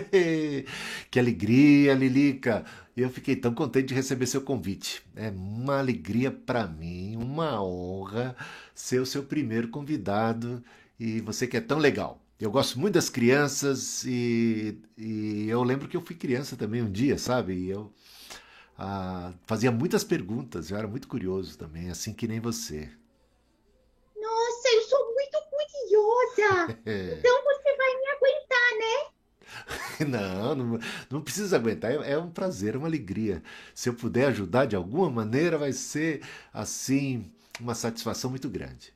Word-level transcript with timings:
que 1.10 1.18
alegria, 1.18 1.94
Lilica! 1.94 2.64
Eu 2.96 3.10
fiquei 3.10 3.36
tão 3.36 3.54
contente 3.54 3.88
de 3.88 3.94
receber 3.94 4.26
seu 4.26 4.40
convite. 4.40 5.02
É 5.14 5.28
uma 5.30 5.78
alegria 5.78 6.30
para 6.30 6.66
mim, 6.66 7.16
uma 7.16 7.62
honra 7.62 8.34
ser 8.74 9.00
o 9.00 9.06
seu 9.06 9.22
primeiro 9.22 9.68
convidado 9.68 10.64
e 10.98 11.20
você 11.20 11.46
que 11.46 11.56
é 11.56 11.60
tão 11.60 11.78
legal. 11.78 12.20
Eu 12.40 12.50
gosto 12.50 12.78
muito 12.78 12.94
das 12.94 13.08
crianças 13.08 14.04
e, 14.04 14.78
e 14.96 15.48
eu 15.48 15.62
lembro 15.62 15.88
que 15.88 15.96
eu 15.96 16.02
fui 16.02 16.14
criança 16.16 16.56
também 16.56 16.82
um 16.82 16.90
dia, 16.90 17.18
sabe? 17.18 17.54
E 17.54 17.70
eu 17.70 17.92
ah, 18.78 19.32
fazia 19.46 19.72
muitas 19.72 20.04
perguntas, 20.04 20.70
eu 20.70 20.76
era 20.76 20.86
muito 20.86 21.08
curioso 21.08 21.56
também, 21.56 21.90
assim 21.90 22.12
que 22.12 22.28
nem 22.28 22.40
você. 22.40 22.90
Nossa, 24.20 24.68
eu 24.68 24.82
sou 24.82 25.14
muito 25.14 25.38
curiosa! 25.50 26.78
Então 26.86 27.44
você 27.44 27.76
vai 27.76 27.94
me 27.96 28.06
aguentar, 28.08 28.78
né? 28.78 29.16
Não, 30.06 30.54
não, 30.54 30.78
não 31.10 31.20
precisa 31.22 31.56
aguentar. 31.56 31.90
É, 31.90 32.12
é, 32.12 32.18
um 32.18 32.30
prazer, 32.30 32.74
é 32.74 32.78
uma 32.78 32.86
alegria. 32.86 33.42
Se 33.74 33.88
eu 33.88 33.94
puder 33.94 34.26
ajudar 34.26 34.66
de 34.66 34.76
alguma 34.76 35.08
maneira, 35.08 35.56
vai 35.58 35.72
ser 35.72 36.22
assim 36.52 37.30
uma 37.60 37.74
satisfação 37.74 38.30
muito 38.30 38.48
grande. 38.48 38.92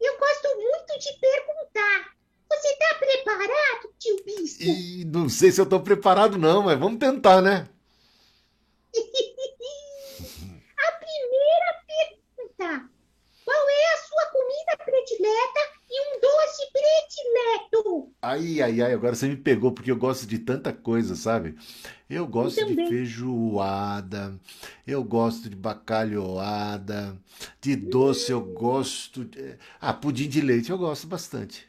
Eu 0.00 0.18
gosto 0.18 0.48
muito 0.56 0.98
de 0.98 1.12
perguntar. 1.18 2.14
Você 2.50 2.68
está 2.68 2.94
preparado, 2.98 3.94
tio 3.98 4.24
Bispo? 4.24 4.62
E 4.62 5.04
não 5.04 5.28
sei 5.28 5.50
se 5.50 5.60
eu 5.60 5.64
estou 5.64 5.80
preparado, 5.80 6.38
não, 6.38 6.62
mas 6.62 6.78
vamos 6.78 6.98
tentar, 6.98 7.42
né? 7.42 7.68
a 10.78 10.92
primeira 10.92 11.82
pergunta: 11.86 12.88
Qual 13.44 13.68
é 13.68 13.94
a 13.94 13.98
sua 13.98 14.26
comida 14.26 14.76
predileta 14.84 15.53
predileto. 17.14 18.12
Ai, 18.20 18.60
ai, 18.60 18.82
ai, 18.82 18.92
agora 18.92 19.14
você 19.14 19.28
me 19.28 19.36
pegou 19.36 19.72
porque 19.72 19.90
eu 19.90 19.96
gosto 19.96 20.26
de 20.26 20.38
tanta 20.38 20.72
coisa, 20.72 21.14
sabe? 21.14 21.56
Eu 22.08 22.26
gosto 22.26 22.60
eu 22.60 22.66
de 22.66 22.74
feijoada, 22.74 24.38
eu 24.86 25.02
gosto 25.02 25.48
de 25.48 25.56
bacalhoada, 25.56 27.18
de 27.60 27.76
doce 27.76 28.32
eu 28.32 28.40
gosto. 28.40 29.24
De... 29.24 29.56
Ah, 29.80 29.92
pudim 29.92 30.28
de 30.28 30.40
leite 30.40 30.70
eu 30.70 30.78
gosto 30.78 31.06
bastante. 31.06 31.68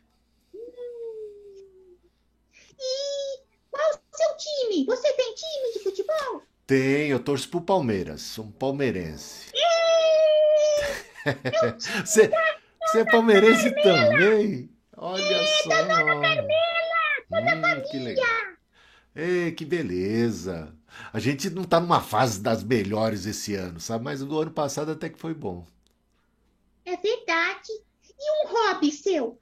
E 2.78 3.40
qual 3.72 3.90
o 3.90 4.18
seu 4.18 4.38
time? 4.38 4.86
Você 4.86 5.14
tem 5.14 5.34
time 5.36 5.74
de 5.74 5.80
futebol? 5.80 6.42
Tenho, 6.68 7.14
eu 7.14 7.20
torço 7.20 7.50
pro 7.50 7.62
Palmeiras, 7.62 8.22
sou 8.22 8.46
um 8.46 8.52
palmeirense. 8.52 9.52
você, 12.04 12.30
você 12.82 13.00
é 13.00 13.06
palmeirense 13.06 13.72
também? 13.84 14.75
Olha 14.98 15.24
é, 15.24 15.46
só. 15.64 15.70
Da 15.70 15.82
Dona 15.82 16.22
Carmela, 16.22 16.46
toda 17.30 17.42
hum, 17.42 17.62
família. 17.62 17.86
Que 17.92 18.00
legal. 18.00 18.56
Ei, 19.16 19.52
que 19.52 19.66
beleza. 19.66 20.76
A 21.12 21.20
gente 21.20 21.50
não 21.50 21.64
tá 21.64 21.80
numa 21.80 22.02
fase 22.02 22.42
das 22.42 22.64
melhores 22.64 23.26
esse 23.26 23.56
ano, 23.56 23.80
sabe? 23.80 24.04
Mas 24.04 24.22
o 24.22 24.40
ano 24.40 24.52
passado 24.52 24.92
até 24.92 25.10
que 25.10 25.20
foi 25.20 25.34
bom. 25.34 25.66
É 26.86 26.96
verdade. 26.98 27.72
E 28.18 28.46
um 28.46 28.52
hobby 28.52 28.92
seu? 28.92 29.40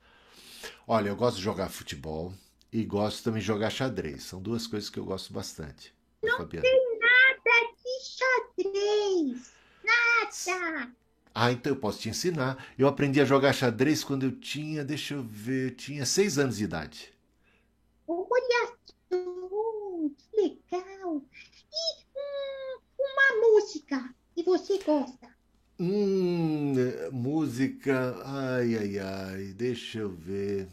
Olha, 0.88 1.10
eu 1.10 1.16
gosto 1.16 1.38
de 1.38 1.44
jogar 1.44 1.70
futebol 1.70 2.34
e 2.72 2.84
gosto 2.84 3.23
também 3.23 3.40
de 3.40 3.48
jogar 3.48 3.70
xadrez. 3.70 4.23
São 4.23 4.42
duas 4.42 4.67
coisas 4.67 4.90
que 4.90 5.00
eu 5.00 5.06
gosto 5.06 5.34
bastante. 5.34 5.94
Não 6.22 6.38
Fabiana. 6.38 6.64
tem 6.64 7.00
nada 7.00 7.73
de 7.77 8.64
xadrez. 8.64 9.54
Nada. 9.83 10.94
Ah, 11.33 11.52
então 11.52 11.71
eu 11.71 11.77
posso 11.80 11.99
te 11.99 12.10
ensinar. 12.10 12.64
Eu 12.77 12.88
aprendi 12.88 13.20
a 13.21 13.26
jogar 13.26 13.54
xadrez 13.54 14.04
quando 14.04 14.23
eu 14.23 14.32
tinha, 14.32 14.83
deixa 14.83 15.16
eu 15.16 15.23
ver, 15.23 15.76
tinha 15.76 16.05
seis 16.05 16.38
anos 16.38 16.58
de 16.58 16.64
idade. 16.66 17.14
Olha 18.08 18.77
só, 19.10 19.17
que 20.17 20.36
legal. 20.42 21.21
E 21.71 22.05
hum, 22.16 22.80
uma 22.99 23.42
música 23.42 24.16
que 24.36 24.44
você 24.44 24.77
gosta? 24.80 25.33
Hum, 25.80 26.73
música, 27.11 28.15
ai, 28.26 28.76
ai, 28.77 29.00
ai, 29.00 29.54
deixa 29.54 30.00
eu 30.00 30.10
ver. 30.10 30.67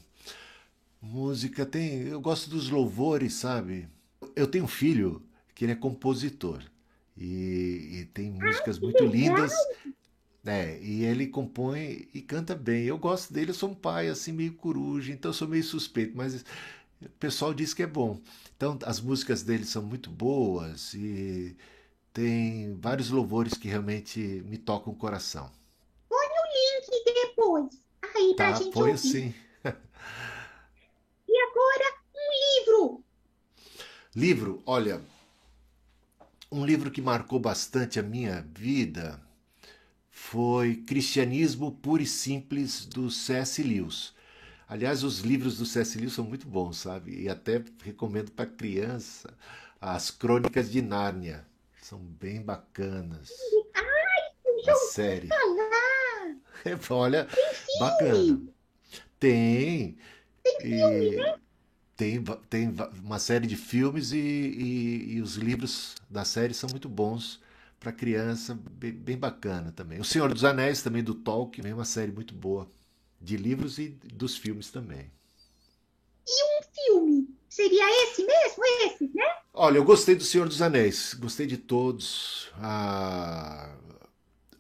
Música 1.01 1.65
tem, 1.67 2.03
eu 2.09 2.21
gosto 2.21 2.51
dos 2.51 2.69
louvores, 2.71 3.35
sabe? 3.35 3.89
Eu 4.37 4.47
tenho 4.47 4.65
um 4.65 4.69
filho 4.69 5.23
que 5.55 5.65
ele 5.65 5.73
é 5.73 5.77
compositor 5.77 6.63
e, 7.17 8.01
e 8.01 8.05
tem 8.13 8.31
músicas 8.31 8.79
ah, 8.79 8.81
muito 8.81 9.05
legal. 9.05 9.15
lindas 9.15 9.53
é, 10.45 10.79
e 10.81 11.05
ele 11.05 11.27
compõe 11.27 12.09
e 12.15 12.23
canta 12.23 12.55
bem. 12.55 12.85
Eu 12.85 12.97
gosto 12.97 13.33
dele, 13.33 13.51
eu 13.51 13.55
sou 13.55 13.71
um 13.71 13.75
pai 13.75 14.09
assim 14.09 14.33
meio 14.33 14.55
coruja, 14.55 15.13
então 15.13 15.31
eu 15.31 15.35
sou 15.35 15.47
meio 15.47 15.63
suspeito, 15.63 16.17
mas 16.17 16.45
o 17.03 17.09
pessoal 17.19 17.53
diz 17.53 17.75
que 17.75 17.83
é 17.83 17.87
bom. 17.87 18.19
Então 18.57 18.79
as 18.85 19.01
músicas 19.01 19.43
dele 19.43 19.65
são 19.65 19.83
muito 19.83 20.11
boas 20.11 20.95
e 20.95 21.57
tem 22.13 22.75
vários 22.77 23.11
louvores 23.11 23.55
que 23.55 23.69
realmente 23.69 24.19
me 24.47 24.57
tocam 24.57 24.93
o 24.93 24.97
coração. 24.97 25.51
Põe 26.09 26.27
o 26.27 26.87
link 26.87 27.05
depois, 27.05 27.83
aí 28.03 28.35
tá, 28.35 28.49
pra 28.49 28.53
gente 28.55 28.73
põe 28.73 28.91
ouvir. 28.93 28.99
sim. 28.99 29.35
e 31.29 31.39
agora 31.39 31.95
um 32.15 32.61
livro. 32.61 33.05
Livro, 34.17 34.63
olha, 34.65 35.03
um 36.51 36.65
livro 36.65 36.91
que 36.91 37.03
marcou 37.03 37.39
bastante 37.39 38.01
a 38.01 38.03
minha 38.03 38.41
vida 38.55 39.21
foi 40.21 40.77
Cristianismo 40.77 41.73
Puro 41.73 42.03
e 42.03 42.07
Simples 42.07 42.85
do 42.85 43.11
C.S. 43.11 43.63
Lewis. 43.63 44.13
Aliás, 44.69 45.03
os 45.03 45.21
livros 45.21 45.57
do 45.57 45.67
C.S. 45.67 45.99
Lewis 45.99 46.13
são 46.13 46.25
muito 46.25 46.47
bons, 46.47 46.77
sabe? 46.77 47.23
E 47.23 47.29
até 47.29 47.65
recomendo 47.83 48.31
para 48.31 48.47
criança 48.47 49.33
as 49.81 50.11
Crônicas 50.11 50.71
de 50.71 50.83
Nárnia. 50.83 51.45
São 51.83 51.99
bem 51.99 52.43
bacanas. 52.43 53.31
Ai, 53.75 54.63
já 54.65 54.73
a 54.73 54.77
série. 54.77 55.27
falar. 55.27 56.37
É, 56.65 56.79
olha, 56.95 57.25
tem 57.25 57.81
bacana. 57.81 58.41
Tem. 59.19 59.99
Tem 60.45 60.61
filme, 60.61 61.17
né? 61.17 61.39
Tem, 61.97 62.23
tem 62.49 62.75
uma 63.03 63.19
série 63.19 63.47
de 63.47 63.57
filmes 63.57 64.13
e, 64.13 64.19
e, 64.19 65.15
e 65.15 65.21
os 65.23 65.37
livros 65.37 65.97
da 66.09 66.25
série 66.25 66.55
são 66.55 66.69
muito 66.71 66.89
bons 66.89 67.41
para 67.81 67.93
criança, 67.93 68.57
bem, 68.73 68.93
bem, 68.93 69.17
bacana 69.17 69.73
também. 69.73 69.99
O 69.99 70.05
Senhor 70.05 70.33
dos 70.33 70.45
Anéis, 70.45 70.83
também 70.83 71.03
do 71.03 71.15
Tolkien, 71.15 71.67
é 71.67 71.75
uma 71.75 71.87
série 71.87 72.13
muito 72.13 72.35
boa, 72.35 72.71
de 73.19 73.39
livros 73.39 73.79
e 73.79 73.89
dos 73.89 74.37
filmes 74.37 74.71
também. 74.71 75.11
E 76.29 76.59
um 76.59 76.63
filme? 76.75 77.29
Seria 77.49 78.05
esse 78.05 78.25
mesmo? 78.25 78.65
Esse, 78.85 79.11
né? 79.15 79.25
Olha, 79.53 79.79
eu 79.79 79.85
gostei 79.85 80.15
do 80.15 80.23
Senhor 80.23 80.47
dos 80.47 80.63
Anéis, 80.63 81.15
gostei 81.15 81.47
de 81.47 81.57
todos. 81.57 82.53
Ah, 82.57 83.75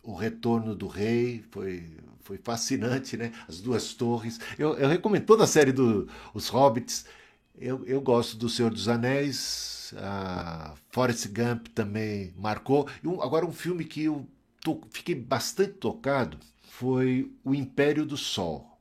o 0.02 0.14
Retorno 0.14 0.74
do 0.74 0.88
Rei 0.88 1.44
foi, 1.50 1.86
foi 2.22 2.38
fascinante, 2.38 3.16
né? 3.16 3.32
As 3.46 3.60
Duas 3.60 3.92
Torres. 3.92 4.40
Eu, 4.58 4.74
eu 4.78 4.88
recomendo 4.88 5.26
toda 5.26 5.44
a 5.44 5.46
série 5.46 5.72
dos 5.72 6.06
do, 6.06 6.48
Hobbits. 6.48 7.04
Eu, 7.56 7.84
eu 7.84 8.00
gosto 8.00 8.36
do 8.36 8.48
Senhor 8.48 8.70
dos 8.70 8.88
Anéis, 8.88 9.36
a 9.96 10.74
Forrest 10.90 11.26
Gump 11.28 11.68
também 11.68 12.32
marcou. 12.36 12.88
E 13.02 13.08
um, 13.08 13.22
agora 13.22 13.46
um 13.46 13.52
filme 13.52 13.84
que 13.84 14.04
eu 14.04 14.26
to, 14.62 14.80
fiquei 14.90 15.14
bastante 15.14 15.74
tocado 15.74 16.38
foi 16.62 17.30
O 17.44 17.54
Império 17.54 18.04
do 18.04 18.16
Sol. 18.16 18.78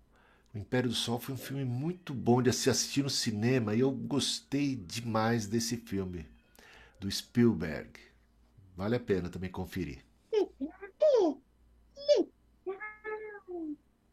O 0.54 0.58
Império 0.58 0.90
do 0.90 0.96
Sol 0.96 1.20
foi 1.20 1.36
um 1.36 1.38
filme 1.38 1.64
muito 1.64 2.14
bom 2.14 2.42
de 2.42 2.52
se 2.52 2.70
assistir 2.70 3.04
no 3.04 3.10
cinema 3.10 3.76
e 3.76 3.82
eu 3.82 3.92
gostei 3.92 4.76
demais 4.76 5.48
desse 5.48 5.78
filme 5.78 6.26
do 7.00 7.10
Spielberg. 7.10 7.90
Vale 8.76 8.96
a 8.96 9.00
pena 9.00 9.30
também 9.30 9.50
conferir. 9.52 10.00
Legal. 10.32 11.42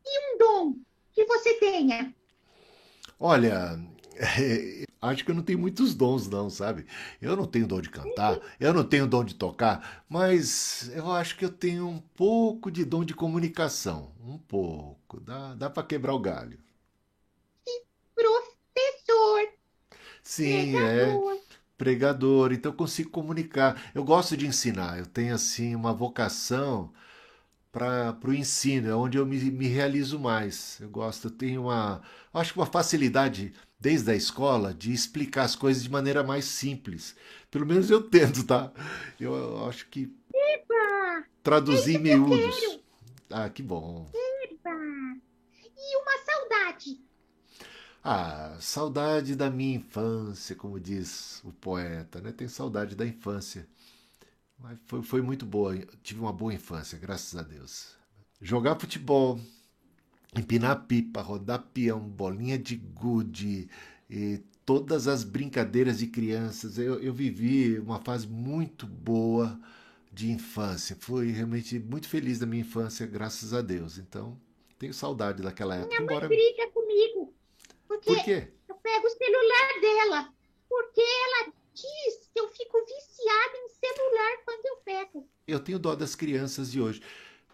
E 0.04 0.34
um 0.34 0.38
dom 0.38 0.78
que 1.12 1.24
você 1.24 1.54
tenha? 1.54 2.14
Olha, 3.18 3.78
acho 5.06 5.24
que 5.24 5.30
eu 5.30 5.34
não 5.34 5.42
tenho 5.42 5.58
muitos 5.58 5.94
dons, 5.94 6.28
não, 6.28 6.50
sabe? 6.50 6.86
Eu 7.20 7.36
não 7.36 7.46
tenho 7.46 7.66
dom 7.66 7.80
de 7.80 7.90
cantar, 7.90 8.38
eu 8.60 8.74
não 8.74 8.84
tenho 8.84 9.06
dom 9.06 9.24
de 9.24 9.34
tocar, 9.34 10.04
mas 10.08 10.90
eu 10.94 11.10
acho 11.12 11.36
que 11.36 11.44
eu 11.44 11.50
tenho 11.50 11.88
um 11.88 11.98
pouco 11.98 12.70
de 12.70 12.84
dom 12.84 13.04
de 13.04 13.14
comunicação. 13.14 14.12
Um 14.20 14.38
pouco. 14.38 15.20
Dá, 15.20 15.54
dá 15.54 15.70
para 15.70 15.86
quebrar 15.86 16.14
o 16.14 16.18
galho. 16.20 16.58
E 17.66 17.82
professor. 18.14 19.48
Sim, 20.22 20.72
pregador. 20.72 21.32
é. 21.34 21.40
Pregador. 21.78 22.52
Então 22.52 22.72
eu 22.72 22.76
consigo 22.76 23.10
comunicar. 23.10 23.90
Eu 23.94 24.04
gosto 24.04 24.36
de 24.36 24.46
ensinar. 24.46 24.98
Eu 24.98 25.06
tenho, 25.06 25.34
assim, 25.34 25.74
uma 25.74 25.92
vocação 25.92 26.92
para 27.76 28.30
o 28.30 28.32
ensino, 28.32 28.88
é 28.88 28.94
onde 28.94 29.18
eu 29.18 29.26
me, 29.26 29.38
me 29.50 29.66
realizo 29.66 30.18
mais. 30.18 30.78
Eu 30.80 30.88
gosto, 30.88 31.26
eu 31.26 31.30
tenho 31.30 31.64
uma, 31.64 32.00
acho 32.32 32.54
que 32.54 32.58
uma 32.58 32.64
facilidade 32.64 33.52
desde 33.78 34.10
a 34.10 34.14
escola 34.14 34.72
de 34.72 34.94
explicar 34.94 35.42
as 35.42 35.54
coisas 35.54 35.82
de 35.82 35.90
maneira 35.90 36.22
mais 36.22 36.46
simples. 36.46 37.14
Pelo 37.50 37.66
menos 37.66 37.90
eu 37.90 38.02
tento, 38.02 38.44
tá? 38.44 38.72
Eu, 39.20 39.34
eu 39.34 39.68
acho 39.68 39.86
que 39.88 40.10
Eba! 40.34 41.26
traduzir 41.42 41.96
é 41.96 41.98
miúdos. 41.98 42.80
Ah, 43.28 43.50
que 43.50 43.62
bom. 43.62 44.10
Eba! 44.14 44.70
E 45.60 45.96
uma 45.98 46.18
saudade. 46.24 47.00
Ah, 48.02 48.56
saudade 48.58 49.36
da 49.36 49.50
minha 49.50 49.76
infância, 49.76 50.56
como 50.56 50.80
diz 50.80 51.42
o 51.44 51.52
poeta, 51.52 52.22
né? 52.22 52.32
Tem 52.32 52.48
saudade 52.48 52.96
da 52.96 53.06
infância. 53.06 53.68
Mas 54.58 54.78
foi, 54.86 55.02
foi 55.02 55.22
muito 55.22 55.44
boa, 55.44 55.76
tive 56.02 56.20
uma 56.20 56.32
boa 56.32 56.52
infância, 56.52 56.98
graças 56.98 57.38
a 57.38 57.42
Deus. 57.42 57.96
Jogar 58.40 58.78
futebol, 58.78 59.38
empinar 60.36 60.86
pipa, 60.86 61.20
rodar 61.20 61.62
peão, 61.72 62.00
bolinha 62.00 62.58
de 62.58 62.76
gude, 62.76 63.68
e 64.08 64.38
todas 64.64 65.06
as 65.06 65.24
brincadeiras 65.24 65.98
de 65.98 66.06
crianças. 66.06 66.78
Eu, 66.78 67.00
eu 67.00 67.12
vivi 67.12 67.78
uma 67.78 68.00
fase 68.00 68.26
muito 68.26 68.86
boa 68.86 69.58
de 70.12 70.30
infância. 70.30 70.96
Fui 70.98 71.30
realmente 71.30 71.78
muito 71.78 72.08
feliz 72.08 72.38
da 72.38 72.46
minha 72.46 72.62
infância, 72.62 73.06
graças 73.06 73.52
a 73.52 73.60
Deus. 73.60 73.98
Então, 73.98 74.38
tenho 74.78 74.94
saudade 74.94 75.42
daquela 75.42 75.76
época. 75.76 75.88
Minha 75.88 76.00
mãe 76.00 76.16
embora... 76.16 76.28
briga 76.28 76.70
comigo. 76.70 77.34
Porque 77.86 78.14
Por 78.14 78.24
quê? 78.24 78.48
eu 78.68 78.74
pego 78.76 79.06
o 79.06 79.10
celular 79.10 79.80
dela. 79.80 80.32
Porque 80.68 81.00
ela 81.00 81.52
que 81.76 82.38
eu 82.40 82.48
fico 82.48 82.78
viciada 82.84 83.56
em 83.58 83.68
celular 83.68 84.36
quando 84.44 84.66
eu 84.66 84.76
pego. 84.78 85.28
Eu 85.46 85.60
tenho 85.60 85.78
dó 85.78 85.94
das 85.94 86.14
crianças 86.14 86.72
de 86.72 86.80
hoje, 86.80 87.02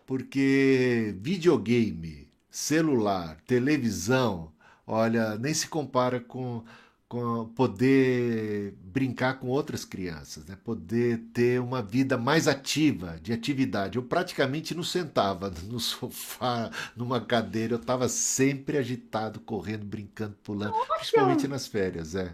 porque 0.06 1.14
videogame, 1.18 2.32
celular, 2.48 3.40
televisão, 3.46 4.52
olha, 4.86 5.36
nem 5.36 5.52
se 5.52 5.66
compara 5.66 6.20
com, 6.20 6.64
com 7.08 7.48
poder 7.48 8.74
brincar 8.78 9.40
com 9.40 9.48
outras 9.48 9.84
crianças, 9.84 10.46
né? 10.46 10.56
poder 10.64 11.18
ter 11.34 11.60
uma 11.60 11.82
vida 11.82 12.16
mais 12.16 12.46
ativa, 12.46 13.18
de 13.20 13.32
atividade. 13.32 13.96
Eu 13.96 14.04
praticamente 14.04 14.74
não 14.74 14.84
sentava 14.84 15.50
no 15.64 15.80
sofá, 15.80 16.70
numa 16.96 17.20
cadeira, 17.20 17.74
eu 17.74 17.80
estava 17.80 18.08
sempre 18.08 18.78
agitado, 18.78 19.40
correndo, 19.40 19.84
brincando, 19.84 20.36
pulando, 20.44 20.72
Nossa! 20.72 20.94
principalmente 20.94 21.48
nas 21.48 21.66
férias, 21.66 22.14
é. 22.14 22.32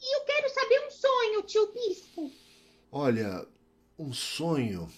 E 0.00 0.16
eu 0.16 0.24
quero 0.24 0.48
saber 0.50 0.85
sonho, 1.36 1.42
tio 1.42 1.72
Bispo. 1.72 2.32
Olha, 2.90 3.46
um 3.98 4.12
sonho 4.12 4.88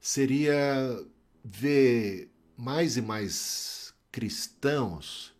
seria 0.00 1.04
ver 1.44 2.30
mais 2.56 2.96
e 2.96 3.02
mais 3.02 3.94
cristãos 4.12 5.32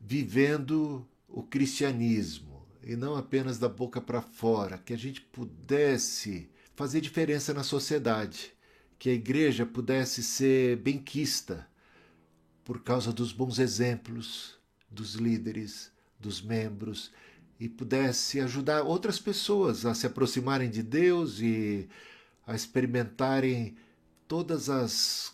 vivendo 0.00 1.06
o 1.28 1.42
cristianismo 1.42 2.66
e 2.82 2.96
não 2.96 3.16
apenas 3.16 3.58
da 3.58 3.68
boca 3.68 4.00
para 4.00 4.20
fora, 4.20 4.78
que 4.78 4.92
a 4.92 4.98
gente 4.98 5.20
pudesse 5.20 6.50
fazer 6.74 7.00
diferença 7.00 7.54
na 7.54 7.62
sociedade, 7.62 8.52
que 8.98 9.08
a 9.08 9.14
igreja 9.14 9.64
pudesse 9.64 10.22
ser 10.22 10.76
benquista 10.76 11.66
por 12.64 12.82
causa 12.82 13.12
dos 13.12 13.32
bons 13.32 13.58
exemplos 13.58 14.58
dos 14.90 15.14
líderes, 15.14 15.90
dos 16.18 16.42
membros 16.42 17.10
e 17.64 17.68
pudesse 17.68 18.40
ajudar 18.40 18.82
outras 18.82 19.18
pessoas 19.18 19.86
a 19.86 19.94
se 19.94 20.06
aproximarem 20.06 20.68
de 20.68 20.82
Deus 20.82 21.40
e 21.40 21.88
a 22.46 22.54
experimentarem 22.54 23.74
todas 24.28 24.68
as 24.68 25.32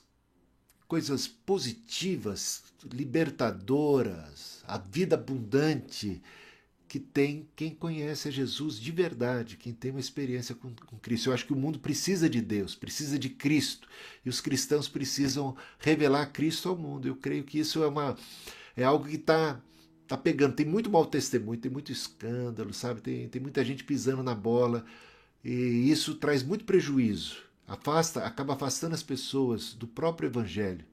coisas 0.87 1.27
positivas, 1.27 2.62
libertadoras, 2.93 4.62
a 4.65 4.79
vida 4.79 5.17
abundante 5.17 6.23
que 6.87 7.00
tem 7.00 7.49
quem 7.56 7.75
conhece 7.75 8.31
Jesus 8.31 8.79
de 8.79 8.93
verdade, 8.93 9.56
quem 9.56 9.73
tem 9.73 9.91
uma 9.91 9.99
experiência 9.99 10.55
com, 10.55 10.73
com, 10.87 10.99
Cristo. 11.00 11.31
Eu 11.31 11.35
acho 11.35 11.47
que 11.47 11.53
o 11.53 11.56
mundo 11.56 11.81
precisa 11.81 12.31
de 12.31 12.41
Deus, 12.41 12.77
precisa 12.77 13.19
de 13.19 13.29
Cristo, 13.29 13.88
e 14.25 14.29
os 14.29 14.41
cristãos 14.41 14.88
precisam 14.88 15.56
revelar 15.81 16.27
Cristo 16.27 16.69
ao 16.69 16.77
mundo. 16.77 17.09
Eu 17.09 17.17
creio 17.17 17.43
que 17.43 17.59
isso 17.59 17.82
é, 17.82 17.88
uma, 17.88 18.17
é 18.77 18.85
algo 18.85 19.09
que 19.09 19.17
está 19.17 19.61
tá 20.10 20.16
pegando. 20.16 20.56
Tem 20.56 20.66
muito 20.66 20.90
mau 20.90 21.06
testemunho, 21.06 21.60
tem 21.60 21.70
muito 21.70 21.92
escândalo, 21.92 22.74
sabe? 22.74 23.00
Tem, 23.00 23.28
tem 23.28 23.40
muita 23.40 23.64
gente 23.64 23.84
pisando 23.84 24.24
na 24.24 24.34
bola, 24.34 24.84
e 25.44 25.88
isso 25.88 26.16
traz 26.16 26.42
muito 26.42 26.64
prejuízo. 26.64 27.44
Afasta, 27.64 28.24
acaba 28.24 28.54
afastando 28.54 28.94
as 28.96 29.04
pessoas 29.04 29.72
do 29.72 29.86
próprio 29.86 30.26
Evangelho. 30.26 30.84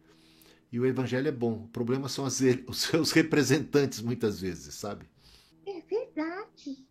E 0.72 0.80
o 0.80 0.86
Evangelho 0.86 1.28
é 1.28 1.32
bom. 1.32 1.64
O 1.64 1.68
problema 1.70 2.08
são 2.08 2.26
as, 2.26 2.40
os 2.68 2.78
seus 2.78 3.12
representantes, 3.12 4.02
muitas 4.02 4.40
vezes, 4.40 4.76
sabe? 4.76 5.10
É 5.66 5.82
verdade. 5.82 6.86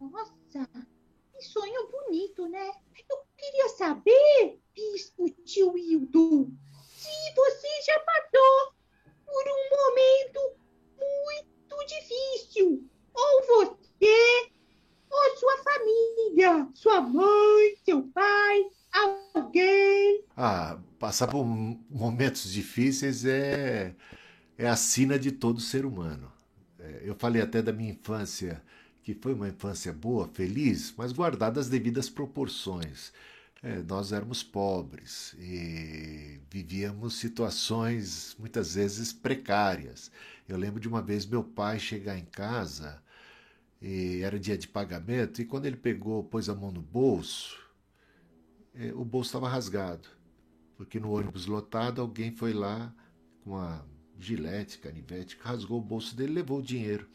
Nossa, 0.00 0.32
que 0.50 1.42
sonho 1.42 1.90
bonito, 1.90 2.48
né? 2.48 2.70
Eu 3.06 3.18
queria 3.36 3.68
saber, 3.68 4.58
Bispo 4.74 5.28
Tio 5.44 5.76
Hildo, 5.76 6.50
se 6.96 7.34
você 7.34 7.68
já 7.84 8.00
passou 8.00 8.72
por 9.26 9.44
um 9.46 9.76
momento 9.76 10.60
muito 11.00 11.49
difícil. 11.86 12.88
Ou 13.14 13.46
você, 13.46 14.50
ou 15.10 15.36
sua 15.36 15.56
família, 15.64 16.68
sua 16.74 17.00
mãe, 17.00 17.76
seu 17.84 18.02
pai, 18.14 18.64
alguém. 19.34 20.24
Ah, 20.36 20.78
passar 20.98 21.26
por 21.26 21.44
momentos 21.44 22.50
difíceis 22.50 23.24
é, 23.24 23.94
é 24.56 24.68
a 24.68 24.76
sina 24.76 25.18
de 25.18 25.32
todo 25.32 25.60
ser 25.60 25.84
humano. 25.84 26.32
É, 26.78 27.02
eu 27.04 27.14
falei 27.14 27.42
até 27.42 27.60
da 27.60 27.72
minha 27.72 27.92
infância, 27.92 28.62
que 29.02 29.14
foi 29.14 29.34
uma 29.34 29.48
infância 29.48 29.92
boa, 29.92 30.28
feliz, 30.28 30.94
mas 30.96 31.12
guardada 31.12 31.60
as 31.60 31.68
devidas 31.68 32.08
proporções. 32.08 33.12
É, 33.62 33.82
nós 33.82 34.10
éramos 34.10 34.42
pobres 34.42 35.34
e 35.38 36.40
vivíamos 36.50 37.14
situações 37.14 38.34
muitas 38.38 38.74
vezes 38.74 39.12
precárias. 39.12 40.10
Eu 40.48 40.56
lembro 40.56 40.80
de 40.80 40.88
uma 40.88 41.02
vez 41.02 41.26
meu 41.26 41.44
pai 41.44 41.78
chegar 41.78 42.16
em 42.16 42.24
casa 42.24 43.02
e 43.80 44.22
era 44.22 44.38
dia 44.40 44.56
de 44.56 44.66
pagamento 44.66 45.42
e 45.42 45.44
quando 45.44 45.66
ele 45.66 45.76
pegou, 45.76 46.24
pôs 46.24 46.48
a 46.48 46.54
mão 46.54 46.72
no 46.72 46.80
bolso, 46.80 47.58
é, 48.74 48.94
o 48.94 49.04
bolso 49.04 49.28
estava 49.28 49.48
rasgado, 49.48 50.08
porque 50.76 50.98
no 50.98 51.12
ônibus 51.12 51.44
lotado 51.44 52.00
alguém 52.00 52.32
foi 52.32 52.54
lá 52.54 52.94
com 53.44 53.56
a 53.56 53.84
gilete, 54.18 54.78
canivete, 54.78 55.36
rasgou 55.38 55.78
o 55.78 55.84
bolso 55.84 56.16
dele, 56.16 56.32
levou 56.32 56.60
o 56.60 56.62
dinheiro. 56.62 57.06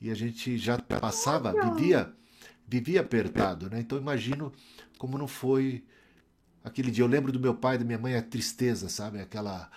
E 0.00 0.10
a 0.10 0.14
gente 0.14 0.56
já 0.56 0.78
passava, 0.78 1.52
vivia, 1.52 2.12
vivia 2.66 3.00
apertado, 3.00 3.70
né? 3.70 3.80
Então 3.80 3.98
imagino 3.98 4.52
como 4.98 5.18
não 5.18 5.28
foi 5.28 5.84
aquele 6.62 6.90
dia. 6.90 7.04
Eu 7.04 7.08
lembro 7.08 7.32
do 7.32 7.40
meu 7.40 7.54
pai, 7.54 7.78
da 7.78 7.84
minha 7.84 7.98
mãe, 7.98 8.14
a 8.14 8.22
tristeza, 8.22 8.88
sabe? 8.88 9.20
Aquela 9.20 9.70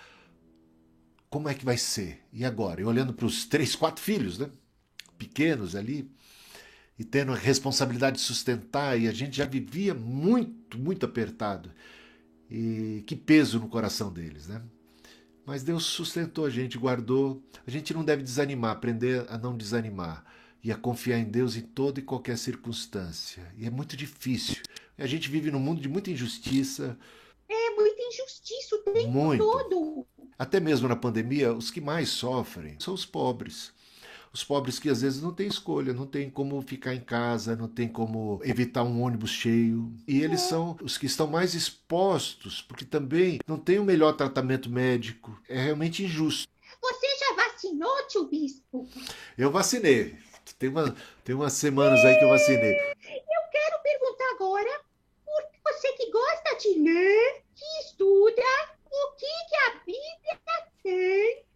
como 1.30 1.48
é 1.48 1.54
que 1.54 1.64
vai 1.64 1.76
ser? 1.76 2.20
E 2.32 2.44
agora? 2.44 2.80
E 2.80 2.84
olhando 2.84 3.12
para 3.12 3.26
os 3.26 3.44
três, 3.44 3.74
quatro 3.74 4.02
filhos, 4.02 4.38
né? 4.38 4.50
Pequenos 5.18 5.76
ali, 5.76 6.10
e 6.98 7.04
tendo 7.04 7.32
a 7.32 7.36
responsabilidade 7.36 8.16
de 8.16 8.22
sustentar, 8.22 8.98
e 8.98 9.08
a 9.08 9.12
gente 9.12 9.36
já 9.36 9.44
vivia 9.44 9.94
muito, 9.94 10.78
muito 10.78 11.04
apertado. 11.04 11.70
E 12.50 13.04
que 13.06 13.14
peso 13.14 13.60
no 13.60 13.68
coração 13.68 14.12
deles, 14.12 14.48
né? 14.48 14.62
Mas 15.44 15.62
Deus 15.62 15.84
sustentou 15.84 16.44
a 16.46 16.50
gente, 16.50 16.78
guardou. 16.78 17.42
A 17.66 17.70
gente 17.70 17.92
não 17.92 18.04
deve 18.04 18.22
desanimar, 18.22 18.72
aprender 18.72 19.26
a 19.28 19.38
não 19.38 19.56
desanimar 19.56 20.24
e 20.62 20.72
a 20.72 20.76
confiar 20.76 21.18
em 21.18 21.24
Deus 21.24 21.56
em 21.56 21.62
toda 21.62 22.00
e 22.00 22.02
qualquer 22.02 22.36
circunstância. 22.36 23.52
E 23.56 23.66
é 23.66 23.70
muito 23.70 23.96
difícil. 23.96 24.56
A 24.96 25.06
gente 25.06 25.30
vive 25.30 25.50
num 25.50 25.60
mundo 25.60 25.80
de 25.80 25.88
muita 25.88 26.10
injustiça. 26.10 26.98
É, 27.48 27.70
muita 27.70 28.02
injustiça 28.02 28.76
o 28.76 28.78
tempo 28.78 29.10
Muito. 29.10 29.44
todo. 29.44 30.06
Até 30.38 30.60
mesmo 30.60 30.88
na 30.88 30.96
pandemia, 30.96 31.52
os 31.52 31.70
que 31.70 31.80
mais 31.80 32.08
sofrem 32.10 32.76
são 32.78 32.94
os 32.94 33.06
pobres. 33.06 33.72
Os 34.32 34.44
pobres 34.44 34.78
que 34.78 34.90
às 34.90 35.00
vezes 35.00 35.22
não 35.22 35.32
têm 35.32 35.48
escolha, 35.48 35.94
não 35.94 36.06
tem 36.06 36.28
como 36.28 36.60
ficar 36.60 36.94
em 36.94 37.00
casa, 37.00 37.56
não 37.56 37.66
tem 37.66 37.88
como 37.88 38.40
evitar 38.44 38.82
um 38.82 39.02
ônibus 39.02 39.30
cheio. 39.30 39.90
E 40.06 40.20
eles 40.20 40.42
são 40.42 40.76
os 40.82 40.98
que 40.98 41.06
estão 41.06 41.26
mais 41.26 41.54
expostos, 41.54 42.60
porque 42.60 42.84
também 42.84 43.38
não 43.46 43.56
tem 43.56 43.78
o 43.78 43.84
melhor 43.84 44.12
tratamento 44.12 44.68
médico. 44.68 45.40
É 45.48 45.60
realmente 45.60 46.04
injusto. 46.04 46.46
Você 46.80 47.06
já 47.18 47.34
vacinou, 47.34 48.06
tio 48.06 48.28
Bispo? 48.28 48.86
Eu 49.36 49.50
vacinei. 49.50 50.16
Tem, 50.58 50.68
uma, 50.68 50.94
tem 51.24 51.34
umas 51.34 51.52
semanas 51.52 52.04
aí 52.04 52.16
que 52.18 52.24
eu 52.24 52.28
vacinei. 52.30 52.74
Eu 52.74 53.50
quero 53.52 53.82
perguntar 53.82 54.30
agora, 54.34 54.80
por 55.24 55.72
você 55.72 55.92
que 55.92 56.10
gosta 56.10 56.56
de 56.56 56.80
ler, 56.80 57.42
que 57.54 57.64
estuda, 57.80 58.42
o 58.90 59.12
que, 59.16 59.26
que 59.26 59.56
a 59.56 59.70
Bíblia 59.86 60.40
tem 60.82 61.48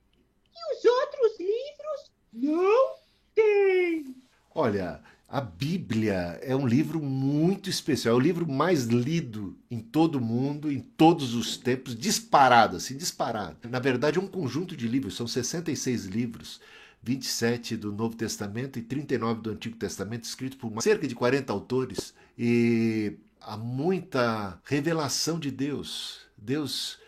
que 0.53 0.77
os 0.77 0.85
outros 0.85 1.41
livros 1.41 2.13
não 2.33 2.95
têm. 3.35 4.15
Olha, 4.55 5.03
a 5.27 5.41
Bíblia 5.41 6.39
é 6.43 6.55
um 6.55 6.67
livro 6.67 7.01
muito 7.01 7.71
especial, 7.71 8.15
é 8.15 8.19
o 8.19 8.21
livro 8.21 8.47
mais 8.47 8.85
lido 8.85 9.59
em 9.71 9.81
todo 9.81 10.17
o 10.17 10.21
mundo, 10.21 10.71
em 10.71 10.79
todos 10.79 11.35
os 11.35 11.57
tempos, 11.57 11.97
disparado, 11.97 12.77
assim, 12.77 12.97
disparado. 12.97 13.69
Na 13.69 13.79
verdade, 13.79 14.19
é 14.19 14.21
um 14.21 14.29
conjunto 14.29 14.77
de 14.77 14.87
livros, 14.87 15.17
são 15.17 15.27
66 15.27 16.05
livros, 16.05 16.61
27 17.03 17.77
do 17.77 17.93
Novo 17.93 18.17
Testamento 18.17 18.79
e 18.79 18.83
39 18.83 19.41
do 19.41 19.51
Antigo 19.51 19.77
Testamento, 19.77 20.25
escrito 20.25 20.57
por 20.57 20.83
cerca 20.83 21.07
de 21.07 21.15
40 21.15 21.53
autores, 21.53 22.15
e 22.39 23.19
há 23.41 23.57
muita 23.57 24.61
revelação 24.65 25.39
de 25.39 25.51
Deus. 25.51 26.21
Deus 26.37 26.99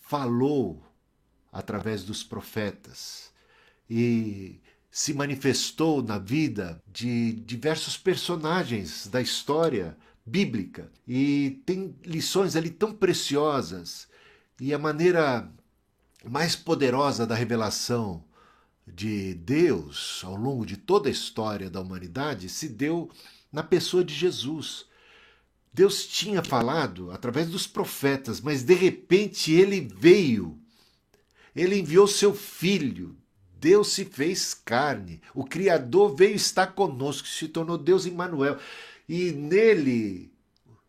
falou 0.00 0.82
através 1.52 2.02
dos 2.02 2.24
profetas. 2.24 3.32
E 3.88 4.60
se 4.90 5.12
manifestou 5.12 6.02
na 6.02 6.18
vida 6.18 6.82
de 6.92 7.32
diversos 7.32 7.96
personagens 7.96 9.06
da 9.06 9.20
história 9.20 9.96
bíblica 10.24 10.90
e 11.06 11.60
tem 11.66 11.94
lições 12.04 12.56
ali 12.56 12.70
tão 12.70 12.94
preciosas 12.94 14.08
e 14.60 14.72
a 14.72 14.78
maneira 14.78 15.50
mais 16.24 16.56
poderosa 16.56 17.26
da 17.26 17.34
revelação 17.34 18.24
de 18.86 19.34
Deus 19.34 20.20
ao 20.24 20.36
longo 20.36 20.66
de 20.66 20.76
toda 20.76 21.08
a 21.08 21.12
história 21.12 21.70
da 21.70 21.80
humanidade 21.80 22.48
se 22.48 22.68
deu 22.68 23.10
na 23.50 23.62
pessoa 23.62 24.04
de 24.04 24.14
Jesus. 24.14 24.86
Deus 25.72 26.06
tinha 26.06 26.42
falado 26.42 27.10
através 27.10 27.48
dos 27.48 27.66
profetas, 27.66 28.40
mas 28.40 28.62
de 28.62 28.74
repente 28.74 29.52
ele 29.52 29.80
veio. 29.80 30.58
Ele 31.54 31.78
enviou 31.78 32.06
seu 32.06 32.34
filho. 32.34 33.16
Deus 33.58 33.88
se 33.88 34.04
fez 34.04 34.52
carne. 34.54 35.20
O 35.34 35.44
Criador 35.44 36.14
veio 36.14 36.34
estar 36.34 36.68
conosco, 36.68 37.26
se 37.26 37.48
tornou 37.48 37.78
Deus 37.78 38.06
Emmanuel. 38.06 38.58
E 39.08 39.32
nele, 39.32 40.32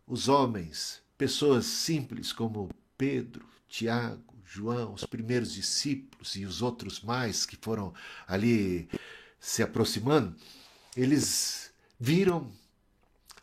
os 0.05 0.27
homens, 0.27 1.01
pessoas 1.17 1.65
simples 1.65 2.33
como 2.33 2.69
Pedro, 2.97 3.45
Tiago, 3.67 4.34
João, 4.55 4.93
os 4.93 5.03
primeiros 5.03 5.53
discípulos 5.53 6.35
e 6.37 6.45
os 6.45 6.61
outros 6.61 7.01
mais 7.01 7.45
que 7.45 7.57
foram 7.61 7.93
ali 8.25 8.87
se 9.37 9.61
aproximando, 9.61 10.33
eles 10.95 11.71
viram 11.99 12.49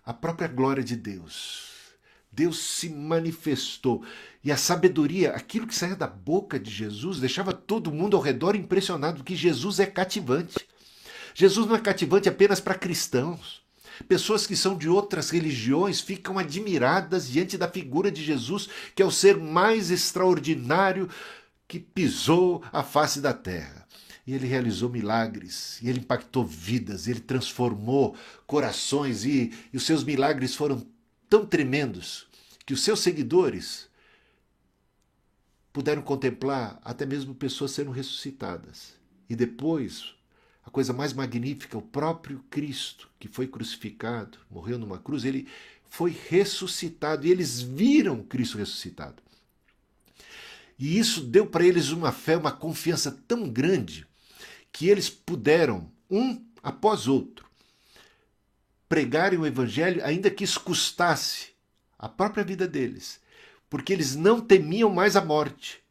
a 0.07 0.15
própria 0.15 0.49
glória 0.49 0.83
de 0.83 0.97
Deus. 0.97 1.71
Deus 2.33 2.59
se 2.59 2.89
manifestou. 2.89 4.03
E 4.43 4.51
a 4.51 4.57
sabedoria, 4.57 5.33
aquilo 5.33 5.67
que 5.67 5.75
saía 5.75 5.95
da 5.95 6.07
boca 6.07 6.59
de 6.59 6.71
Jesus, 6.71 7.21
deixava 7.21 7.53
todo 7.53 7.93
mundo 7.93 8.17
ao 8.17 8.23
redor 8.23 8.57
impressionado, 8.57 9.23
que 9.23 9.37
Jesus 9.37 9.81
é 9.81 9.87
cativante. 9.87 10.67
Jesus 11.35 11.67
não 11.67 11.77
é 11.77 11.81
cativante 11.81 12.27
apenas 12.27 12.59
para 12.59 12.75
cristãos. 12.75 13.62
Pessoas 14.09 14.47
que 14.47 14.57
são 14.57 14.77
de 14.77 14.89
outras 14.89 15.31
religiões 15.31 16.01
ficam 16.01 16.39
admiradas 16.39 17.29
diante 17.29 17.59
da 17.59 17.69
figura 17.69 18.11
de 18.11 18.23
Jesus, 18.23 18.69
que 18.95 19.03
é 19.03 19.07
o 19.07 19.11
ser 19.11 19.37
mais 19.37 19.91
extraordinário 19.91 21.09
que 21.69 21.79
pisou 21.79 22.63
a 22.73 22.83
face 22.83 23.21
da 23.21 23.33
terra. 23.33 23.87
E 24.27 24.35
ele 24.35 24.47
realizou 24.47 24.89
milagres, 24.89 25.79
e 25.83 25.89
ele 25.89 26.01
impactou 26.01 26.45
vidas, 26.45 27.09
ele 27.09 27.21
transformou 27.21 28.17
corações, 28.47 29.25
e, 29.25 29.53
e 29.73 29.77
os 29.77 29.85
seus 29.85 30.05
milagres 30.05 30.55
foram 30.55 30.87
tão 31.29 31.45
tremendos 31.45 32.27
que 32.65 32.73
os 32.75 32.83
seus 32.83 33.01
seguidores 33.01 33.89
puderam 35.73 36.03
contemplar 36.03 36.79
até 36.85 37.07
mesmo 37.07 37.35
pessoas 37.35 37.71
sendo 37.73 37.91
ressuscitadas. 37.91 38.95
E 39.29 39.35
depois 39.35 40.15
a 40.65 40.71
coisa 40.71 40.93
mais 40.93 41.13
magnífica, 41.13 41.77
o 41.77 41.83
próprio 41.83 42.45
Cristo, 42.49 43.09
que 43.19 43.29
foi 43.29 43.47
crucificado, 43.47 44.39
morreu 44.51 44.79
numa 44.79 44.99
cruz, 44.99 45.25
ele 45.25 45.49
foi 45.89 46.17
ressuscitado 46.29 47.27
e 47.27 47.31
eles 47.31 47.61
viram 47.61 48.23
Cristo 48.23 48.59
ressuscitado. 48.59 49.23
E 50.79 50.99
isso 50.99 51.21
deu 51.21 51.47
para 51.47 51.65
eles 51.65 51.91
uma 51.91 52.13
fé, 52.13 52.37
uma 52.37 52.53
confiança 52.53 53.11
tão 53.29 53.49
grande 53.49 54.07
que 54.73 54.89
eles 54.89 55.11
puderam, 55.11 55.91
um 56.11 56.43
após 56.63 57.07
outro, 57.07 57.47
pregarem 58.89 59.39
o 59.39 59.47
evangelho, 59.47 60.05
ainda 60.05 60.31
que 60.31 60.45
isso 60.45 60.61
custasse 60.61 61.51
a 61.99 62.09
própria 62.09 62.45
vida 62.45 62.67
deles, 62.67 63.21
porque 63.69 63.93
eles 63.93 64.17
não 64.17 64.41
temiam 64.41 64.91
mais 64.91 65.17
a 65.17 65.25
morte, 65.25 65.83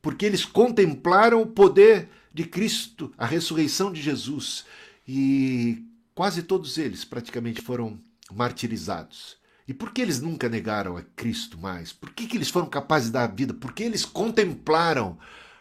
porque 0.00 0.24
eles 0.24 0.44
contemplaram 0.44 1.42
o 1.42 1.46
poder 1.46 2.08
de 2.32 2.44
Cristo, 2.44 3.12
a 3.16 3.26
ressurreição 3.26 3.92
de 3.92 4.00
Jesus. 4.00 4.64
E 5.06 5.84
quase 6.14 6.42
todos 6.42 6.78
eles 6.78 7.04
praticamente 7.04 7.60
foram 7.60 7.98
martirizados. 8.32 9.36
E 9.66 9.74
por 9.74 9.92
que 9.92 10.00
eles 10.00 10.20
nunca 10.20 10.48
negaram 10.48 10.96
a 10.96 11.02
Cristo 11.02 11.58
mais? 11.58 11.92
Por 11.92 12.10
que, 12.10 12.26
que 12.26 12.36
eles 12.36 12.48
foram 12.48 12.66
capazes 12.66 13.08
de 13.08 13.12
dar 13.12 13.24
a 13.24 13.26
vida? 13.26 13.52
Porque 13.52 13.82
eles 13.82 14.04
contemplaram 14.04 15.18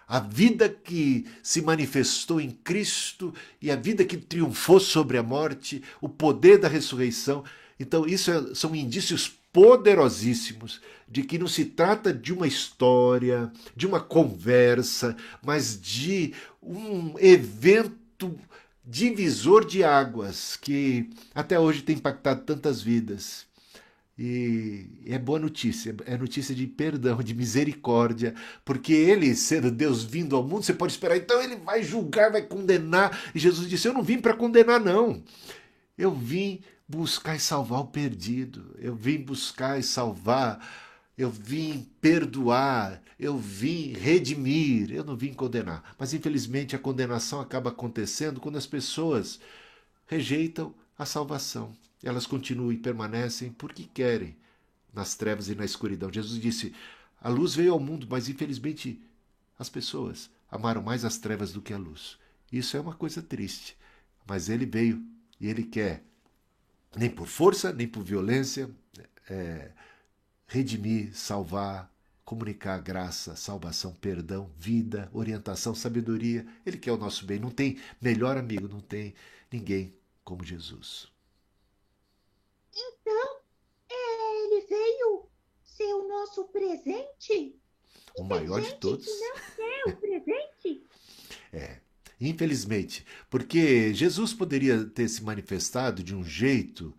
a 0.08 0.20
vida 0.20 0.70
que 0.70 1.26
se 1.44 1.62
manifestou 1.62 2.40
em 2.40 2.50
Cristo 2.50 3.34
e 3.62 3.70
a 3.70 3.76
vida 3.76 4.06
que 4.06 4.16
triunfou 4.16 4.80
sobre 4.80 5.18
a 5.18 5.24
morte, 5.24 5.84
o 6.00 6.08
poder 6.08 6.58
da 6.58 6.70
ressurreição. 6.70 7.44
Então, 7.78 8.06
isso 8.08 8.32
é, 8.32 8.56
são 8.56 8.74
indícios 8.74 9.38
poderosíssimos 9.58 10.80
de 11.08 11.24
que 11.24 11.40
não 11.40 11.48
se 11.48 11.66
trata 11.66 12.14
de 12.14 12.32
uma 12.32 12.46
história, 12.46 13.52
de 13.76 13.88
uma 13.88 14.00
conversa, 14.00 15.18
mas 15.44 15.82
de 15.82 16.32
um 16.62 17.18
evento 17.18 18.40
divisor 18.86 19.66
de 19.66 19.84
águas 19.84 20.56
que 20.58 21.10
até 21.34 21.60
hoje 21.60 21.82
tem 21.82 21.96
impactado 21.96 22.44
tantas 22.44 22.84
vidas. 22.84 23.48
E 24.16 24.86
é 25.08 25.18
boa 25.18 25.40
notícia, 25.40 25.96
é 26.06 26.16
notícia 26.16 26.54
de 26.54 26.68
perdão, 26.68 27.24
de 27.24 27.34
misericórdia, 27.34 28.36
porque 28.64 28.94
ele, 28.94 29.34
sendo 29.36 29.72
Deus 29.72 30.04
vindo 30.04 30.36
ao 30.36 30.44
mundo, 30.44 30.62
você 30.62 30.74
pode 30.74 30.94
esperar, 30.94 31.18
então 31.18 31.42
ele 31.42 31.56
vai 31.56 31.82
julgar, 31.82 32.32
vai 32.32 32.44
condenar. 32.44 33.32
E 33.34 33.40
Jesus 33.40 33.68
disse: 33.68 33.88
Eu 33.88 33.94
não 33.94 34.04
vim 34.04 34.20
para 34.20 34.36
condenar, 34.36 34.80
não. 34.80 35.24
Eu 35.98 36.14
vim 36.14 36.62
buscar 36.88 37.36
e 37.36 37.40
salvar 37.40 37.82
o 37.82 37.88
perdido. 37.88 38.76
Eu 38.80 38.96
vim 38.96 39.18
buscar 39.18 39.80
e 39.80 39.84
salvar. 39.84 40.66
Eu 41.18 41.30
vim 41.30 41.88
perdoar. 42.00 43.02
Eu 43.20 43.38
vim 43.38 43.94
redimir. 43.94 44.92
Eu 44.92 45.04
não 45.04 45.16
vim 45.16 45.34
condenar. 45.34 45.96
Mas 46.00 46.14
infelizmente 46.14 46.76
a 46.76 46.80
condenação 46.80 47.42
acaba 47.42 47.70
acontecendo 47.70 48.40
quando 48.40 48.58
as 48.58 48.68
pessoas 48.68 49.40
rejeitam 50.06 50.74
a 50.98 51.06
salvação. 51.06 51.74
Elas 52.04 52.26
continuam 52.28 52.72
e 52.72 52.78
permanecem 52.78 53.52
porque 53.52 53.84
querem 53.84 54.36
nas 54.94 55.16
trevas 55.16 55.50
e 55.50 55.56
na 55.56 55.66
escuridão. 55.66 56.12
Jesus 56.12 56.40
disse: 56.40 56.74
a 57.20 57.30
luz 57.30 57.56
veio 57.56 57.74
ao 57.74 57.80
mundo, 57.80 58.08
mas 58.10 58.30
infelizmente 58.30 59.02
as 59.58 59.70
pessoas 59.70 60.30
amaram 60.50 60.82
mais 60.82 61.04
as 61.04 61.18
trevas 61.18 61.52
do 61.52 61.62
que 61.62 61.74
a 61.74 61.78
luz. 61.78 62.18
Isso 62.52 62.78
é 62.78 62.80
uma 62.80 62.94
coisa 62.94 63.22
triste. 63.22 63.76
Mas 64.26 64.50
ele 64.50 64.66
veio 64.66 65.04
e 65.40 65.48
ele 65.48 65.64
quer 65.64 66.04
nem 66.98 67.10
por 67.10 67.28
força, 67.28 67.72
nem 67.72 67.88
por 67.88 68.04
violência, 68.04 68.70
é, 69.30 69.72
redimir, 70.48 71.16
salvar, 71.16 71.92
comunicar 72.26 72.82
graça, 72.82 73.36
salvação, 73.36 73.94
perdão, 73.94 74.52
vida, 74.58 75.10
orientação, 75.14 75.74
sabedoria. 75.74 76.46
Ele 76.66 76.78
quer 76.78 76.92
o 76.92 76.98
nosso 76.98 77.26
bem. 77.26 77.40
Não 77.40 77.52
tem 77.52 77.80
melhor 78.02 78.38
amigo, 78.38 78.68
não 78.68 78.82
tem 78.82 79.14
ninguém 79.52 79.96
como 80.24 80.44
Jesus. 80.44 81.08
Então, 82.76 83.40
é, 83.90 84.44
ele 84.44 84.66
veio 84.68 85.30
ser 85.64 85.94
o 85.94 86.08
nosso 86.08 86.46
presente? 86.46 87.56
O 88.18 88.24
maior 88.24 88.62
de 88.62 88.76
todos. 88.76 89.06
Que 89.06 89.20
não 89.20 89.66
é 89.66 89.84
o 89.86 89.98
presente? 89.98 90.88
é. 91.54 91.87
Infelizmente, 92.20 93.06
porque 93.30 93.94
Jesus 93.94 94.34
poderia 94.34 94.86
ter 94.86 95.08
se 95.08 95.24
manifestado 95.24 96.04
de 96.04 96.16
um 96.16 96.24
jeito 96.24 96.96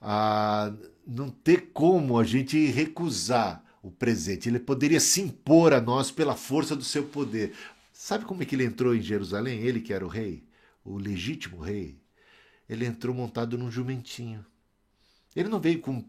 a 0.00 0.72
não 1.06 1.30
ter 1.30 1.70
como 1.72 2.18
a 2.18 2.24
gente 2.24 2.66
recusar 2.66 3.64
o 3.82 3.90
presente. 3.90 4.48
Ele 4.48 4.58
poderia 4.58 5.00
se 5.00 5.22
impor 5.22 5.72
a 5.72 5.80
nós 5.80 6.10
pela 6.10 6.36
força 6.36 6.76
do 6.76 6.84
seu 6.84 7.04
poder. 7.04 7.54
Sabe 7.92 8.24
como 8.24 8.42
é 8.42 8.46
que 8.46 8.54
ele 8.54 8.64
entrou 8.64 8.94
em 8.94 9.00
Jerusalém? 9.00 9.60
Ele 9.60 9.80
que 9.80 9.92
era 9.92 10.04
o 10.04 10.08
rei, 10.08 10.44
o 10.84 10.98
legítimo 10.98 11.58
rei. 11.58 11.98
Ele 12.68 12.84
entrou 12.84 13.14
montado 13.14 13.56
num 13.56 13.70
jumentinho. 13.70 14.44
Ele 15.34 15.48
não 15.48 15.60
veio 15.60 15.80
com 15.80 16.04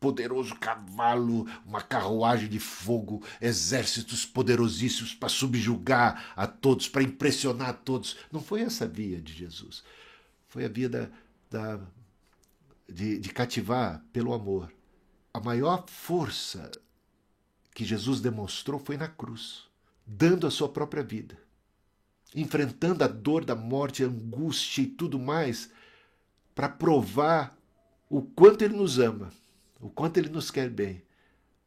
poderoso 0.00 0.56
cavalo, 0.56 1.46
uma 1.64 1.82
carruagem 1.82 2.48
de 2.48 2.58
fogo, 2.58 3.22
exércitos 3.38 4.24
poderosíssimos 4.24 5.14
para 5.14 5.28
subjugar 5.28 6.32
a 6.34 6.46
todos, 6.46 6.88
para 6.88 7.02
impressionar 7.02 7.68
a 7.68 7.74
todos. 7.74 8.16
Não 8.32 8.40
foi 8.40 8.62
essa 8.62 8.86
a 8.86 8.88
via 8.88 9.20
de 9.20 9.34
Jesus. 9.34 9.84
Foi 10.48 10.64
a 10.64 10.68
via 10.68 10.88
da, 10.88 11.10
da, 11.50 11.78
de, 12.88 13.18
de 13.18 13.28
cativar 13.28 14.02
pelo 14.10 14.32
amor. 14.32 14.72
A 15.32 15.38
maior 15.38 15.84
força 15.86 16.70
que 17.74 17.84
Jesus 17.84 18.20
demonstrou 18.20 18.80
foi 18.80 18.96
na 18.96 19.06
cruz, 19.06 19.64
dando 20.06 20.46
a 20.46 20.50
sua 20.50 20.68
própria 20.68 21.02
vida, 21.02 21.38
enfrentando 22.34 23.04
a 23.04 23.06
dor 23.06 23.44
da 23.44 23.54
morte, 23.54 24.02
a 24.02 24.06
angústia 24.06 24.82
e 24.82 24.86
tudo 24.86 25.18
mais, 25.18 25.70
para 26.54 26.68
provar 26.68 27.56
o 28.08 28.22
quanto 28.22 28.62
ele 28.64 28.74
nos 28.74 28.98
ama 28.98 29.30
o 29.80 29.88
quanto 29.90 30.18
ele 30.18 30.28
nos 30.28 30.50
quer 30.50 30.68
bem, 30.68 31.02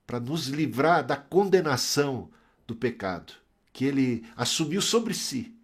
para 0.05 0.19
nos 0.19 0.47
livrar 0.47 1.05
da 1.05 1.15
condenação 1.17 2.29
do 2.67 2.75
pecado 2.75 3.33
que 3.71 3.85
ele 3.85 4.25
assumiu 4.35 4.81
sobre 4.81 5.13
si, 5.13 5.57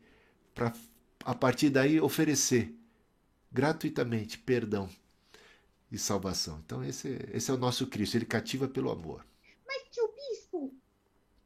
para 0.55 0.73
a 1.23 1.35
partir 1.35 1.69
daí 1.69 2.01
oferecer 2.01 2.73
gratuitamente 3.51 4.37
perdão 4.37 4.89
e 5.91 5.97
salvação. 5.97 6.59
Então 6.65 6.83
esse, 6.83 7.19
esse 7.31 7.51
é 7.51 7.53
o 7.53 7.57
nosso 7.57 7.85
Cristo, 7.87 8.15
ele 8.15 8.25
cativa 8.25 8.67
pelo 8.67 8.89
amor. 8.89 9.25
Mas 9.67 9.83
tio 9.91 10.11
bispo, 10.11 10.73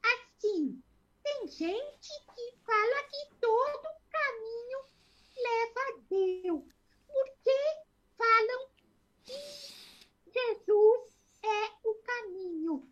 assim, 0.01 0.81
tem 1.21 1.47
gente 1.49 2.09
que 2.33 2.55
fala 2.65 3.03
que 3.09 3.35
todo 3.41 3.89
caminho 4.09 4.79
leva 5.35 5.79
a 5.79 5.99
Deus. 6.09 6.63
Por 7.07 7.25
que 7.43 7.59
falam 8.17 8.67
que 9.25 9.62
Jesus 10.33 11.13
é 11.43 11.87
o 11.87 11.95
caminho. 11.95 12.87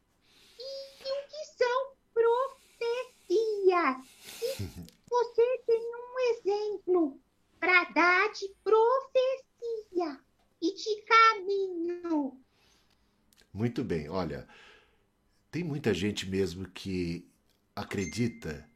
E, 0.60 0.63
e 1.03 1.12
o 1.12 1.27
que 1.27 1.45
são 1.57 1.93
profecias? 2.13 3.98
E 4.41 4.63
você 5.10 5.57
tem 5.65 5.91
um 5.95 6.19
exemplo 6.31 7.19
para 7.60 7.86
dar 7.86 8.31
de 8.33 8.48
profecia 8.63 10.19
e 10.62 10.74
de 10.74 11.01
caminho. 11.03 12.38
Muito 13.53 13.83
bem, 13.83 14.10
olha, 14.10 14.48
tem 15.51 15.63
muita 15.63 15.93
gente 15.93 16.29
mesmo 16.29 16.69
que 16.69 17.29
acredita 17.75 18.67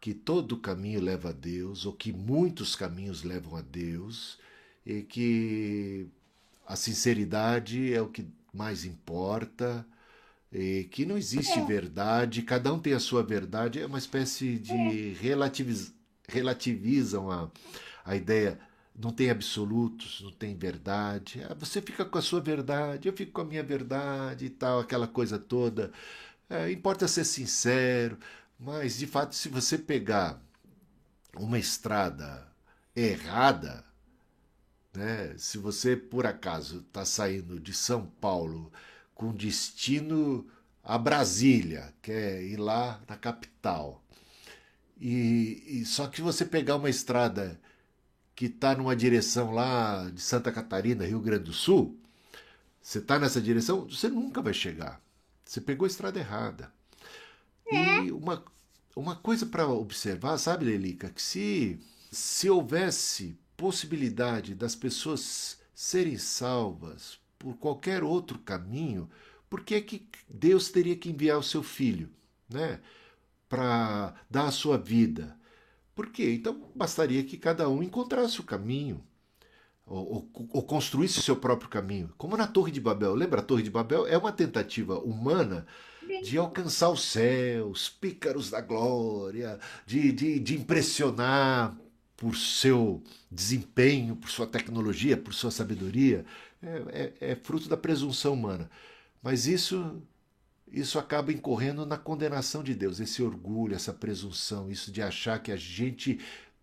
que 0.00 0.14
todo 0.14 0.60
caminho 0.60 1.00
leva 1.00 1.30
a 1.30 1.32
Deus, 1.32 1.86
ou 1.86 1.92
que 1.92 2.12
muitos 2.12 2.76
caminhos 2.76 3.22
levam 3.22 3.56
a 3.56 3.62
Deus, 3.62 4.38
e 4.84 5.02
que 5.02 6.08
a 6.66 6.76
sinceridade 6.76 7.92
é 7.92 8.00
o 8.00 8.08
que 8.08 8.26
mais 8.52 8.84
importa, 8.84 9.86
e 10.52 10.84
que 10.84 11.04
não 11.04 11.18
existe 11.18 11.58
é. 11.58 11.64
verdade, 11.64 12.42
cada 12.42 12.72
um 12.72 12.78
tem 12.78 12.92
a 12.92 13.00
sua 13.00 13.22
verdade, 13.22 13.80
é 13.80 13.86
uma 13.86 13.98
espécie 13.98 14.58
de 14.58 14.72
é. 14.72 15.12
relativiz, 15.20 15.92
relativizam 16.28 17.30
a, 17.30 17.50
a 18.04 18.14
ideia 18.14 18.58
não 18.96 19.12
tem 19.12 19.28
absolutos, 19.30 20.20
não 20.22 20.30
tem 20.30 20.56
verdade. 20.56 21.42
Ah, 21.50 21.54
você 21.54 21.82
fica 21.82 22.04
com 22.04 22.16
a 22.16 22.22
sua 22.22 22.40
verdade, 22.40 23.08
eu 23.08 23.12
fico 23.12 23.32
com 23.32 23.40
a 23.40 23.44
minha 23.44 23.62
verdade 23.62 24.46
e 24.46 24.50
tal, 24.50 24.80
aquela 24.80 25.08
coisa 25.08 25.38
toda. 25.38 25.92
É, 26.48 26.70
importa 26.70 27.08
ser 27.08 27.24
sincero, 27.24 28.18
mas 28.58 28.98
de 28.98 29.06
fato, 29.06 29.34
se 29.34 29.48
você 29.48 29.76
pegar 29.76 30.40
uma 31.36 31.58
estrada 31.58 32.46
errada, 32.94 33.84
né, 34.94 35.34
se 35.36 35.58
você 35.58 35.96
por 35.96 36.26
acaso 36.26 36.78
está 36.86 37.04
saindo 37.04 37.58
de 37.58 37.72
São 37.72 38.06
Paulo 38.20 38.72
com 39.14 39.32
destino 39.32 40.46
a 40.82 40.98
Brasília, 40.98 41.94
quer 42.02 42.42
ir 42.42 42.56
lá 42.56 43.00
na 43.08 43.16
capital, 43.16 44.04
e, 45.00 45.80
e 45.80 45.84
só 45.84 46.06
que 46.06 46.20
você 46.20 46.44
pegar 46.44 46.76
uma 46.76 46.90
estrada 46.90 47.60
que 48.34 48.46
está 48.46 48.74
numa 48.74 48.96
direção 48.96 49.52
lá 49.52 50.10
de 50.10 50.20
Santa 50.20 50.52
Catarina, 50.52 51.06
Rio 51.06 51.20
Grande 51.20 51.44
do 51.44 51.52
Sul, 51.52 51.98
você 52.80 52.98
está 52.98 53.18
nessa 53.18 53.40
direção, 53.40 53.88
você 53.88 54.08
nunca 54.08 54.42
vai 54.42 54.52
chegar. 54.52 55.00
Você 55.44 55.60
pegou 55.60 55.84
a 55.84 55.88
estrada 55.88 56.18
errada. 56.18 56.72
É. 57.66 58.04
E 58.04 58.12
uma, 58.12 58.44
uma 58.94 59.16
coisa 59.16 59.46
para 59.46 59.66
observar, 59.66 60.36
sabe, 60.38 60.66
Lelica, 60.66 61.10
que 61.10 61.22
se, 61.22 61.78
se 62.10 62.50
houvesse 62.50 63.38
possibilidade 63.56 64.54
das 64.54 64.74
pessoas 64.74 65.58
serem 65.74 66.16
salvas 66.18 67.18
por 67.38 67.56
qualquer 67.56 68.02
outro 68.02 68.38
caminho, 68.38 69.08
por 69.50 69.62
que, 69.62 69.74
é 69.74 69.80
que 69.80 70.08
Deus 70.28 70.70
teria 70.70 70.96
que 70.96 71.10
enviar 71.10 71.38
o 71.38 71.42
seu 71.42 71.62
filho, 71.62 72.10
né? 72.48 72.80
Para 73.48 74.14
dar 74.30 74.46
a 74.46 74.50
sua 74.50 74.76
vida, 74.78 75.36
por 75.94 76.08
quê? 76.08 76.32
Então 76.32 76.60
bastaria 76.74 77.22
que 77.22 77.36
cada 77.36 77.68
um 77.68 77.82
encontrasse 77.82 78.40
o 78.40 78.44
caminho, 78.44 79.02
ou, 79.86 80.14
ou, 80.14 80.48
ou, 80.50 80.62
construísse 80.62 81.20
o 81.20 81.22
seu 81.22 81.36
próprio 81.36 81.68
caminho. 81.68 82.12
Como 82.16 82.36
na 82.36 82.46
Torre 82.46 82.72
de 82.72 82.80
Babel. 82.80 83.14
Lembra? 83.14 83.40
A 83.40 83.44
Torre 83.44 83.62
de 83.62 83.70
Babel 83.70 84.06
é 84.06 84.16
uma 84.16 84.32
tentativa 84.32 84.98
humana 84.98 85.66
de 86.22 86.38
alcançar 86.38 86.90
os 86.90 87.04
céus, 87.04 87.88
pícaros 87.88 88.50
da 88.50 88.60
glória, 88.60 89.58
de, 89.86 90.10
de, 90.10 90.40
de 90.40 90.54
impressionar 90.54 91.76
por 92.16 92.36
seu 92.36 93.02
desempenho, 93.30 94.16
por 94.16 94.30
sua 94.30 94.46
tecnologia, 94.46 95.16
por 95.16 95.34
sua 95.34 95.50
sabedoria. 95.50 96.24
É, 96.62 97.12
é, 97.20 97.32
é 97.32 97.34
fruto 97.36 97.68
da 97.68 97.76
presunção 97.76 98.34
humana. 98.34 98.70
Mas 99.22 99.46
isso 99.46 100.02
isso 100.74 100.98
acaba 100.98 101.32
incorrendo 101.32 101.86
na 101.86 101.96
condenação 101.96 102.62
de 102.62 102.74
Deus, 102.74 102.98
esse 102.98 103.22
orgulho, 103.22 103.76
essa 103.76 103.92
presunção, 103.92 104.68
isso 104.68 104.90
de 104.90 105.00
achar 105.00 105.40
que 105.40 105.52
a 105.52 105.56
gente 105.56 106.18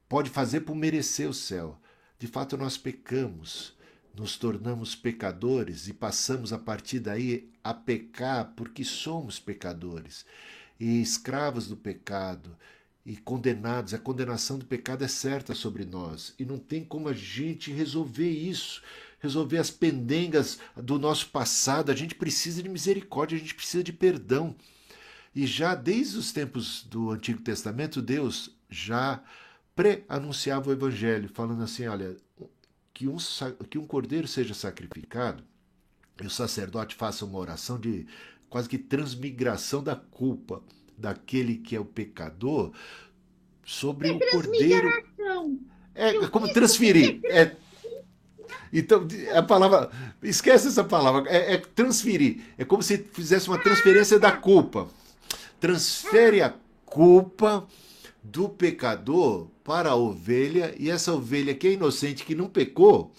pode 0.09 0.29
fazer 0.29 0.61
por 0.61 0.75
merecer 0.75 1.29
o 1.29 1.33
céu. 1.33 1.79
De 2.19 2.27
fato, 2.27 2.57
nós 2.57 2.77
pecamos, 2.77 3.73
nos 4.13 4.37
tornamos 4.37 4.95
pecadores 4.95 5.87
e 5.87 5.93
passamos 5.93 6.51
a 6.51 6.59
partir 6.59 6.99
daí 6.99 7.49
a 7.63 7.73
pecar 7.73 8.51
porque 8.55 8.83
somos 8.83 9.39
pecadores 9.39 10.25
e 10.77 11.01
escravos 11.01 11.67
do 11.67 11.77
pecado 11.77 12.57
e 13.05 13.17
condenados. 13.17 13.93
A 13.93 13.99
condenação 13.99 14.57
do 14.57 14.65
pecado 14.65 15.03
é 15.03 15.07
certa 15.07 15.53
sobre 15.53 15.85
nós 15.85 16.33
e 16.37 16.45
não 16.45 16.57
tem 16.57 16.83
como 16.83 17.07
a 17.07 17.13
gente 17.13 17.71
resolver 17.71 18.29
isso 18.29 18.81
resolver 19.21 19.59
as 19.59 19.69
pendengas 19.69 20.59
do 20.75 20.97
nosso 20.97 21.29
passado. 21.29 21.91
A 21.91 21.95
gente 21.95 22.15
precisa 22.15 22.61
de 22.61 22.67
misericórdia, 22.67 23.37
a 23.37 23.39
gente 23.39 23.55
precisa 23.55 23.83
de 23.83 23.93
perdão. 23.93 24.55
E 25.33 25.45
já 25.45 25.75
desde 25.75 26.17
os 26.17 26.31
tempos 26.31 26.83
do 26.83 27.11
Antigo 27.11 27.41
Testamento, 27.41 28.01
Deus 28.01 28.49
já 28.69 29.23
pré-anunciava 29.75 30.69
o 30.69 30.73
Evangelho, 30.73 31.29
falando 31.33 31.63
assim: 31.63 31.87
olha, 31.87 32.17
que 32.93 33.07
um, 33.07 33.17
que 33.69 33.77
um 33.77 33.85
cordeiro 33.85 34.27
seja 34.27 34.53
sacrificado 34.53 35.43
e 36.21 36.25
o 36.25 36.29
sacerdote 36.29 36.95
faça 36.95 37.23
uma 37.23 37.39
oração 37.39 37.79
de 37.79 38.05
quase 38.49 38.67
que 38.67 38.77
transmigração 38.77 39.81
da 39.81 39.95
culpa 39.95 40.61
daquele 41.01 41.57
que 41.57 41.75
é 41.75 41.79
o 41.79 41.85
pecador 41.85 42.71
sobre 43.65 44.09
é 44.09 44.11
o 44.13 44.19
cordeiro. 44.31 44.89
É 45.93 46.27
como 46.27 46.51
transferir. 46.53 47.19
É 47.25 47.55
então, 48.71 49.05
a 49.35 49.43
palavra. 49.43 49.89
Esquece 50.23 50.67
essa 50.67 50.83
palavra. 50.83 51.29
É, 51.29 51.55
é, 51.55 51.57
transferir. 51.57 52.41
É 52.57 52.63
como 52.63 52.81
se 52.81 52.97
fizesse 52.97 53.47
uma 53.47 53.57
transferência 53.57 54.17
da 54.17 54.31
culpa. 54.31 54.87
Transfere 55.59 56.41
a 56.41 56.53
culpa 56.85 57.67
do 58.23 58.47
pecador 58.47 59.47
para 59.63 59.91
a 59.91 59.95
ovelha, 59.95 60.75
e 60.77 60.89
essa 60.89 61.13
ovelha 61.13 61.55
que 61.55 61.67
é 61.67 61.73
inocente, 61.73 62.25
que 62.25 62.35
não 62.35 62.47
pecou, 62.47 63.11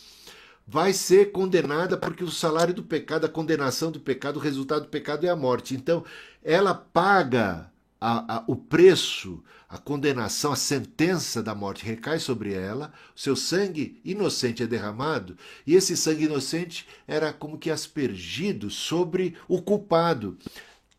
vai 0.66 0.92
ser 0.92 1.32
condenada 1.32 1.96
porque 1.96 2.22
o 2.22 2.30
salário 2.30 2.74
do 2.74 2.82
pecado, 2.82 3.24
a 3.24 3.28
condenação 3.28 3.90
do 3.90 4.00
pecado, 4.00 4.36
o 4.36 4.42
resultado 4.42 4.82
do 4.82 4.88
pecado 4.88 5.26
é 5.26 5.28
a 5.28 5.36
morte. 5.36 5.74
Então, 5.74 6.04
ela 6.42 6.74
paga 6.74 7.70
a, 8.02 8.38
a, 8.38 8.44
o 8.48 8.56
preço, 8.56 9.44
a 9.68 9.78
condenação, 9.78 10.52
a 10.52 10.56
sentença 10.56 11.40
da 11.40 11.54
morte 11.54 11.84
recai 11.84 12.18
sobre 12.18 12.52
ela, 12.52 12.92
seu 13.14 13.36
sangue 13.36 14.00
inocente 14.04 14.62
é 14.62 14.66
derramado, 14.66 15.36
e 15.64 15.76
esse 15.76 15.96
sangue 15.96 16.24
inocente 16.24 16.86
era 17.06 17.32
como 17.32 17.56
que 17.56 17.70
aspergido 17.70 18.70
sobre 18.70 19.36
o 19.46 19.62
culpado. 19.62 20.36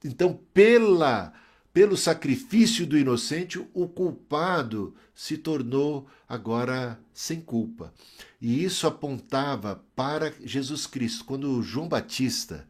Então, 0.03 0.39
pela 0.53 1.33
pelo 1.73 1.97
sacrifício 1.97 2.85
do 2.85 2.95
inocente, 2.95 3.59
o 3.73 3.87
culpado 3.87 4.93
se 5.15 5.39
tornou 5.39 6.07
agora 6.29 6.99
sem 7.11 7.41
culpa. 7.41 7.91
E 8.39 8.63
isso 8.63 8.85
apontava 8.85 9.83
para 9.95 10.31
Jesus 10.43 10.85
Cristo. 10.85 11.25
Quando 11.25 11.63
João 11.63 11.87
Batista 11.87 12.67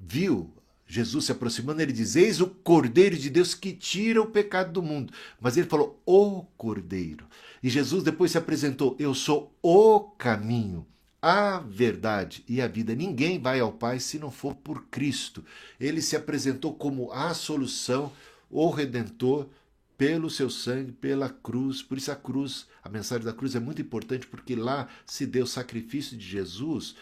viu 0.00 0.53
Jesus 0.86 1.24
se 1.24 1.32
aproximando, 1.32 1.80
ele 1.80 1.92
diz: 1.92 2.14
Eis 2.16 2.40
o 2.40 2.46
Cordeiro 2.46 3.16
de 3.16 3.30
Deus 3.30 3.54
que 3.54 3.72
tira 3.72 4.20
o 4.20 4.26
pecado 4.26 4.72
do 4.72 4.82
mundo. 4.82 5.12
Mas 5.40 5.56
ele 5.56 5.66
falou: 5.66 6.00
O 6.04 6.42
Cordeiro. 6.56 7.26
E 7.62 7.70
Jesus 7.70 8.02
depois 8.02 8.30
se 8.30 8.38
apresentou: 8.38 8.94
Eu 8.98 9.14
sou 9.14 9.56
o 9.62 10.00
caminho, 10.00 10.86
a 11.22 11.58
verdade 11.58 12.44
e 12.46 12.60
a 12.60 12.68
vida. 12.68 12.94
Ninguém 12.94 13.40
vai 13.40 13.60
ao 13.60 13.72
Pai 13.72 13.98
se 13.98 14.18
não 14.18 14.30
for 14.30 14.54
por 14.54 14.84
Cristo. 14.88 15.42
Ele 15.80 16.02
se 16.02 16.16
apresentou 16.16 16.74
como 16.74 17.10
a 17.10 17.32
solução, 17.32 18.12
o 18.50 18.68
redentor, 18.68 19.48
pelo 19.96 20.28
seu 20.28 20.50
sangue, 20.50 20.92
pela 20.92 21.30
cruz. 21.30 21.82
Por 21.82 21.96
isso 21.96 22.12
a 22.12 22.16
cruz, 22.16 22.66
a 22.82 22.88
mensagem 22.90 23.24
da 23.24 23.32
cruz 23.32 23.54
é 23.54 23.60
muito 23.60 23.80
importante, 23.80 24.26
porque 24.26 24.54
lá 24.54 24.88
se 25.06 25.24
deu 25.24 25.44
o 25.44 25.48
sacrifício 25.48 26.16
de 26.16 26.26
Jesus 26.26 26.94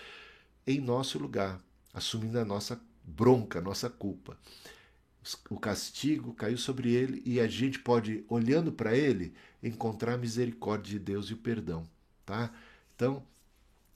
em 0.65 0.81
nosso 0.81 1.19
lugar, 1.19 1.61
assumindo 1.93 2.39
a 2.39 2.45
nossa 2.45 2.81
bronca, 3.17 3.61
nossa 3.61 3.89
culpa. 3.89 4.39
O 5.49 5.59
castigo 5.59 6.35
caiu 6.35 6.59
sobre 6.59 6.93
ele 6.93 7.23
e 7.25 7.39
a 7.41 7.47
gente 7.47 7.79
pode, 7.79 8.25
olhando 8.29 8.73
para 8.73 8.97
ele, 8.97 9.33
encontrar 9.63 10.15
a 10.15 10.19
misericórdia 10.19 10.99
de 10.99 10.99
Deus 10.99 11.27
e 11.27 11.35
o 11.35 11.37
perdão, 11.37 11.85
tá? 12.27 12.53
Então, 12.97 13.23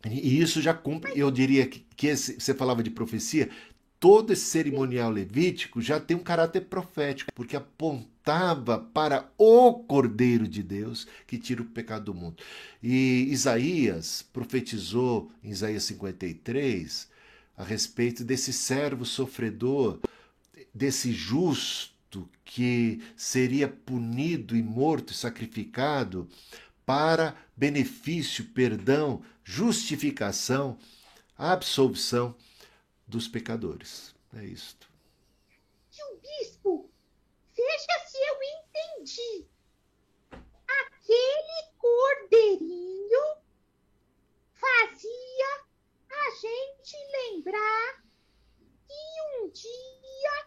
e 0.05 0.41
isso 0.41 0.63
já 0.63 0.73
cumpre, 0.73 1.13
eu 1.19 1.31
diria 1.31 1.67
que, 1.67 1.85
que 1.97 2.07
esse, 2.07 2.39
você 2.39 2.55
falava 2.55 2.81
de 2.81 2.91
profecia, 2.91 3.51
todo 3.99 4.33
esse 4.33 4.45
cerimonial 4.45 5.11
levítico 5.11 5.81
já 5.81 5.99
tem 5.99 6.17
um 6.17 6.23
caráter 6.23 6.61
profético, 6.63 7.33
porque 7.35 7.57
apontava 7.57 8.79
para 8.79 9.29
o 9.37 9.75
Cordeiro 9.75 10.47
de 10.47 10.63
Deus 10.63 11.09
que 11.27 11.39
tira 11.39 11.63
o 11.63 11.67
pecado 11.67 12.05
do 12.05 12.15
mundo. 12.15 12.37
E 12.81 13.27
Isaías 13.31 14.25
profetizou 14.33 15.33
em 15.43 15.51
Isaías 15.51 15.83
53 15.85 17.16
a 17.57 17.65
respeito 17.65 18.23
desse 18.23 18.53
servo 18.53 19.05
sofredor, 19.05 20.01
desse 20.75 21.13
justo 21.13 22.29
que 22.45 23.03
seria 23.17 23.69
punido 23.69 24.57
e 24.57 24.63
morto 24.63 25.13
e 25.13 25.17
sacrificado 25.17 26.29
para 26.85 27.37
benefício, 27.57 28.45
perdão, 28.45 29.23
justificação, 29.43 30.79
absolvição 31.37 32.37
dos 33.07 33.27
pecadores. 33.27 34.15
É 34.35 34.45
isto. 34.45 34.89
Tio 35.91 36.21
Bispo, 36.21 36.91
veja 37.57 38.07
se 38.07 38.19
eu 38.19 38.37
entendi. 38.59 39.47
Aquele 40.67 41.73
cordeirinho 41.79 43.37
fazia 44.53 45.66
a 46.27 46.31
gente 46.31 46.97
lembrar 47.13 48.03
que 48.87 49.45
um 49.45 49.51
dia 49.51 50.47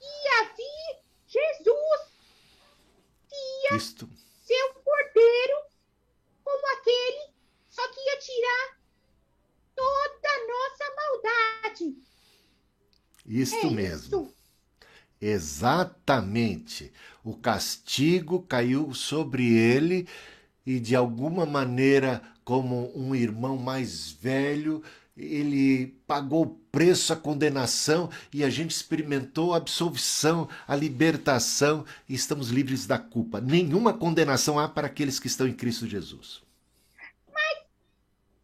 ia 0.00 0.54
vir 0.54 1.00
Jesus, 1.26 2.00
que 3.28 3.36
ia 3.64 3.76
Isto. 3.76 4.08
ser 4.44 4.64
um 4.64 4.82
cordeiro 4.82 5.62
como 6.44 6.78
aquele, 6.78 7.32
só 7.70 7.86
que 7.88 8.00
ia 8.00 8.18
tirar 8.18 8.78
toda 9.74 10.28
a 10.28 10.46
nossa 10.46 10.94
maldade. 10.96 11.96
Isto 13.24 13.66
é 13.66 13.70
mesmo. 13.70 14.22
Isso. 14.22 14.34
Exatamente. 15.20 16.92
O 17.24 17.36
castigo 17.36 18.42
caiu 18.42 18.94
sobre 18.94 19.56
ele 19.56 20.08
e, 20.68 20.78
de 20.78 20.94
alguma 20.94 21.46
maneira, 21.46 22.20
como 22.44 22.92
um 22.94 23.14
irmão 23.14 23.56
mais 23.56 24.12
velho, 24.12 24.82
ele 25.16 25.86
pagou 26.06 26.42
o 26.42 26.58
preço, 26.70 27.10
a 27.10 27.16
condenação 27.16 28.10
e 28.30 28.44
a 28.44 28.50
gente 28.50 28.72
experimentou 28.72 29.54
a 29.54 29.56
absolvição, 29.56 30.46
a 30.66 30.76
libertação 30.76 31.86
e 32.06 32.14
estamos 32.14 32.50
livres 32.50 32.86
da 32.86 32.98
culpa. 32.98 33.40
Nenhuma 33.40 33.94
condenação 33.94 34.58
há 34.58 34.68
para 34.68 34.88
aqueles 34.88 35.18
que 35.18 35.26
estão 35.26 35.48
em 35.48 35.54
Cristo 35.54 35.86
Jesus. 35.86 36.42
Mas 37.32 37.58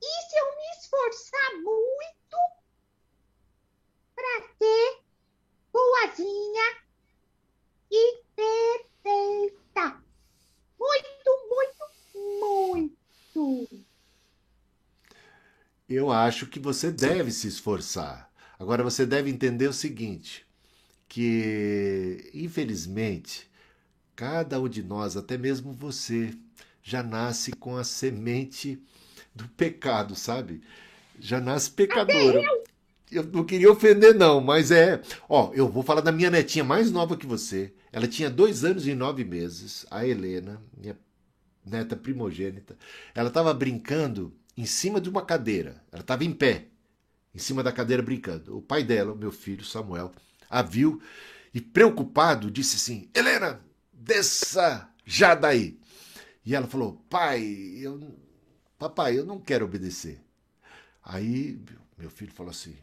e 0.02 0.28
se 0.30 0.36
eu 0.38 0.46
me 0.46 0.78
esforçar 0.80 1.62
muito 1.62 2.38
para 4.14 4.48
ser 4.58 4.98
boazinha 5.70 6.78
e 7.92 8.22
perfeita? 8.34 10.02
Muito, 10.78 11.30
muito, 11.50 11.84
muito. 12.40 13.84
Eu 15.94 16.10
acho 16.10 16.46
que 16.46 16.58
você 16.58 16.90
deve 16.90 17.30
se 17.30 17.46
esforçar. 17.46 18.28
Agora 18.58 18.82
você 18.82 19.06
deve 19.06 19.30
entender 19.30 19.68
o 19.68 19.72
seguinte, 19.72 20.44
que 21.08 22.30
infelizmente 22.34 23.48
cada 24.16 24.60
um 24.60 24.68
de 24.68 24.82
nós, 24.82 25.16
até 25.16 25.38
mesmo 25.38 25.72
você, 25.72 26.34
já 26.82 27.00
nasce 27.00 27.52
com 27.52 27.76
a 27.76 27.84
semente 27.84 28.82
do 29.32 29.48
pecado, 29.50 30.16
sabe? 30.16 30.62
Já 31.20 31.40
nasce 31.40 31.70
pecadora. 31.70 32.42
Eu 33.12 33.22
não 33.24 33.44
queria 33.44 33.70
ofender, 33.70 34.16
não, 34.16 34.40
mas 34.40 34.72
é. 34.72 35.00
Ó, 35.28 35.52
eu 35.54 35.68
vou 35.68 35.84
falar 35.84 36.00
da 36.00 36.10
minha 36.10 36.30
netinha 36.30 36.64
mais 36.64 36.90
nova 36.90 37.16
que 37.16 37.26
você. 37.26 37.72
Ela 37.92 38.08
tinha 38.08 38.28
dois 38.28 38.64
anos 38.64 38.84
e 38.88 38.94
nove 38.94 39.24
meses, 39.24 39.86
a 39.92 40.04
Helena, 40.04 40.60
minha 40.76 40.98
neta 41.64 41.94
primogênita. 41.94 42.76
Ela 43.14 43.28
estava 43.28 43.54
brincando 43.54 44.34
em 44.56 44.66
cima 44.66 45.00
de 45.00 45.08
uma 45.08 45.24
cadeira. 45.24 45.82
Ela 45.90 46.00
estava 46.00 46.24
em 46.24 46.32
pé, 46.32 46.66
em 47.34 47.38
cima 47.38 47.62
da 47.62 47.72
cadeira 47.72 48.02
brincando. 48.02 48.56
O 48.56 48.62
pai 48.62 48.82
dela, 48.82 49.12
o 49.12 49.16
meu 49.16 49.32
filho 49.32 49.64
Samuel, 49.64 50.12
a 50.48 50.62
viu 50.62 51.00
e, 51.52 51.60
preocupado, 51.60 52.50
disse 52.50 52.76
assim: 52.76 53.08
Helena, 53.14 53.60
desça 53.92 54.88
já 55.04 55.34
daí. 55.34 55.78
E 56.44 56.54
ela 56.54 56.66
falou: 56.66 57.04
Pai, 57.08 57.42
eu, 57.76 58.00
papai, 58.78 59.18
eu 59.18 59.24
não 59.24 59.40
quero 59.40 59.64
obedecer. 59.64 60.20
Aí 61.02 61.58
meu 61.98 62.10
filho 62.10 62.32
falou 62.32 62.50
assim: 62.50 62.76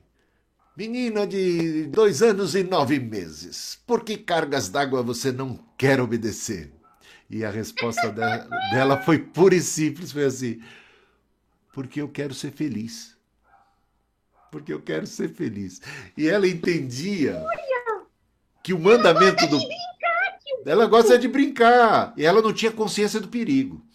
Menina 0.75 1.27
de 1.27 1.87
dois 1.87 2.21
anos 2.21 2.55
e 2.55 2.63
nove 2.63 2.99
meses, 2.99 3.79
por 3.85 4.03
que 4.03 4.17
cargas 4.17 4.69
d'água 4.69 5.03
você 5.03 5.31
não 5.31 5.59
quer 5.77 5.99
obedecer? 5.99 6.71
E 7.29 7.45
a 7.45 7.49
resposta 7.49 8.11
dela, 8.11 8.47
dela 8.71 9.01
foi 9.01 9.19
pura 9.19 9.55
e 9.55 9.61
simples, 9.61 10.11
foi 10.11 10.25
assim: 10.25 10.61
porque 11.71 12.01
eu 12.01 12.09
quero 12.09 12.33
ser 12.33 12.51
feliz. 12.51 13.15
Porque 14.51 14.73
eu 14.73 14.81
quero 14.81 15.07
ser 15.07 15.29
feliz. 15.29 15.81
E 16.17 16.27
ela 16.27 16.47
entendia 16.47 17.41
que 18.61 18.73
o 18.73 18.79
mandamento 18.79 19.47
do. 19.47 19.59
Ela 20.65 20.85
gosta 20.85 21.17
de 21.17 21.27
brincar. 21.27 22.13
E 22.17 22.25
ela 22.25 22.41
não 22.41 22.53
tinha 22.53 22.71
consciência 22.71 23.19
do 23.19 23.29
perigo. 23.29 23.85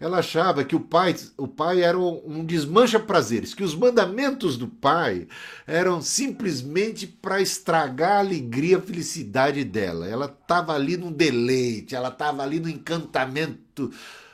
Ela 0.00 0.18
achava 0.18 0.64
que 0.64 0.76
o 0.76 0.80
pai, 0.80 1.16
o 1.36 1.48
pai 1.48 1.82
era 1.82 1.98
um 1.98 2.44
desmancha 2.44 3.00
prazeres, 3.00 3.52
que 3.52 3.64
os 3.64 3.74
mandamentos 3.74 4.56
do 4.56 4.68
pai 4.68 5.26
eram 5.66 6.00
simplesmente 6.00 7.04
para 7.04 7.40
estragar 7.40 8.12
a 8.12 8.18
alegria, 8.20 8.78
a 8.78 8.80
felicidade 8.80 9.64
dela. 9.64 10.06
Ela 10.06 10.26
estava 10.26 10.72
ali 10.72 10.96
no 10.96 11.10
deleite, 11.10 11.96
ela 11.96 12.10
estava 12.10 12.44
ali 12.44 12.60
no 12.60 12.68
encantamento 12.68 13.92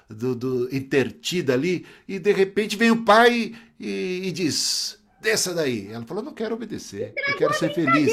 do, 0.08 0.34
do 0.34 0.74
intertida 0.74 1.54
ali, 1.54 1.86
e 2.06 2.18
de 2.18 2.32
repente 2.32 2.76
vem 2.76 2.90
o 2.90 3.04
pai 3.04 3.54
e, 3.78 4.22
e 4.24 4.32
diz: 4.32 4.98
desça 5.20 5.54
daí. 5.54 5.88
Ela 5.88 6.04
falou: 6.04 6.22
não 6.22 6.34
quero 6.34 6.54
obedecer, 6.54 7.14
eu 7.28 7.36
quero 7.36 7.54
ser 7.54 7.74
feliz. 7.74 8.12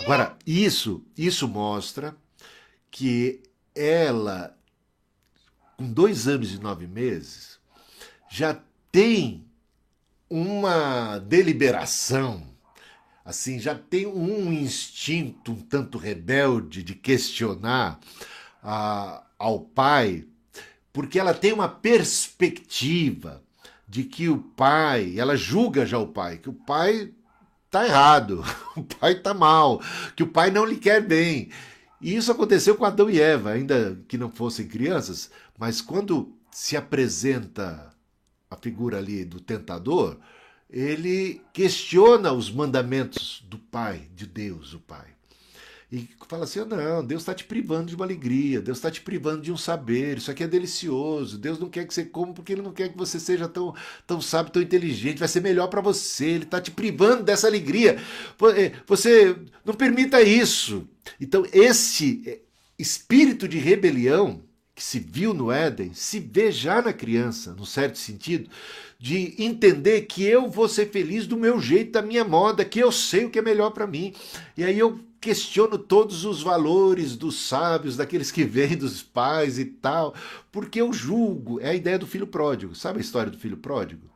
Agora, 0.00 0.36
isso, 0.46 1.04
isso 1.16 1.46
mostra 1.46 2.16
que 2.90 3.42
ela, 3.74 4.56
com 5.76 5.92
dois 5.92 6.26
anos 6.26 6.54
e 6.54 6.58
nove 6.58 6.86
meses, 6.86 7.60
já 8.30 8.58
tem 8.90 9.44
uma 10.28 11.18
deliberação, 11.18 12.46
assim, 13.24 13.58
já 13.58 13.74
tem 13.74 14.06
um 14.06 14.52
instinto 14.52 15.52
um 15.52 15.60
tanto 15.60 15.98
rebelde 15.98 16.82
de 16.82 16.94
questionar 16.94 18.00
a, 18.62 19.26
ao 19.38 19.60
pai, 19.60 20.26
porque 20.92 21.18
ela 21.18 21.34
tem 21.34 21.52
uma 21.52 21.68
perspectiva 21.68 23.42
de 23.86 24.04
que 24.04 24.28
o 24.28 24.38
pai, 24.38 25.18
ela 25.18 25.36
julga 25.36 25.84
já 25.86 25.98
o 25.98 26.06
pai, 26.06 26.38
que 26.38 26.48
o 26.48 26.52
pai 26.52 27.12
tá 27.70 27.84
errado, 27.84 28.44
o 28.76 28.82
pai 28.82 29.16
tá 29.16 29.34
mal, 29.34 29.80
que 30.14 30.22
o 30.22 30.28
pai 30.28 30.50
não 30.50 30.64
lhe 30.64 30.76
quer 30.76 31.00
bem. 31.00 31.50
E 32.00 32.14
isso 32.14 32.32
aconteceu 32.32 32.76
com 32.76 32.84
Adão 32.84 33.10
e 33.10 33.20
Eva, 33.20 33.50
ainda 33.50 33.98
que 34.08 34.16
não 34.16 34.30
fossem 34.30 34.66
crianças, 34.66 35.30
mas 35.58 35.80
quando 35.80 36.32
se 36.50 36.76
apresenta 36.76 37.90
a 38.50 38.56
figura 38.56 38.98
ali 38.98 39.24
do 39.24 39.40
tentador, 39.40 40.16
ele 40.68 41.42
questiona 41.52 42.32
os 42.32 42.50
mandamentos 42.50 43.44
do 43.48 43.58
pai, 43.58 44.08
de 44.14 44.26
Deus, 44.26 44.72
o 44.72 44.80
pai 44.80 45.19
e 45.92 46.08
fala 46.28 46.44
assim: 46.44 46.60
não, 46.60 47.04
Deus 47.04 47.22
está 47.22 47.34
te 47.34 47.44
privando 47.44 47.86
de 47.86 47.96
uma 47.96 48.04
alegria, 48.04 48.60
Deus 48.60 48.78
está 48.78 48.90
te 48.90 49.00
privando 49.00 49.42
de 49.42 49.50
um 49.50 49.56
saber, 49.56 50.18
isso 50.18 50.30
aqui 50.30 50.44
é 50.44 50.46
delicioso, 50.46 51.36
Deus 51.36 51.58
não 51.58 51.68
quer 51.68 51.84
que 51.84 51.92
você 51.92 52.04
coma 52.04 52.32
porque 52.32 52.52
Ele 52.52 52.62
não 52.62 52.72
quer 52.72 52.90
que 52.90 52.96
você 52.96 53.18
seja 53.18 53.48
tão, 53.48 53.74
tão 54.06 54.20
sábio, 54.20 54.52
tão 54.52 54.62
inteligente, 54.62 55.18
vai 55.18 55.26
ser 55.26 55.40
melhor 55.40 55.66
para 55.66 55.80
você, 55.80 56.26
Ele 56.26 56.44
está 56.44 56.60
te 56.60 56.70
privando 56.70 57.24
dessa 57.24 57.48
alegria. 57.48 57.98
Eh, 58.56 58.72
você 58.86 59.36
não 59.64 59.74
permita 59.74 60.22
isso. 60.22 60.88
Então, 61.20 61.44
esse 61.52 62.22
eh, 62.24 62.40
espírito 62.78 63.48
de 63.48 63.58
rebelião 63.58 64.42
que 64.74 64.84
se 64.84 65.00
viu 65.00 65.34
no 65.34 65.50
Éden, 65.50 65.92
se 65.92 66.20
vê 66.20 66.52
já 66.52 66.80
na 66.80 66.92
criança, 66.92 67.52
no 67.52 67.66
certo 67.66 67.98
sentido, 67.98 68.48
de 68.98 69.34
entender 69.38 70.02
que 70.02 70.24
eu 70.24 70.48
vou 70.48 70.68
ser 70.68 70.90
feliz 70.90 71.26
do 71.26 71.36
meu 71.36 71.60
jeito, 71.60 71.92
da 71.92 72.02
minha 72.02 72.24
moda, 72.24 72.64
que 72.64 72.78
eu 72.78 72.92
sei 72.92 73.24
o 73.24 73.30
que 73.30 73.38
é 73.38 73.42
melhor 73.42 73.70
para 73.72 73.86
mim. 73.86 74.14
E 74.56 74.64
aí 74.64 74.78
eu 74.78 74.98
questiono 75.20 75.76
todos 75.76 76.24
os 76.24 76.42
valores 76.42 77.14
dos 77.14 77.46
sábios, 77.46 77.96
daqueles 77.96 78.32
que 78.32 78.44
vêm 78.44 78.76
dos 78.76 79.02
pais 79.02 79.58
e 79.58 79.66
tal, 79.66 80.14
porque 80.50 80.80
eu 80.80 80.92
julgo. 80.92 81.60
É 81.60 81.70
a 81.70 81.74
ideia 81.74 81.98
do 81.98 82.06
filho 82.06 82.26
pródigo. 82.26 82.74
Sabe 82.74 82.98
a 82.98 83.02
história 83.02 83.30
do 83.30 83.38
filho 83.38 83.58
pródigo? 83.58 84.08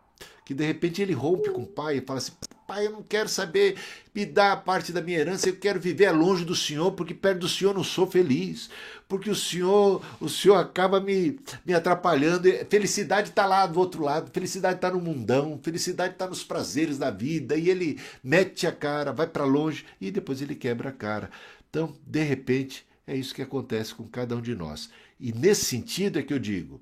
Que 0.44 0.54
de 0.54 0.64
repente 0.64 1.02
ele 1.02 1.12
rompe 1.12 1.50
com 1.50 1.62
o 1.62 1.66
pai 1.66 1.98
e 1.98 2.00
fala 2.00 2.18
assim: 2.18 2.32
pai, 2.66 2.86
eu 2.86 2.92
não 2.92 3.02
quero 3.02 3.28
saber, 3.28 3.76
me 4.14 4.24
dá 4.24 4.52
a 4.52 4.56
parte 4.56 4.92
da 4.92 5.02
minha 5.02 5.18
herança, 5.18 5.48
eu 5.48 5.56
quero 5.56 5.80
viver 5.80 6.10
longe 6.10 6.44
do 6.44 6.54
Senhor, 6.54 6.92
porque 6.92 7.14
perto 7.14 7.40
do 7.40 7.48
Senhor 7.48 7.74
não 7.74 7.84
sou 7.84 8.06
feliz, 8.06 8.70
porque 9.08 9.30
o 9.30 9.34
Senhor, 9.34 10.02
o 10.20 10.28
Senhor 10.28 10.56
acaba 10.56 11.00
me, 11.00 11.38
me 11.64 11.74
atrapalhando. 11.74 12.48
Felicidade 12.68 13.30
está 13.30 13.46
lá 13.46 13.66
do 13.66 13.78
outro 13.78 14.02
lado, 14.02 14.30
felicidade 14.32 14.76
está 14.76 14.90
no 14.90 15.00
mundão, 15.00 15.60
felicidade 15.62 16.14
está 16.14 16.26
nos 16.26 16.42
prazeres 16.42 16.98
da 16.98 17.10
vida, 17.10 17.56
e 17.56 17.68
ele 17.68 18.00
mete 18.22 18.66
a 18.66 18.72
cara, 18.72 19.12
vai 19.12 19.26
para 19.26 19.44
longe 19.44 19.84
e 20.00 20.10
depois 20.10 20.40
ele 20.40 20.54
quebra 20.54 20.88
a 20.88 20.92
cara. 20.92 21.30
Então, 21.68 21.94
de 22.06 22.22
repente, 22.22 22.86
é 23.06 23.16
isso 23.16 23.34
que 23.34 23.42
acontece 23.42 23.94
com 23.94 24.04
cada 24.08 24.36
um 24.36 24.40
de 24.40 24.54
nós. 24.54 24.88
E 25.20 25.32
nesse 25.32 25.66
sentido 25.66 26.18
é 26.18 26.22
que 26.22 26.32
eu 26.32 26.38
digo, 26.38 26.80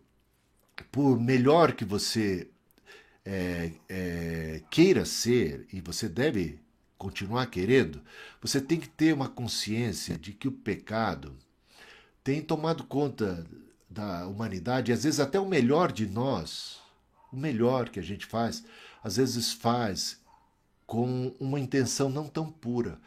por 0.90 1.20
melhor 1.20 1.72
que 1.72 1.84
você 1.84 2.48
é, 3.24 3.72
é, 3.88 4.62
queira 4.70 5.04
ser, 5.04 5.66
e 5.72 5.80
você 5.80 6.08
deve 6.08 6.60
continuar 6.98 7.46
querendo, 7.46 8.00
você 8.40 8.60
tem 8.60 8.78
que 8.78 8.88
ter 8.88 9.12
uma 9.12 9.28
consciência 9.28 10.18
de 10.18 10.32
que 10.32 10.48
o 10.48 10.52
pecado 10.52 11.36
tem 12.22 12.40
tomado 12.40 12.84
conta 12.84 13.44
da 13.90 14.26
humanidade, 14.26 14.92
às 14.92 15.04
vezes 15.04 15.20
até 15.20 15.38
o 15.38 15.48
melhor 15.48 15.92
de 15.92 16.06
nós, 16.06 16.80
o 17.32 17.36
melhor 17.36 17.88
que 17.88 17.98
a 17.98 18.02
gente 18.02 18.26
faz, 18.26 18.64
às 19.02 19.16
vezes 19.16 19.52
faz 19.52 20.20
com 20.86 21.34
uma 21.40 21.58
intenção 21.58 22.08
não 22.08 22.28
tão 22.28 22.50
pura. 22.50 23.00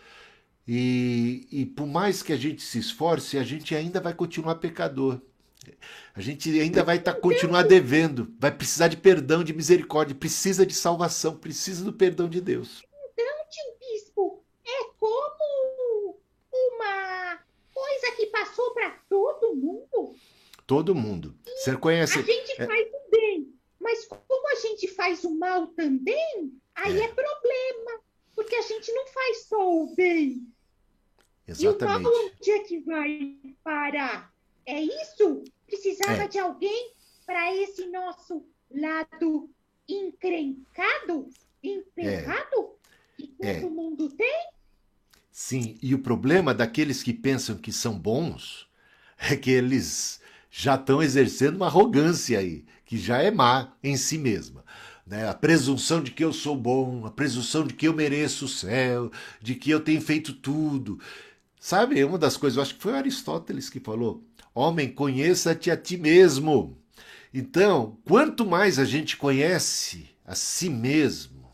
E, 0.67 1.47
e 1.51 1.65
por 1.65 1.85
mais 1.85 2.23
que 2.23 2.33
a 2.33 2.37
gente 2.37 2.61
se 2.61 2.79
esforce, 2.79 3.37
a 3.37 3.43
gente 3.43 3.75
ainda 3.75 4.01
vai 4.01 4.13
continuar 4.13 4.55
pecador. 4.55 5.21
A 6.13 6.21
gente 6.21 6.49
ainda 6.59 6.83
vai 6.83 6.99
tá, 6.99 7.13
continuar 7.13 7.63
devendo, 7.63 8.33
vai 8.39 8.51
precisar 8.51 8.87
de 8.87 8.97
perdão, 8.97 9.43
de 9.43 9.53
misericórdia, 9.53 10.15
precisa 10.15 10.65
de 10.65 10.73
salvação, 10.73 11.37
precisa 11.37 11.83
do 11.83 11.93
perdão 11.93 12.29
de 12.29 12.41
Deus. 12.41 12.83
Então, 13.13 13.25
tio 13.49 13.63
Bispo, 13.79 14.43
é 14.65 14.83
como 14.97 16.19
uma 16.51 17.39
coisa 17.73 18.15
que 18.15 18.27
passou 18.27 18.73
para 18.73 18.91
todo 19.09 19.55
mundo? 19.55 20.15
Todo 20.67 20.95
mundo. 20.95 21.35
Você 21.45 21.75
conhece. 21.77 22.19
A 22.19 22.21
gente 22.21 22.61
é... 22.61 22.65
faz 22.65 22.87
o 22.87 23.11
bem, 23.11 23.53
mas 23.79 24.05
como 24.07 24.49
a 24.49 24.55
gente 24.55 24.87
faz 24.87 25.23
o 25.23 25.37
mal 25.37 25.67
também, 25.67 26.53
aí 26.75 26.99
é, 26.99 27.03
é 27.03 27.07
problema, 27.07 28.01
porque 28.35 28.55
a 28.55 28.61
gente 28.61 28.91
não 28.91 29.07
faz 29.07 29.45
só 29.47 29.71
o 29.71 29.95
bem. 29.95 30.47
Exatamente. 31.47 31.83
E 31.83 31.85
o 31.85 32.01
mal 32.01 32.13
onde 32.25 32.51
é 32.51 32.59
que 32.59 32.79
vai 32.79 33.37
parar? 33.63 34.33
É 34.65 34.81
isso? 34.81 35.43
Precisava 35.67 36.23
É. 36.23 36.27
de 36.27 36.39
alguém 36.39 36.93
para 37.25 37.53
esse 37.55 37.87
nosso 37.87 38.45
lado 38.69 39.49
encrencado, 39.87 41.29
emperrado, 41.63 42.71
que 43.17 43.27
todo 43.27 43.47
É. 43.47 43.61
mundo 43.61 44.09
tem? 44.09 44.49
Sim, 45.31 45.77
e 45.81 45.93
o 45.93 45.99
problema 45.99 46.53
daqueles 46.53 47.03
que 47.03 47.13
pensam 47.13 47.57
que 47.57 47.71
são 47.71 47.97
bons 47.97 48.67
é 49.17 49.35
que 49.35 49.51
eles 49.51 50.21
já 50.49 50.75
estão 50.75 51.01
exercendo 51.03 51.55
uma 51.57 51.65
arrogância 51.67 52.39
aí, 52.39 52.65
que 52.85 52.97
já 52.97 53.21
é 53.21 53.31
má 53.31 53.73
em 53.83 53.97
si 53.97 54.17
mesma. 54.17 54.63
Né? 55.05 55.27
A 55.27 55.33
presunção 55.33 56.01
de 56.01 56.11
que 56.11 56.23
eu 56.23 56.31
sou 56.31 56.55
bom, 56.55 57.05
a 57.05 57.11
presunção 57.11 57.67
de 57.67 57.73
que 57.73 57.87
eu 57.87 57.93
mereço 57.93 58.45
o 58.45 58.47
céu, 58.47 59.11
de 59.41 59.55
que 59.55 59.69
eu 59.69 59.79
tenho 59.81 60.01
feito 60.01 60.33
tudo. 60.33 60.99
Sabe, 61.59 62.03
uma 62.03 62.17
das 62.17 62.37
coisas, 62.37 62.57
eu 62.57 62.63
acho 62.63 62.75
que 62.75 62.81
foi 62.81 62.93
Aristóteles 62.93 63.69
que 63.69 63.79
falou: 63.79 64.23
Homem, 64.55 64.89
conheça-te 64.89 65.69
a 65.69 65.75
ti 65.77 65.97
mesmo. 65.97 66.77
Então, 67.33 67.97
quanto 68.05 68.45
mais 68.45 68.79
a 68.79 68.85
gente 68.85 69.17
conhece 69.17 70.09
a 70.25 70.33
si 70.33 70.69
mesmo, 70.69 71.51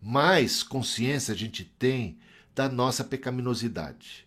mais 0.00 0.62
consciência 0.62 1.34
a 1.34 1.36
gente 1.36 1.64
tem 1.64 2.16
da 2.54 2.68
nossa 2.68 3.02
pecaminosidade. 3.02 4.26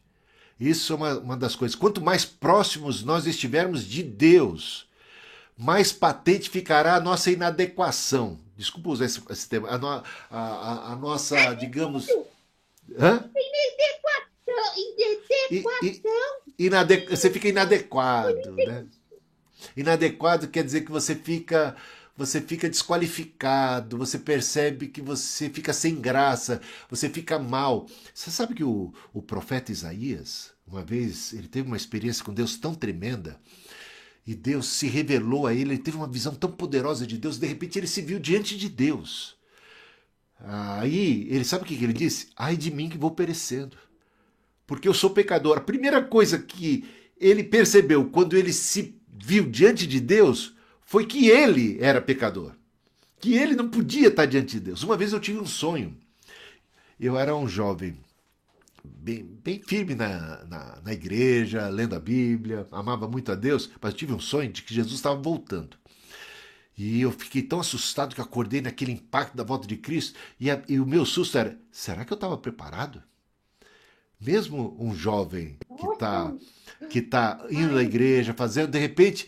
Isso 0.60 0.92
é 0.92 0.96
uma, 0.98 1.18
uma 1.20 1.38
das 1.38 1.56
coisas. 1.56 1.76
Quanto 1.76 2.02
mais 2.02 2.26
próximos 2.26 3.04
nós 3.04 3.26
estivermos 3.26 3.86
de 3.86 4.04
Deus, 4.04 4.86
mais 5.58 5.94
patente 5.94 6.50
ficará 6.50 6.96
a 6.96 7.00
nossa 7.00 7.32
inadequação. 7.32 8.38
Desculpa 8.58 8.90
usar 8.90 9.06
esse, 9.06 9.22
esse 9.30 9.48
termo. 9.48 9.68
A, 9.68 9.78
no- 9.78 9.88
a- 9.88 10.04
a- 10.32 10.92
a 10.92 10.96
nossa, 10.98 11.54
digamos. 11.54 12.08
Hã? 13.00 13.30
Inadequação, 13.34 14.74
inadequação. 14.76 15.82
i- 15.84 16.47
inade- 16.58 17.08
Você 17.10 17.30
fica 17.30 17.48
inadequado, 17.48 18.60
né? 18.62 18.86
Inadequado 19.76 20.48
quer 20.50 20.64
dizer 20.64 20.82
que 20.82 20.92
você 20.92 21.16
fica 21.16 21.76
você 22.18 22.42
fica 22.42 22.68
desqualificado, 22.70 23.98
você 23.98 24.18
percebe 24.20 24.88
que 24.88 25.02
você 25.02 25.50
fica 25.50 25.72
sem 25.72 25.96
graça, 26.02 26.62
você 26.90 27.10
fica 27.10 27.38
mal. 27.40 27.88
Você 28.14 28.32
sabe 28.32 28.56
que 28.56 28.64
o, 28.64 28.92
o 29.14 29.22
profeta 29.22 29.72
Isaías, 29.72 30.52
uma 30.68 30.84
vez, 30.84 31.34
ele 31.34 31.48
teve 31.48 31.68
uma 31.68 31.78
experiência 31.78 32.24
com 32.26 32.34
Deus 32.34 32.58
tão 32.58 32.74
tremenda, 32.74 33.40
e 34.26 34.36
Deus 34.36 34.68
se 34.68 34.88
revelou 34.88 35.48
a 35.48 35.54
ele, 35.54 35.74
ele 35.74 35.78
teve 35.84 35.98
uma 35.98 36.08
visão 36.08 36.36
tão 36.36 36.52
poderosa 36.52 37.08
de 37.08 37.18
Deus, 37.18 37.40
de 37.40 37.48
repente 37.48 37.80
ele 37.80 37.88
se 37.88 38.02
viu 38.02 38.20
diante 38.20 38.58
de 38.58 38.70
Deus. 38.70 39.36
Aí, 40.40 41.28
ele 41.30 41.44
sabe 41.44 41.64
o 41.64 41.68
que 41.68 41.74
ele 41.84 41.94
disse? 41.94 42.30
Ai 42.36 42.56
de 42.56 42.72
mim 42.72 42.90
que 42.90 42.98
vou 42.98 43.12
perecendo 43.12 43.78
porque 44.68 44.88
eu 44.88 44.94
sou 44.94 45.10
pecador. 45.12 45.58
A 45.58 45.62
primeira 45.62 46.04
coisa 46.04 46.38
que 46.38 46.86
ele 47.20 47.44
percebeu 47.44 48.06
quando 48.10 48.38
ele 48.38 48.54
se 48.54 48.96
viu 49.08 49.50
diante 49.50 49.88
de 49.88 50.00
Deus 50.00 50.54
foi 50.86 51.06
que 51.08 51.30
ele 51.30 51.78
era 51.82 52.02
pecador. 52.02 52.54
Que 53.20 53.34
ele 53.34 53.56
não 53.56 53.70
podia 53.70 54.10
estar 54.10 54.26
diante 54.28 54.52
de 54.54 54.60
Deus. 54.60 54.84
Uma 54.84 54.98
vez 54.98 55.14
eu 55.14 55.20
tive 55.20 55.40
um 55.40 55.46
sonho. 55.46 55.98
Eu 57.00 57.18
era 57.18 57.36
um 57.36 57.48
jovem 57.48 57.98
bem, 58.84 59.24
bem 59.44 59.62
firme 59.62 59.96
na, 59.96 60.44
na, 60.46 60.82
na 60.84 60.94
igreja, 60.94 61.68
lendo 61.70 61.96
a 61.96 62.00
Bíblia, 62.00 62.68
amava 62.72 63.08
muito 63.08 63.32
a 63.32 63.36
Deus, 63.36 63.70
mas 63.82 63.92
eu 63.94 63.98
tive 63.98 64.14
um 64.14 64.20
sonho 64.20 64.52
de 64.52 64.64
que 64.64 64.74
Jesus 64.74 64.96
estava 64.96 65.22
voltando. 65.22 65.78
E 66.78 67.02
eu 67.02 67.12
fiquei 67.12 67.42
tão 67.42 67.60
assustado 67.60 68.14
que 68.14 68.22
acordei 68.22 68.62
naquele 68.62 68.92
impacto 68.92 69.36
da 69.36 69.44
volta 69.44 69.68
de 69.68 69.78
Cristo. 69.78 70.18
E, 70.40 70.50
a- 70.52 70.62
e 70.70 70.80
o 70.80 70.86
meu 70.86 71.06
susto 71.06 71.38
era: 71.38 71.60
será 71.72 72.06
que 72.06 72.14
eu 72.14 72.16
estava 72.16 72.38
preparado? 72.38 73.02
Mesmo 74.20 74.76
um 74.80 74.96
jovem 74.96 75.58
que 75.78 75.88
está 75.88 76.34
que 76.90 77.02
tá 77.02 77.46
indo 77.50 77.74
na 77.74 77.82
igreja, 77.82 78.34
fazendo, 78.34 78.72
de 78.72 78.80
repente, 78.80 79.28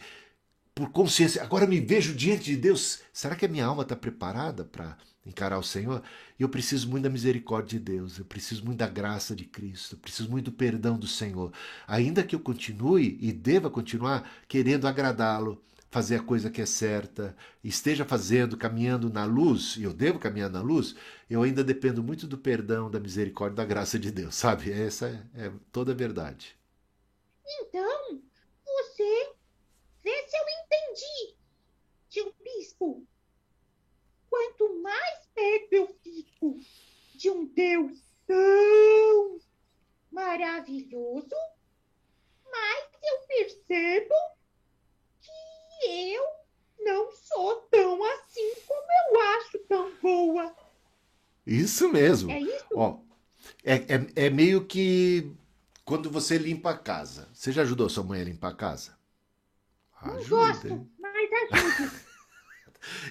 por 0.73 0.89
consciência, 0.91 1.43
agora 1.43 1.67
me 1.67 1.79
vejo 1.79 2.13
diante 2.15 2.45
de 2.45 2.55
Deus, 2.55 3.01
será 3.11 3.35
que 3.35 3.45
a 3.45 3.49
minha 3.49 3.65
alma 3.65 3.83
está 3.83 3.95
preparada 3.95 4.63
para 4.63 4.97
encarar 5.25 5.57
o 5.57 5.63
Senhor? 5.63 6.01
E 6.39 6.43
eu 6.43 6.49
preciso 6.49 6.89
muito 6.89 7.03
da 7.03 7.09
misericórdia 7.09 7.77
de 7.77 7.85
Deus, 7.85 8.17
eu 8.17 8.25
preciso 8.25 8.63
muito 8.63 8.77
da 8.77 8.87
graça 8.87 9.35
de 9.35 9.45
Cristo, 9.45 9.95
eu 9.95 9.99
preciso 9.99 10.29
muito 10.29 10.45
do 10.45 10.51
perdão 10.51 10.97
do 10.97 11.07
Senhor. 11.07 11.51
Ainda 11.87 12.23
que 12.23 12.35
eu 12.35 12.39
continue 12.39 13.17
e 13.19 13.31
deva 13.33 13.69
continuar 13.69 14.29
querendo 14.47 14.87
agradá-lo, 14.87 15.61
fazer 15.89 16.17
a 16.17 16.23
coisa 16.23 16.49
que 16.49 16.61
é 16.61 16.65
certa, 16.65 17.35
esteja 17.63 18.05
fazendo, 18.05 18.57
caminhando 18.57 19.09
na 19.09 19.25
luz, 19.25 19.75
e 19.77 19.83
eu 19.83 19.93
devo 19.93 20.19
caminhar 20.19 20.49
na 20.49 20.61
luz, 20.61 20.95
eu 21.29 21.41
ainda 21.41 21.63
dependo 21.63 22.03
muito 22.03 22.27
do 22.27 22.37
perdão, 22.37 22.91
da 22.91 22.99
misericórdia, 22.99 23.55
da 23.55 23.65
graça 23.65 23.97
de 23.97 24.11
Deus, 24.11 24.35
sabe? 24.35 24.71
Essa 24.71 25.07
é, 25.35 25.47
é 25.47 25.51
toda 25.71 25.91
a 25.91 25.95
verdade. 25.95 26.55
Então, 27.61 28.21
você 28.63 29.33
vê 30.03 30.27
se 30.27 30.37
eu 30.37 30.45
entendi, 30.63 31.35
tio 32.09 32.33
Bispo. 32.43 33.05
Quanto 34.29 34.81
mais 34.81 35.27
perto 35.33 35.73
eu 35.73 35.87
fico 36.03 36.59
de 37.15 37.31
um 37.31 37.47
Deus 37.47 37.99
tão 38.27 39.39
maravilhoso, 40.11 41.35
mais 42.51 42.89
eu 43.01 43.19
percebo 43.27 44.13
que 45.79 46.13
eu 46.13 46.23
não 46.79 47.11
sou 47.11 47.55
tão 47.71 48.03
assim 48.03 48.53
como 48.67 48.81
eu 49.13 49.21
acho 49.37 49.59
tão 49.67 49.91
boa. 50.01 50.55
Isso 51.45 51.89
mesmo. 51.91 52.31
É 52.31 52.39
isso? 52.39 52.65
Ó, 52.73 52.99
é, 53.63 53.75
é, 53.75 54.27
é 54.27 54.29
meio 54.29 54.65
que 54.65 55.31
quando 55.85 56.09
você 56.09 56.37
limpa 56.37 56.71
a 56.71 56.77
casa. 56.77 57.29
Você 57.33 57.51
já 57.51 57.63
ajudou 57.63 57.89
sua 57.89 58.03
mãe 58.03 58.21
a 58.21 58.25
limpar 58.25 58.49
a 58.51 58.55
casa? 58.55 58.97
não 60.01 60.15
Ajuda, 60.15 60.29
gosto, 60.29 60.67
hein? 60.67 60.89
mas 60.99 61.29
ajuda. 61.53 61.91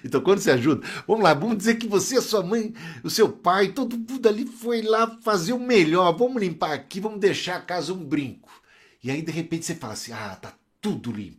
Então, 0.03 0.19
quando 0.21 0.39
você 0.39 0.51
ajuda, 0.51 0.85
vamos 1.07 1.23
lá, 1.23 1.33
vamos 1.33 1.57
dizer 1.57 1.75
que 1.75 1.87
você, 1.87 2.17
a 2.17 2.21
sua 2.21 2.41
mãe, 2.41 2.73
o 3.03 3.09
seu 3.09 3.31
pai, 3.31 3.71
todo 3.71 3.97
mundo 3.97 4.27
ali 4.27 4.45
foi 4.45 4.81
lá 4.81 5.17
fazer 5.21 5.53
o 5.53 5.59
melhor. 5.59 6.11
Vamos 6.17 6.41
limpar 6.41 6.73
aqui, 6.73 6.99
vamos 6.99 7.19
deixar 7.19 7.57
a 7.57 7.61
casa 7.61 7.93
um 7.93 8.03
brinco. 8.03 8.49
E 9.03 9.11
aí, 9.11 9.21
de 9.21 9.31
repente, 9.31 9.65
você 9.65 9.75
fala 9.75 9.93
assim: 9.93 10.11
ah, 10.11 10.35
tá 10.35 10.53
tudo 10.81 11.11
limpo. 11.11 11.38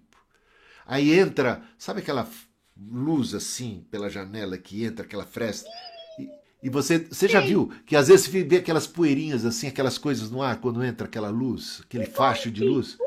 Aí 0.90 1.16
entra, 1.16 1.62
sabe 1.79 2.00
aquela 2.00 2.29
luz 2.76 3.33
assim 3.33 3.87
pela 3.92 4.11
janela 4.11 4.59
que 4.59 4.83
entra, 4.83 5.05
aquela 5.05 5.24
fresta? 5.24 5.70
E, 6.18 6.29
e 6.64 6.68
você, 6.68 6.98
você 6.98 7.29
já 7.29 7.40
viu 7.40 7.72
que 7.87 7.94
às 7.94 8.09
vezes 8.09 8.26
você 8.26 8.42
vê 8.42 8.57
aquelas 8.57 8.88
poeirinhas 8.88 9.44
assim, 9.44 9.68
aquelas 9.68 9.98
coisas 9.98 10.33
no 10.33 10.42
ar 10.42 10.61
quando 10.61 10.83
entra 10.83 11.07
aquela 11.07 11.29
luz, 11.29 11.81
aquele 11.85 12.07
facho 12.07 12.50
de 12.50 12.64
luz? 12.64 12.98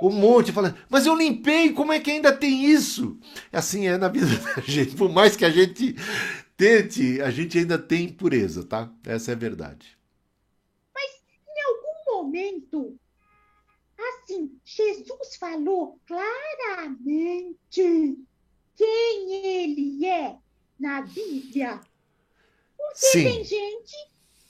Um 0.00 0.12
monte, 0.12 0.52
fala, 0.52 0.76
mas 0.88 1.06
eu 1.06 1.16
limpei, 1.16 1.72
como 1.72 1.92
é 1.92 1.98
que 1.98 2.12
ainda 2.12 2.32
tem 2.32 2.66
isso? 2.66 3.18
Assim 3.52 3.88
é 3.88 3.98
na 3.98 4.06
vida 4.06 4.26
da 4.54 4.62
gente. 4.62 4.94
Por 4.94 5.10
mais 5.10 5.34
que 5.34 5.44
a 5.44 5.50
gente 5.50 5.96
tente, 6.56 7.20
a 7.20 7.32
gente 7.32 7.58
ainda 7.58 7.76
tem 7.76 8.04
impureza, 8.04 8.62
tá? 8.62 8.88
Essa 9.04 9.32
é 9.32 9.34
a 9.34 9.38
verdade. 9.38 9.98
em 10.96 11.62
algum 11.66 12.22
momento, 12.22 12.96
assim, 13.98 14.58
Jesus 14.64 15.36
falou 15.36 16.00
claramente 16.06 18.18
quem 18.76 19.46
ele 19.46 20.06
é 20.06 20.38
na 20.78 21.02
Bíblia. 21.02 21.80
Tem 23.22 23.34
Sim, 23.42 23.44
gente 23.44 23.96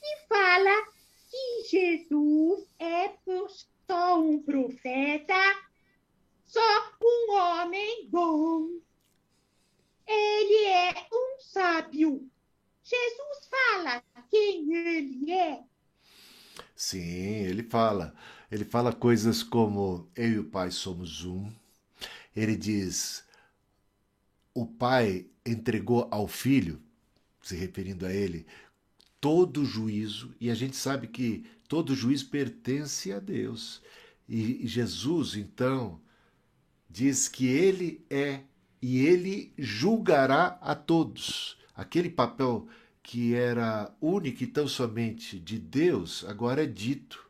que 0.01 0.27
fala 0.29 0.71
que 1.31 1.65
Jesus 1.69 2.67
é 2.79 3.09
só 3.87 4.21
um 4.21 4.43
profeta, 4.43 5.35
só 6.45 6.61
um 7.03 7.33
homem 7.35 8.09
bom. 8.11 8.69
Ele 10.07 10.65
é 10.67 11.07
um 11.13 11.41
sábio. 11.41 12.31
Jesus 12.83 13.49
fala 13.51 14.03
quem 14.31 14.75
ele 14.75 15.33
é. 15.33 15.63
sim, 16.77 17.45
ele 17.45 17.63
fala. 17.65 18.15
Ele 18.55 18.65
fala 18.65 18.93
coisas 18.93 19.43
como 19.43 20.09
eu 20.15 20.31
e 20.31 20.39
o 20.39 20.45
Pai 20.45 20.71
somos 20.71 21.25
um. 21.25 21.51
Ele 22.37 22.55
diz: 22.55 23.25
o 24.55 24.65
Pai 24.65 25.27
entregou 25.45 26.07
ao 26.09 26.29
Filho, 26.29 26.81
se 27.43 27.57
referindo 27.57 28.07
a 28.07 28.13
ele, 28.13 28.47
todo 29.21 29.63
o 29.63 29.65
juízo, 29.65 30.33
e 30.41 30.53
a 30.53 30.55
gente 30.55 30.77
sabe 30.77 31.09
que 31.09 31.45
todo 31.67 31.97
juízo 31.97 32.29
pertence 32.29 33.13
a 33.13 33.19
Deus. 33.19 33.83
E, 34.29 34.65
e 34.65 34.69
Jesus, 34.69 35.35
então, 35.35 36.01
diz 36.89 37.27
que 37.27 37.49
ele 37.49 38.07
é 38.09 38.43
e 38.81 39.05
ele 39.05 39.53
julgará 39.59 40.61
a 40.61 40.77
todos. 40.77 41.59
Aquele 41.75 42.09
papel 42.09 42.69
que 43.03 43.35
era 43.35 43.93
único 44.01 44.45
e 44.45 44.47
tão 44.47 44.69
somente 44.69 45.41
de 45.41 45.59
Deus, 45.59 46.25
agora 46.29 46.63
é 46.63 46.67
dito 46.67 47.24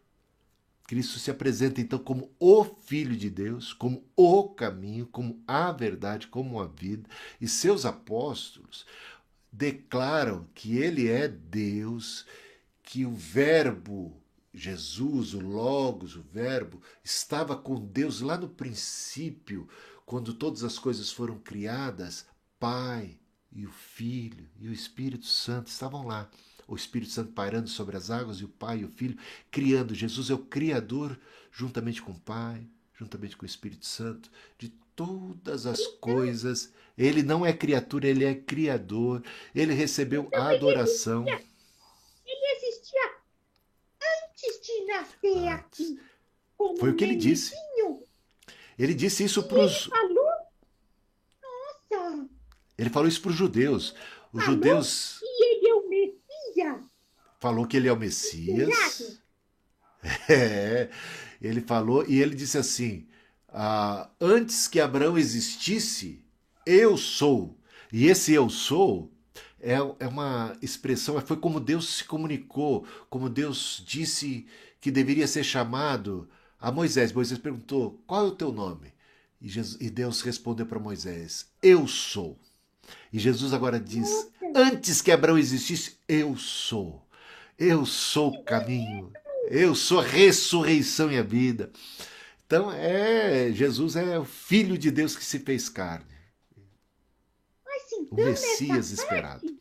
Cristo 0.86 1.18
se 1.18 1.30
apresenta 1.30 1.80
então 1.80 1.98
como 1.98 2.30
o 2.38 2.64
Filho 2.64 3.16
de 3.16 3.30
Deus, 3.30 3.72
como 3.72 4.04
o 4.14 4.50
caminho, 4.50 5.06
como 5.06 5.42
a 5.46 5.72
verdade, 5.72 6.26
como 6.26 6.60
a 6.60 6.66
vida, 6.66 7.08
e 7.40 7.48
seus 7.48 7.86
apóstolos 7.86 8.86
declaram 9.50 10.46
que 10.54 10.76
ele 10.76 11.08
é 11.08 11.26
Deus, 11.26 12.26
que 12.82 13.06
o 13.06 13.12
Verbo, 13.12 14.20
Jesus, 14.52 15.32
o 15.32 15.40
Logos, 15.40 16.16
o 16.16 16.22
Verbo, 16.22 16.82
estava 17.02 17.56
com 17.56 17.80
Deus 17.80 18.20
lá 18.20 18.36
no 18.36 18.48
princípio, 18.48 19.68
quando 20.04 20.34
todas 20.34 20.62
as 20.64 20.78
coisas 20.78 21.10
foram 21.10 21.38
criadas, 21.38 22.26
Pai 22.60 23.18
e 23.50 23.66
o 23.66 23.70
Filho 23.70 24.48
e 24.58 24.68
o 24.68 24.72
Espírito 24.72 25.26
Santo 25.26 25.68
estavam 25.68 26.06
lá 26.06 26.28
o 26.66 26.76
Espírito 26.76 27.12
Santo 27.12 27.32
pairando 27.32 27.68
sobre 27.68 27.96
as 27.96 28.10
águas 28.10 28.38
e 28.38 28.44
o 28.44 28.48
Pai 28.48 28.80
e 28.80 28.84
o 28.84 28.88
Filho 28.88 29.16
criando. 29.50 29.94
Jesus 29.94 30.30
é 30.30 30.34
o 30.34 30.38
Criador, 30.38 31.18
juntamente 31.50 32.02
com 32.02 32.12
o 32.12 32.20
Pai, 32.20 32.66
juntamente 32.98 33.36
com 33.36 33.44
o 33.44 33.46
Espírito 33.46 33.86
Santo, 33.86 34.30
de 34.58 34.68
todas 34.96 35.66
as 35.66 35.86
coisas. 36.00 36.72
Ele 36.96 37.22
não 37.22 37.44
é 37.44 37.52
criatura, 37.52 38.06
ele 38.06 38.24
é 38.24 38.34
Criador. 38.34 39.22
Ele 39.54 39.74
recebeu 39.74 40.28
a 40.32 40.50
adoração. 40.50 41.26
Ele 41.26 42.56
existia 42.56 43.12
antes 44.24 44.60
de 44.60 44.84
nascer 44.86 45.48
aqui. 45.48 46.00
Foi 46.78 46.90
o 46.90 46.96
que 46.96 47.04
ele 47.04 47.16
disse. 47.16 47.54
Ele 48.78 48.94
disse 48.94 49.24
isso 49.24 49.42
para 49.44 49.60
os. 49.60 49.86
Ele 49.86 49.90
falou. 49.90 50.30
Nossa! 51.90 52.28
Ele 52.76 52.90
falou 52.90 53.08
isso 53.08 53.20
para 53.20 53.30
os 53.30 53.36
judeus. 53.36 53.94
Os 54.32 54.42
falou, 54.42 54.56
judeus. 54.56 55.20
E 55.22 55.44
ele 55.44 55.68
é 55.68 55.74
o 55.74 55.88
Messias 55.88 56.84
Falou 57.44 57.66
que 57.66 57.76
ele 57.76 57.88
é 57.88 57.92
o 57.92 57.96
Messias. 57.98 59.20
É, 60.28 60.90
ele 61.40 61.60
falou 61.62 62.04
e 62.06 62.20
ele 62.20 62.34
disse 62.34 62.56
assim: 62.56 63.06
ah, 63.48 64.10
antes 64.18 64.66
que 64.66 64.80
Abraão 64.80 65.18
existisse, 65.18 66.24
eu 66.64 66.96
sou. 66.96 67.58
E 67.92 68.06
esse 68.06 68.32
eu 68.32 68.48
sou 68.48 69.12
é, 69.60 69.74
é 69.74 70.08
uma 70.08 70.56
expressão, 70.62 71.20
foi 71.20 71.36
como 71.36 71.60
Deus 71.60 71.88
se 71.88 72.04
comunicou, 72.04 72.86
como 73.10 73.28
Deus 73.28 73.82
disse 73.86 74.46
que 74.80 74.90
deveria 74.90 75.26
ser 75.26 75.44
chamado 75.44 76.26
a 76.58 76.72
Moisés. 76.72 77.12
Moisés 77.12 77.38
perguntou: 77.38 78.02
qual 78.06 78.24
é 78.24 78.28
o 78.28 78.36
teu 78.36 78.52
nome? 78.52 78.94
E, 79.38 79.48
Jesus, 79.50 79.78
e 79.82 79.90
Deus 79.90 80.22
respondeu 80.22 80.64
para 80.64 80.78
Moisés: 80.78 81.50
Eu 81.62 81.86
sou. 81.86 82.38
E 83.12 83.18
Jesus 83.18 83.52
agora 83.52 83.78
diz: 83.78 84.30
Antes 84.54 85.02
que 85.02 85.12
Abraão 85.12 85.36
existisse, 85.36 85.98
eu 86.08 86.34
sou. 86.38 87.03
Eu 87.58 87.86
sou 87.86 88.30
o 88.30 88.44
caminho. 88.44 89.12
Eu 89.48 89.74
sou 89.74 90.00
a 90.00 90.02
ressurreição 90.02 91.12
e 91.12 91.18
a 91.18 91.22
vida. 91.22 91.70
Então, 92.46 92.70
é, 92.72 93.50
Jesus 93.52 93.96
é 93.96 94.18
o 94.18 94.24
Filho 94.24 94.76
de 94.76 94.90
Deus 94.90 95.16
que 95.16 95.24
se 95.24 95.38
fez 95.38 95.68
carne. 95.68 96.14
Mas 97.64 97.92
então, 97.92 98.18
o 98.18 98.24
Messias 98.24 98.90
esperado. 98.90 99.40
Parte, 99.40 99.60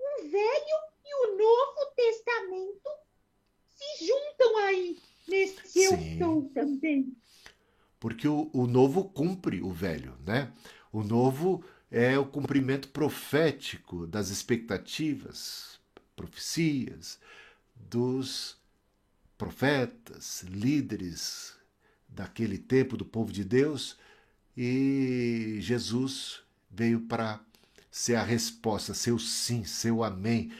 o 0.00 0.30
Velho 0.30 0.78
e 1.04 1.14
o 1.14 1.36
Novo 1.36 1.92
Testamento 1.96 2.90
se 3.68 4.06
juntam 4.06 4.56
aí 4.58 4.98
nesse 5.28 5.68
Sim. 5.68 6.18
eu 6.18 6.18
sou 6.18 6.50
também. 6.50 7.16
Porque 8.00 8.28
o, 8.28 8.50
o 8.52 8.66
Novo 8.66 9.04
cumpre 9.04 9.60
o 9.60 9.72
Velho, 9.72 10.16
né? 10.26 10.52
O 10.92 11.02
Novo 11.02 11.64
é 11.90 12.18
o 12.18 12.26
cumprimento 12.26 12.88
profético 12.88 14.06
das 14.06 14.28
expectativas, 14.28 15.77
profecias 16.18 17.20
dos 17.76 18.56
profetas, 19.38 20.42
líderes 20.42 21.56
daquele 22.08 22.58
tempo 22.58 22.96
do 22.96 23.04
povo 23.04 23.32
de 23.32 23.44
Deus, 23.44 23.96
e 24.56 25.58
Jesus 25.60 26.40
veio 26.68 27.02
para 27.02 27.40
ser 27.88 28.16
a 28.16 28.24
resposta, 28.24 28.92
seu 28.92 29.16
sim, 29.16 29.62
seu 29.62 30.02
amém. 30.02 30.50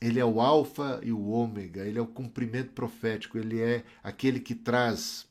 Ele 0.00 0.20
é 0.20 0.24
o 0.24 0.40
alfa 0.40 1.00
e 1.02 1.10
o 1.10 1.26
ômega, 1.26 1.84
ele 1.84 1.98
é 1.98 2.02
o 2.02 2.06
cumprimento 2.06 2.70
profético, 2.70 3.38
ele 3.38 3.60
é 3.60 3.84
aquele 4.02 4.38
que 4.38 4.54
traz 4.54 5.26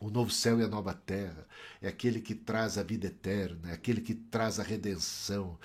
o 0.00 0.10
novo 0.10 0.30
céu 0.30 0.60
e 0.60 0.62
a 0.62 0.68
nova 0.68 0.94
terra, 0.94 1.48
é 1.82 1.88
aquele 1.88 2.20
que 2.20 2.34
traz 2.34 2.78
a 2.78 2.82
vida 2.82 3.06
eterna, 3.06 3.70
é 3.70 3.72
aquele 3.72 4.00
que 4.00 4.14
traz 4.14 4.60
a 4.60 4.62
redenção, 4.62 5.58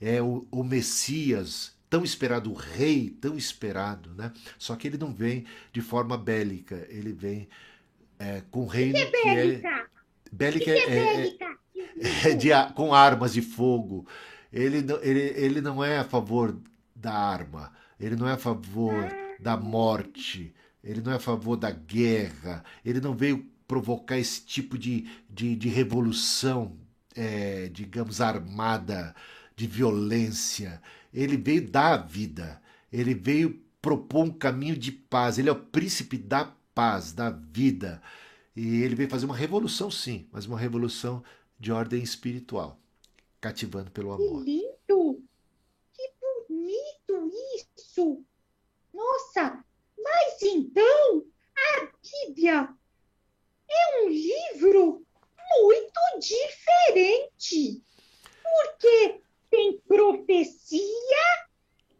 é 0.00 0.22
o, 0.22 0.46
o 0.50 0.62
Messias 0.62 1.74
tão 1.88 2.04
esperado, 2.04 2.50
o 2.50 2.54
rei 2.54 3.10
tão 3.20 3.36
esperado, 3.36 4.14
né? 4.14 4.32
Só 4.58 4.76
que 4.76 4.86
ele 4.86 4.98
não 4.98 5.12
vem 5.12 5.44
de 5.72 5.80
forma 5.80 6.16
bélica, 6.16 6.86
ele 6.88 7.12
vem 7.12 7.48
é, 8.18 8.42
com 8.50 8.66
reino 8.66 8.94
que 8.94 9.28
é 9.28 9.34
bélica. 9.34 9.68
Que 9.68 9.68
é, 9.68 9.86
bélica 10.32 10.64
que 10.64 10.70
é, 10.70 10.82
é, 10.82 11.16
bélica? 11.16 11.58
é 12.26 12.34
de, 12.34 12.48
com 12.74 12.94
armas 12.94 13.32
de 13.32 13.42
fogo. 13.42 14.06
Ele, 14.52 14.84
ele, 15.02 15.20
ele 15.20 15.60
não 15.60 15.84
é 15.84 15.98
a 15.98 16.04
favor 16.04 16.58
da 16.94 17.12
arma, 17.12 17.72
ele 17.98 18.16
não 18.16 18.28
é 18.28 18.32
a 18.32 18.38
favor 18.38 19.04
ah. 19.04 19.36
da 19.38 19.56
morte, 19.56 20.54
ele 20.82 21.00
não 21.00 21.12
é 21.12 21.16
a 21.16 21.20
favor 21.20 21.56
da 21.56 21.70
guerra, 21.70 22.64
ele 22.84 23.00
não 23.00 23.14
veio 23.14 23.46
provocar 23.66 24.18
esse 24.18 24.44
tipo 24.44 24.78
de, 24.78 25.06
de, 25.28 25.54
de 25.54 25.68
revolução, 25.68 26.76
é, 27.14 27.68
digamos, 27.68 28.20
armada, 28.20 29.14
de 29.58 29.66
violência. 29.66 30.80
Ele 31.12 31.36
veio 31.36 31.68
dar 31.68 31.96
vida, 31.96 32.62
ele 32.92 33.12
veio 33.12 33.60
propor 33.82 34.22
um 34.24 34.30
caminho 34.30 34.76
de 34.76 34.92
paz, 34.92 35.36
ele 35.36 35.48
é 35.48 35.52
o 35.52 35.64
príncipe 35.64 36.16
da 36.16 36.54
paz, 36.72 37.12
da 37.12 37.28
vida. 37.28 38.00
E 38.54 38.82
ele 38.82 38.94
veio 38.94 39.10
fazer 39.10 39.24
uma 39.26 39.36
revolução, 39.36 39.90
sim, 39.90 40.28
mas 40.30 40.46
uma 40.46 40.56
revolução 40.56 41.24
de 41.58 41.72
ordem 41.72 42.00
espiritual, 42.00 42.78
cativando 43.40 43.90
pelo 43.90 44.12
amor. 44.12 44.44
Que 44.44 44.50
lindo! 44.50 45.24
Que 45.92 46.12
bonito 46.20 47.32
isso! 47.56 48.24
Nossa, 48.94 49.64
mas 49.98 50.40
então 50.40 51.24
a 51.56 51.88
Bíblia 52.26 52.68
é 53.68 54.02
um 54.04 54.08
livro 54.08 55.04
muito 55.50 56.00
diferente, 56.20 57.82
porque 58.42 59.20
tem 59.50 59.80
profecia 59.80 61.48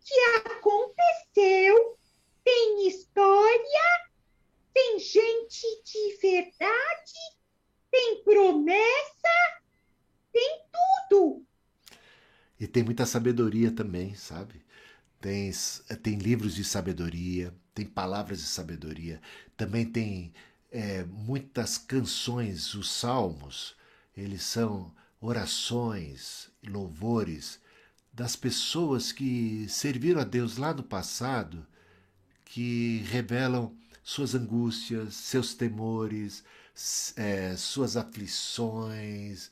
que 0.04 0.20
aconteceu, 0.46 1.98
tem 2.44 2.88
história, 2.88 4.08
tem 4.72 4.98
gente 4.98 5.66
de 5.84 6.16
verdade, 6.20 7.12
tem 7.90 8.22
promessa, 8.22 9.62
tem 10.32 10.62
tudo. 11.10 11.44
E 12.60 12.66
tem 12.66 12.82
muita 12.82 13.06
sabedoria 13.06 13.70
também, 13.70 14.14
sabe? 14.14 14.64
Tem, 15.20 15.50
tem 16.02 16.16
livros 16.16 16.54
de 16.54 16.64
sabedoria, 16.64 17.54
tem 17.74 17.84
palavras 17.84 18.38
de 18.38 18.46
sabedoria, 18.46 19.20
também 19.56 19.84
tem 19.84 20.32
é, 20.70 21.04
muitas 21.04 21.76
canções, 21.76 22.74
os 22.74 22.90
salmos, 22.90 23.76
eles 24.16 24.42
são 24.42 24.94
orações, 25.20 26.50
louvores 26.66 27.60
das 28.12 28.34
pessoas 28.34 29.12
que 29.12 29.66
serviram 29.68 30.20
a 30.20 30.24
Deus 30.24 30.56
lá 30.56 30.74
no 30.74 30.82
passado, 30.82 31.66
que 32.44 33.04
revelam 33.08 33.76
suas 34.02 34.34
angústias, 34.34 35.14
seus 35.14 35.54
temores, 35.54 36.42
é, 37.16 37.56
suas 37.56 37.96
aflições, 37.96 39.50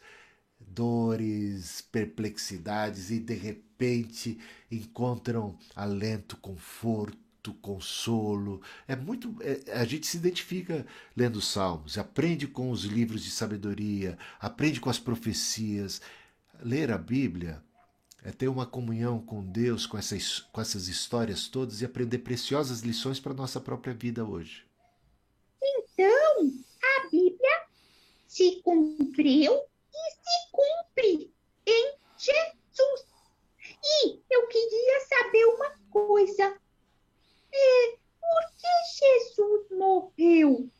dores, 0.59 1.81
perplexidades 1.81 3.11
e 3.11 3.21
de 3.21 3.35
repente 3.35 4.39
encontram 4.71 5.59
alento, 5.75 6.37
conforto 6.39 7.26
consolo. 7.55 8.61
É 8.87 8.95
muito. 8.97 9.35
É, 9.41 9.73
a 9.73 9.85
gente 9.85 10.07
se 10.07 10.17
identifica 10.17 10.87
lendo 11.17 11.37
os 11.37 11.49
Salmos, 11.49 11.99
aprende 11.99 12.47
com 12.47 12.71
os 12.71 12.85
livros 12.85 13.23
de 13.23 13.31
sabedoria, 13.31 14.19
aprende 14.41 14.81
com 14.81 14.91
as 14.91 14.99
profecias. 14.99 16.01
Ler 16.63 16.91
a 16.91 16.99
Bíblia 16.99 17.63
é 18.27 18.33
ter 18.33 18.49
uma 18.49 18.67
comunhão 18.67 19.21
com 19.21 19.45
Deus, 19.45 19.87
com 19.87 19.97
essas, 19.97 20.41
com 20.41 20.61
essas 20.61 20.89
histórias 20.89 21.47
todas 21.47 21.81
e 21.81 21.85
aprender 21.85 22.19
preciosas 22.19 22.81
lições 22.81 23.21
para 23.21 23.33
a 23.33 23.37
nossa 23.37 23.61
própria 23.61 23.95
vida 23.95 24.25
hoje. 24.25 24.67
Então, 25.63 26.51
a 26.83 27.09
Bíblia 27.09 27.67
se 28.27 28.61
cumpriu 28.63 29.53
e 29.55 30.11
se 30.11 30.51
cumpre 30.51 31.33
em 31.67 31.95
Jesus. 32.19 33.07
E 34.05 34.21
eu 34.31 34.49
queria 34.49 35.01
saber 35.09 35.45
uma 35.47 35.71
coisa. 35.91 36.66
É, 37.57 37.97
por 38.21 38.53
que 38.59 38.69
Jesus 38.99 39.71
morreu? 39.71 40.71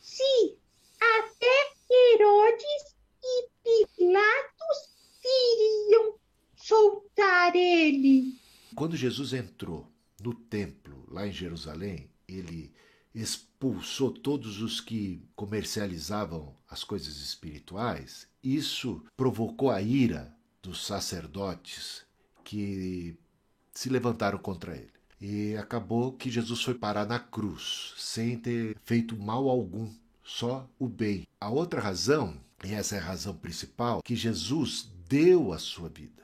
Se 0.00 0.58
até 1.00 1.72
Herodes 1.90 2.96
e 3.22 3.48
Pilatos 3.62 4.78
queriam 5.22 6.18
soltar 6.56 7.54
ele. 7.54 8.38
Quando 8.74 8.96
Jesus 8.96 9.32
entrou 9.32 9.86
no 10.20 10.34
templo 10.34 11.04
lá 11.08 11.26
em 11.26 11.32
Jerusalém, 11.32 12.10
ele 12.26 12.74
expulsou 13.14 14.10
todos 14.10 14.60
os 14.60 14.80
que 14.80 15.22
comercializavam 15.36 16.56
as 16.68 16.82
coisas 16.82 17.16
espirituais, 17.18 18.26
isso 18.42 19.04
provocou 19.16 19.70
a 19.70 19.80
ira 19.80 20.36
dos 20.60 20.84
sacerdotes 20.84 22.04
que 22.42 23.16
se 23.72 23.88
levantaram 23.88 24.38
contra 24.38 24.76
ele. 24.76 24.92
E 25.26 25.56
acabou 25.56 26.12
que 26.12 26.30
Jesus 26.30 26.60
foi 26.60 26.74
parar 26.74 27.06
na 27.06 27.18
cruz, 27.18 27.94
sem 27.96 28.36
ter 28.36 28.76
feito 28.84 29.16
mal 29.16 29.48
algum, 29.48 29.90
só 30.22 30.68
o 30.78 30.86
bem. 30.86 31.26
A 31.40 31.48
outra 31.48 31.80
razão, 31.80 32.38
e 32.62 32.74
essa 32.74 32.96
é 32.96 32.98
a 32.98 33.04
razão 33.04 33.34
principal, 33.34 34.02
que 34.02 34.14
Jesus 34.14 34.86
deu 35.08 35.54
a 35.54 35.58
sua 35.58 35.88
vida. 35.88 36.22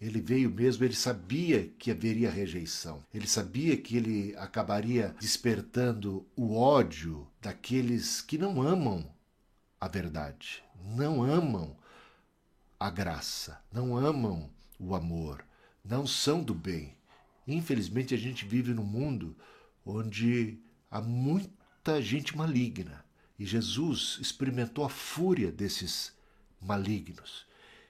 Ele 0.00 0.18
veio 0.18 0.48
mesmo, 0.48 0.82
ele 0.82 0.94
sabia 0.94 1.70
que 1.78 1.90
haveria 1.90 2.30
rejeição. 2.30 3.04
Ele 3.12 3.26
sabia 3.26 3.76
que 3.76 3.98
ele 3.98 4.34
acabaria 4.38 5.14
despertando 5.20 6.26
o 6.34 6.56
ódio 6.56 7.28
daqueles 7.42 8.22
que 8.22 8.38
não 8.38 8.62
amam 8.62 9.04
a 9.78 9.86
verdade, 9.88 10.64
não 10.96 11.22
amam 11.22 11.76
a 12.80 12.88
graça, 12.88 13.60
não 13.70 13.94
amam 13.94 14.48
o 14.80 14.94
amor, 14.94 15.44
não 15.84 16.06
são 16.06 16.42
do 16.42 16.54
bem. 16.54 16.96
Infelizmente, 17.48 18.14
a 18.14 18.18
gente 18.18 18.44
vive 18.44 18.74
num 18.74 18.84
mundo 18.84 19.34
onde 19.84 20.58
há 20.90 21.00
muita 21.00 22.00
gente 22.02 22.36
maligna. 22.36 23.02
E 23.38 23.46
Jesus 23.46 24.18
experimentou 24.20 24.84
a 24.84 24.90
fúria 24.90 25.50
desses 25.50 26.12
malignos. 26.60 27.46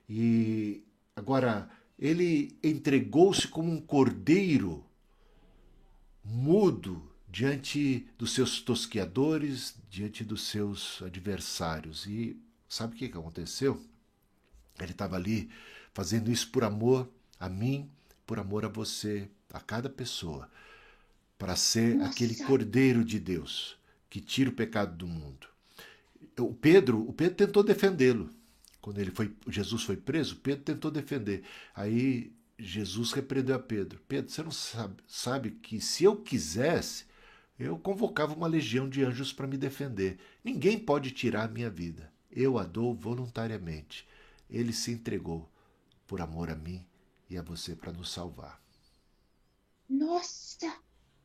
E 0.08 0.84
agora, 1.16 1.68
ele 1.98 2.56
entregou-se 2.62 3.48
como 3.48 3.72
um 3.72 3.80
cordeiro 3.80 4.84
mudo 6.22 7.10
diante 7.28 8.06
dos 8.16 8.32
seus 8.32 8.60
tosqueadores, 8.60 9.76
diante 9.90 10.22
dos 10.22 10.42
seus 10.42 11.02
adversários. 11.02 12.06
E 12.06 12.40
sabe 12.68 12.94
o 12.94 12.96
que 12.96 13.06
aconteceu? 13.06 13.82
Ele 14.78 14.92
estava 14.92 15.16
ali 15.16 15.50
fazendo 15.92 16.30
isso 16.30 16.48
por 16.50 16.62
amor 16.62 17.10
a 17.40 17.48
mim, 17.48 17.90
por 18.24 18.38
amor 18.38 18.64
a 18.64 18.68
você, 18.68 19.28
a 19.52 19.60
cada 19.60 19.88
pessoa, 19.88 20.50
para 21.38 21.56
ser 21.56 21.96
Nossa. 21.96 22.10
aquele 22.10 22.36
cordeiro 22.36 23.04
de 23.04 23.18
Deus 23.18 23.76
que 24.10 24.20
tira 24.20 24.50
o 24.50 24.54
pecado 24.54 24.96
do 24.96 25.06
mundo. 25.06 25.46
O 26.38 26.54
Pedro, 26.54 27.08
o 27.08 27.12
Pedro 27.12 27.36
tentou 27.36 27.62
defendê-lo. 27.62 28.30
Quando 28.80 28.98
ele 28.98 29.10
foi, 29.10 29.34
Jesus 29.48 29.82
foi 29.82 29.96
preso, 29.96 30.36
Pedro 30.36 30.64
tentou 30.64 30.90
defender. 30.90 31.42
Aí 31.74 32.32
Jesus 32.58 33.12
repreendeu 33.12 33.56
a 33.56 33.58
Pedro. 33.58 34.00
Pedro, 34.08 34.30
você 34.30 34.42
não 34.42 34.50
sabe, 34.50 35.02
sabe 35.06 35.50
que 35.50 35.80
se 35.80 36.04
eu 36.04 36.16
quisesse, 36.16 37.04
eu 37.58 37.78
convocava 37.78 38.34
uma 38.34 38.46
legião 38.46 38.88
de 38.88 39.02
anjos 39.04 39.32
para 39.32 39.46
me 39.46 39.56
defender. 39.56 40.18
Ninguém 40.44 40.78
pode 40.78 41.10
tirar 41.10 41.44
a 41.44 41.52
minha 41.52 41.68
vida. 41.68 42.10
Eu 42.30 42.58
a 42.58 42.64
dou 42.64 42.94
voluntariamente. 42.94 44.06
Ele 44.48 44.72
se 44.72 44.92
entregou 44.92 45.48
por 46.06 46.20
amor 46.20 46.50
a 46.50 46.54
mim 46.54 46.84
e 47.28 47.36
a 47.36 47.42
você 47.42 47.74
para 47.74 47.92
nos 47.92 48.10
salvar. 48.10 48.60
Nossa, 49.90 50.70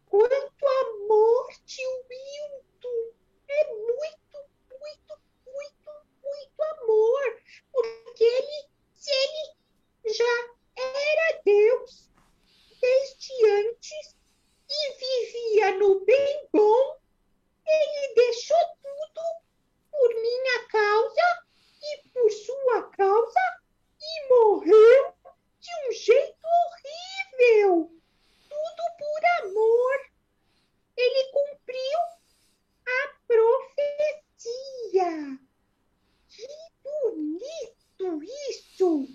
quanto 0.06 0.66
amor, 0.66 1.48
tio 1.66 2.06
Milton! 2.08 3.14
É 3.50 3.68
muito, 3.74 4.50
muito, 4.80 5.22
muito, 5.46 5.92
muito 6.24 6.64
amor! 6.64 7.42
Porque 7.74 8.24
ele, 8.24 8.70
se 8.94 9.12
ele 9.12 10.14
já 10.14 10.54
era 10.78 11.42
Deus 11.44 12.10
desde 12.80 13.52
antes 13.52 14.16
e 14.70 14.94
vivia 14.94 15.78
no 15.78 16.06
bem 16.06 16.48
bom, 16.54 17.02
ele 17.68 18.14
deixou 18.16 18.66
tudo 18.82 19.22
por 19.92 20.10
minha 20.16 20.68
causa 20.70 21.46
e 21.82 22.10
por 22.10 22.32
sua 22.32 22.84
causa 22.92 23.62
e 24.00 24.30
morreu 24.30 25.14
de 25.60 25.70
um 25.90 25.92
jeito 25.92 26.48
horrível. 26.48 28.03
Tudo 28.64 28.84
por 28.98 29.22
amor. 29.44 29.98
Ele 30.96 31.24
cumpriu 31.32 32.00
a 32.86 33.00
profecia. 33.28 35.12
Que 36.30 36.48
bonito 36.82 38.24
isso! 38.50 39.10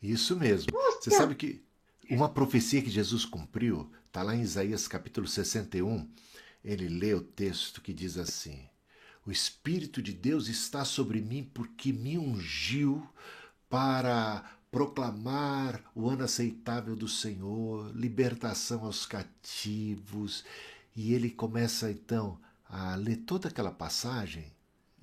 Isso 0.00 0.36
mesmo. 0.36 0.72
Nossa. 0.72 1.02
Você 1.02 1.10
sabe 1.10 1.34
que 1.34 1.64
uma 2.08 2.28
profecia 2.28 2.80
que 2.80 2.90
Jesus 2.90 3.24
cumpriu 3.24 3.90
está 4.06 4.22
lá 4.22 4.36
em 4.36 4.42
Isaías 4.42 4.86
capítulo 4.86 5.26
61. 5.26 6.08
Ele 6.64 6.88
lê 6.88 7.12
o 7.12 7.22
texto 7.22 7.80
que 7.80 7.92
diz 7.92 8.16
assim: 8.18 8.68
O 9.26 9.32
Espírito 9.32 10.00
de 10.00 10.12
Deus 10.12 10.46
está 10.46 10.84
sobre 10.84 11.20
mim 11.20 11.42
porque 11.52 11.92
me 11.92 12.16
ungiu 12.16 13.04
para 13.68 14.44
proclamar 14.70 15.82
o 15.94 16.08
ano 16.08 16.24
aceitável 16.24 16.94
do 16.94 17.08
Senhor, 17.08 17.90
libertação 17.94 18.84
aos 18.84 19.04
cativos. 19.06 20.44
E 20.94 21.12
ele 21.14 21.30
começa 21.30 21.90
então 21.90 22.38
a 22.68 22.94
ler 22.94 23.16
toda 23.16 23.48
aquela 23.48 23.70
passagem 23.70 24.52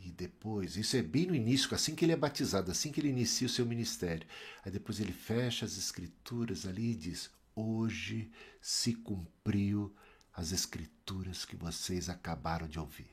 e 0.07 0.11
depois, 0.11 0.77
isso 0.77 0.95
é 0.95 1.01
bem 1.01 1.25
no 1.25 1.35
início, 1.35 1.75
assim 1.75 1.93
que 1.93 2.05
ele 2.05 2.13
é 2.13 2.15
batizado, 2.15 2.71
assim 2.71 2.93
que 2.93 3.01
ele 3.01 3.09
inicia 3.09 3.45
o 3.45 3.49
seu 3.49 3.65
ministério. 3.65 4.25
Aí 4.63 4.71
depois 4.71 5.01
ele 5.01 5.11
fecha 5.11 5.65
as 5.65 5.77
escrituras 5.77 6.65
ali 6.65 6.91
e 6.91 6.95
diz: 6.95 7.29
Hoje 7.53 8.31
se 8.61 8.93
cumpriu 8.93 9.93
as 10.33 10.53
escrituras 10.53 11.43
que 11.43 11.57
vocês 11.57 12.07
acabaram 12.07 12.69
de 12.69 12.79
ouvir. 12.79 13.09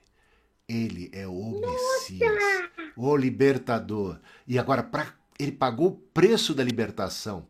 Ele 0.68 1.10
é 1.12 1.26
o 1.26 1.60
Messias, 1.60 2.70
o 2.96 3.16
libertador. 3.16 4.20
E 4.46 4.56
agora, 4.56 4.82
para 4.84 5.12
ele 5.38 5.52
pagou 5.52 5.88
o 5.88 5.96
preço 5.96 6.54
da 6.54 6.62
libertação, 6.62 7.46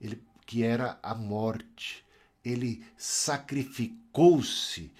ele, 0.00 0.22
que 0.46 0.62
era 0.62 0.98
a 1.02 1.14
morte. 1.14 2.04
Ele 2.44 2.84
sacrificou-se, 2.96 4.90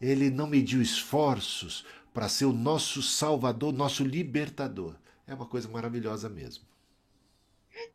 ele 0.00 0.30
não 0.30 0.46
mediu 0.46 0.82
esforços 0.82 1.86
para 2.12 2.28
ser 2.28 2.44
o 2.44 2.52
nosso 2.52 3.02
salvador, 3.02 3.72
nosso 3.72 4.04
libertador. 4.04 4.94
É 5.26 5.34
uma 5.34 5.46
coisa 5.46 5.68
maravilhosa 5.68 6.28
mesmo. 6.28 6.64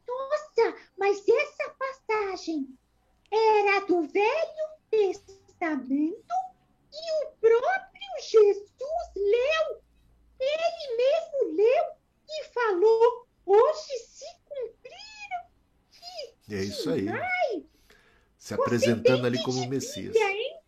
Nossa, 0.08 0.76
mas 0.98 1.24
essa 1.28 1.70
passagem 1.78 2.68
era 3.32 3.86
do 3.86 4.08
Velho 4.08 4.68
Testamento 4.90 6.34
e 6.92 7.26
o 7.26 7.32
próprio 7.40 8.22
Jesus 8.28 8.72
leu. 9.16 9.82
Ele 10.40 10.98
mesmo 10.98 11.56
leu 11.56 11.84
e 12.28 12.44
falou 12.46 13.27
Hoje 13.48 13.98
se 14.10 14.26
cumpriram. 14.46 15.46
Que 16.44 16.56
é 16.56 16.64
isso 16.64 16.90
aí. 16.90 17.08
Se 18.38 18.54
apresentando 18.54 19.26
ali 19.26 19.42
como 19.44 19.68
Messias. 19.68 20.14
Bíblia, 20.14 20.32
hein? 20.32 20.60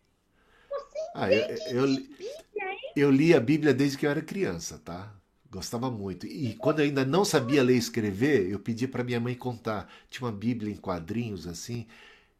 Você 0.68 0.98
ah, 1.14 1.32
eu, 1.32 1.86
eu, 1.86 1.86
Bíblia, 1.86 2.76
eu 2.96 3.10
li 3.10 3.34
a 3.34 3.40
Bíblia 3.40 3.74
desde 3.74 3.98
que 3.98 4.06
eu 4.06 4.10
era 4.10 4.22
criança, 4.22 4.80
tá? 4.84 5.14
Gostava 5.50 5.90
muito. 5.90 6.26
E 6.26 6.54
quando 6.54 6.78
eu 6.78 6.86
ainda 6.86 7.04
não 7.04 7.24
sabia 7.24 7.62
ler 7.62 7.74
e 7.74 7.78
escrever, 7.78 8.48
eu 8.48 8.58
pedi 8.58 8.88
para 8.88 9.04
minha 9.04 9.20
mãe 9.20 9.34
contar. 9.34 9.92
Tinha 10.08 10.26
uma 10.26 10.32
Bíblia 10.32 10.72
em 10.72 10.76
quadrinhos 10.76 11.46
assim, 11.46 11.86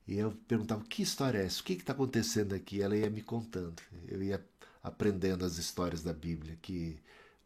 e 0.07 0.19
eu 0.19 0.33
perguntava: 0.49 0.85
que 0.85 1.03
história 1.03 1.39
é 1.39 1.45
essa? 1.45 1.61
O 1.61 1.65
que 1.65 1.75
está 1.75 1.93
acontecendo 1.93 2.55
aqui? 2.55 2.83
Ela 2.83 2.97
ia 2.97 3.11
me 3.11 3.23
contando. 3.23 3.81
Eu 4.09 4.23
ia 4.23 4.45
aprendendo 4.83 5.45
as 5.45 5.59
histórias 5.59 6.03
da 6.03 6.13
Bíblia, 6.13 6.59
que 6.63 6.99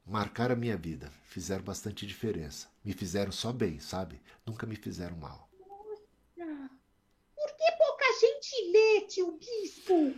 marcaram 0.07 0.55
a 0.55 0.59
minha 0.59 0.77
vida, 0.77 1.11
fizeram 1.25 1.65
bastante 1.65 2.07
diferença. 2.07 2.69
Me 2.85 2.93
fizeram 2.93 3.33
só 3.33 3.53
bem, 3.53 3.81
sabe? 3.81 4.21
Nunca 4.45 4.67
me 4.67 4.77
fizeram 4.77 5.17
mal. 5.17 5.49
Nossa! 6.37 6.71
Por 7.35 7.57
que 7.57 7.73
pouca 7.79 8.05
gente 8.21 8.73
lê, 8.73 9.01
tio 9.03 9.39
Bispo? 9.39 10.15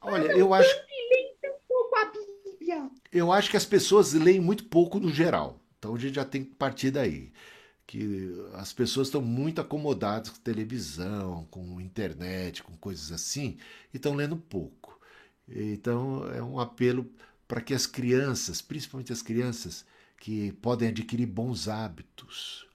Olha, 0.00 0.32
eu 0.32 0.54
acho. 0.54 0.68
Lê 0.68 1.34
tão 1.42 1.54
pouco 1.68 1.96
a 1.96 2.04
Bíblia. 2.06 2.90
Eu 3.12 3.32
acho 3.32 3.50
que 3.50 3.56
as 3.56 3.66
pessoas 3.66 4.12
leem 4.12 4.40
muito 4.40 4.64
pouco 4.64 4.98
no 4.98 5.12
geral. 5.12 5.60
Então 5.78 5.94
a 5.94 5.98
gente 5.98 6.14
já 6.14 6.24
tem 6.24 6.44
que 6.44 6.54
partir 6.54 6.90
daí. 6.90 7.32
Que 7.86 8.34
as 8.54 8.72
pessoas 8.72 9.08
estão 9.08 9.22
muito 9.22 9.60
acomodadas 9.60 10.30
com 10.30 10.40
televisão, 10.40 11.46
com 11.50 11.80
internet, 11.80 12.62
com 12.62 12.76
coisas 12.76 13.12
assim, 13.12 13.58
e 13.94 13.96
estão 13.96 14.14
lendo 14.14 14.36
pouco. 14.36 14.98
Então 15.48 16.26
é 16.32 16.42
um 16.42 16.58
apelo 16.58 17.08
para 17.46 17.60
que 17.60 17.74
as 17.74 17.86
crianças, 17.86 18.60
principalmente 18.60 19.12
as 19.12 19.22
crianças 19.22 19.84
que 20.18 20.52
podem 20.52 20.88
adquirir 20.88 21.26
bons 21.26 21.68
hábitos, 21.68 22.66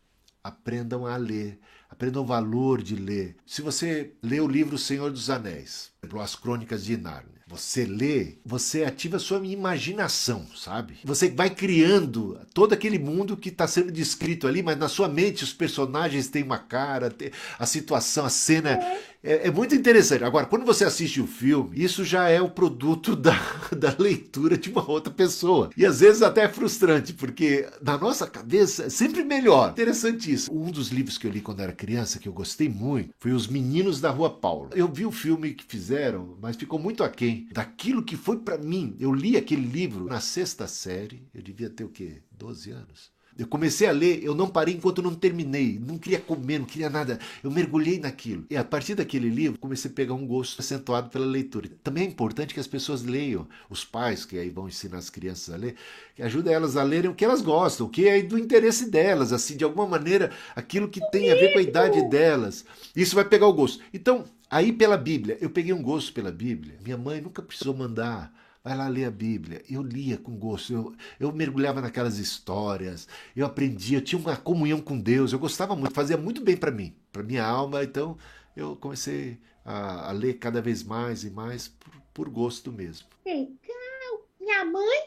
aprendam 0.43 1.05
a 1.05 1.15
ler, 1.17 1.59
aprenda 1.89 2.21
o 2.21 2.25
valor 2.25 2.81
de 2.81 2.95
ler. 2.95 3.35
Se 3.45 3.61
você 3.61 4.13
lê 4.21 4.39
o 4.39 4.47
livro 4.47 4.77
Senhor 4.77 5.11
dos 5.11 5.29
Anéis, 5.29 5.91
as 6.19 6.35
Crônicas 6.35 6.83
de 6.83 6.97
Nárnia, 6.97 7.41
você 7.51 7.85
lê, 7.85 8.37
você 8.45 8.85
ativa 8.85 9.17
a 9.17 9.19
sua 9.19 9.45
imaginação, 9.45 10.47
sabe? 10.55 10.95
Você 11.03 11.29
vai 11.29 11.49
criando 11.49 12.39
todo 12.53 12.71
aquele 12.71 12.97
mundo 12.97 13.35
que 13.35 13.49
está 13.49 13.67
sendo 13.67 13.91
descrito 13.91 14.47
ali, 14.47 14.63
mas 14.63 14.77
na 14.77 14.87
sua 14.87 15.09
mente 15.09 15.43
os 15.43 15.51
personagens 15.51 16.29
têm 16.29 16.43
uma 16.43 16.57
cara, 16.57 17.13
a 17.59 17.65
situação, 17.65 18.25
a 18.25 18.29
cena. 18.29 18.79
É, 19.23 19.47
é, 19.47 19.51
muito 19.51 19.75
interessante. 19.75 20.23
Agora, 20.23 20.47
quando 20.47 20.65
você 20.65 20.83
assiste 20.83 21.21
o 21.21 21.27
filme, 21.27 21.79
isso 21.79 22.03
já 22.03 22.27
é 22.27 22.41
o 22.41 22.49
produto 22.49 23.15
da, 23.15 23.37
da 23.77 23.95
leitura 23.99 24.57
de 24.57 24.71
uma 24.71 24.89
outra 24.89 25.13
pessoa. 25.13 25.69
E 25.77 25.85
às 25.85 25.99
vezes 25.99 26.23
até 26.23 26.45
é 26.45 26.49
frustrante, 26.49 27.13
porque 27.13 27.67
na 27.83 27.97
nossa 27.99 28.25
cabeça 28.25 28.85
é 28.85 28.89
sempre 28.89 29.23
melhor. 29.23 29.71
Interessantíssimo. 29.71 30.59
Um 30.59 30.71
dos 30.71 30.89
livros 30.89 31.19
que 31.19 31.27
eu 31.27 31.31
li 31.31 31.41
quando 31.41 31.59
era 31.59 31.71
criança, 31.71 32.17
que 32.17 32.27
eu 32.27 32.33
gostei 32.33 32.67
muito, 32.67 33.13
foi 33.19 33.31
Os 33.31 33.45
Meninos 33.45 34.01
da 34.01 34.09
Rua 34.09 34.29
Paula. 34.29 34.69
Eu 34.73 34.87
vi 34.87 35.05
o 35.05 35.11
filme 35.11 35.53
que 35.53 35.65
fizeram, 35.65 35.90
mas 36.39 36.55
ficou 36.55 36.79
muito 36.79 37.03
aquém 37.03 37.47
daquilo 37.51 38.03
que 38.03 38.15
foi 38.15 38.37
para 38.37 38.57
mim. 38.57 38.95
Eu 38.99 39.13
li 39.13 39.37
aquele 39.37 39.65
livro 39.65 40.05
na 40.05 40.19
sexta 40.19 40.67
série, 40.67 41.27
eu 41.33 41.41
devia 41.41 41.69
ter 41.69 41.83
o 41.83 41.89
quê? 41.89 42.21
12 42.31 42.71
anos. 42.71 43.11
Eu 43.37 43.47
comecei 43.47 43.87
a 43.87 43.91
ler, 43.91 44.23
eu 44.23 44.35
não 44.35 44.47
parei 44.47 44.75
enquanto 44.75 45.01
não 45.01 45.15
terminei. 45.15 45.79
Não 45.79 45.97
queria 45.97 46.19
comer, 46.19 46.59
não 46.59 46.65
queria 46.65 46.89
nada. 46.89 47.17
Eu 47.41 47.49
mergulhei 47.49 47.97
naquilo. 47.97 48.45
E 48.49 48.57
a 48.57 48.63
partir 48.63 48.93
daquele 48.93 49.29
livro, 49.29 49.57
comecei 49.57 49.89
a 49.89 49.93
pegar 49.93 50.13
um 50.13 50.27
gosto 50.27 50.59
acentuado 50.59 51.09
pela 51.09 51.25
leitura. 51.25 51.69
Também 51.81 52.03
é 52.03 52.07
importante 52.07 52.53
que 52.53 52.59
as 52.59 52.67
pessoas 52.67 53.03
leiam, 53.03 53.47
os 53.69 53.85
pais 53.85 54.25
que 54.25 54.37
aí 54.37 54.49
vão 54.49 54.67
ensinar 54.67 54.97
as 54.97 55.09
crianças 55.09 55.53
a 55.53 55.57
ler, 55.57 55.75
que 56.13 56.21
ajuda 56.21 56.51
elas 56.51 56.75
a 56.75 56.83
lerem 56.83 57.09
o 57.09 57.15
que 57.15 57.25
elas 57.25 57.41
gostam, 57.41 57.87
o 57.87 57.89
que 57.89 58.07
é 58.07 58.21
do 58.21 58.37
interesse 58.37 58.91
delas, 58.91 59.31
assim, 59.31 59.55
de 59.55 59.63
alguma 59.63 59.87
maneira, 59.87 60.31
aquilo 60.55 60.89
que 60.89 60.99
tem 61.09 61.31
a 61.31 61.35
ver 61.35 61.53
com 61.53 61.59
a 61.59 61.63
idade 61.63 62.07
delas. 62.09 62.65
Isso 62.95 63.15
vai 63.15 63.25
pegar 63.25 63.47
o 63.47 63.53
gosto. 63.53 63.81
Então, 63.93 64.25
aí 64.51 64.73
pela 64.73 64.97
Bíblia, 64.97 65.37
eu 65.41 65.49
peguei 65.49 65.73
um 65.73 65.81
gosto 65.81 66.13
pela 66.13 66.31
Bíblia. 66.31 66.77
Minha 66.83 66.97
mãe 66.97 67.21
nunca 67.21 67.41
precisou 67.41 67.73
mandar 67.73 68.31
vai 68.63 68.77
lá 68.77 68.87
ler 68.87 69.05
a 69.05 69.11
Bíblia. 69.11 69.61
Eu 69.69 69.81
lia 69.81 70.17
com 70.17 70.37
gosto, 70.37 70.73
eu, 70.73 70.95
eu 71.19 71.31
mergulhava 71.31 71.81
naquelas 71.81 72.17
histórias, 72.17 73.07
eu 73.35 73.45
aprendia, 73.45 73.97
eu 73.97 74.03
tinha 74.03 74.19
uma 74.19 74.37
comunhão 74.37 74.79
com 74.81 74.99
Deus, 74.99 75.33
eu 75.33 75.39
gostava 75.39 75.75
muito, 75.75 75.93
fazia 75.93 76.17
muito 76.17 76.41
bem 76.41 76.55
para 76.55 76.71
mim, 76.71 76.95
para 77.11 77.23
minha 77.23 77.45
alma, 77.45 77.83
então 77.83 78.17
eu 78.55 78.75
comecei 78.75 79.39
a, 79.65 80.09
a, 80.09 80.11
ler 80.11 80.35
cada 80.35 80.61
vez 80.61 80.83
mais 80.83 81.23
e 81.23 81.29
mais 81.29 81.67
por, 81.67 81.93
por 82.13 82.29
gosto 82.29 82.71
mesmo. 82.71 83.07
Legal! 83.25 83.57
Minha 84.39 84.65
mãe 84.65 84.99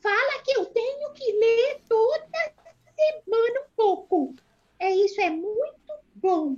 fala 0.00 0.42
que 0.44 0.52
eu 0.52 0.66
tenho 0.66 1.12
que 1.12 1.32
ler 1.32 1.82
toda 1.88 2.52
semana 2.96 3.60
um 3.60 3.70
pouco. 3.76 4.34
É 4.78 4.90
isso, 4.94 5.20
é 5.20 5.30
muito 5.30 5.92
bom. 6.16 6.56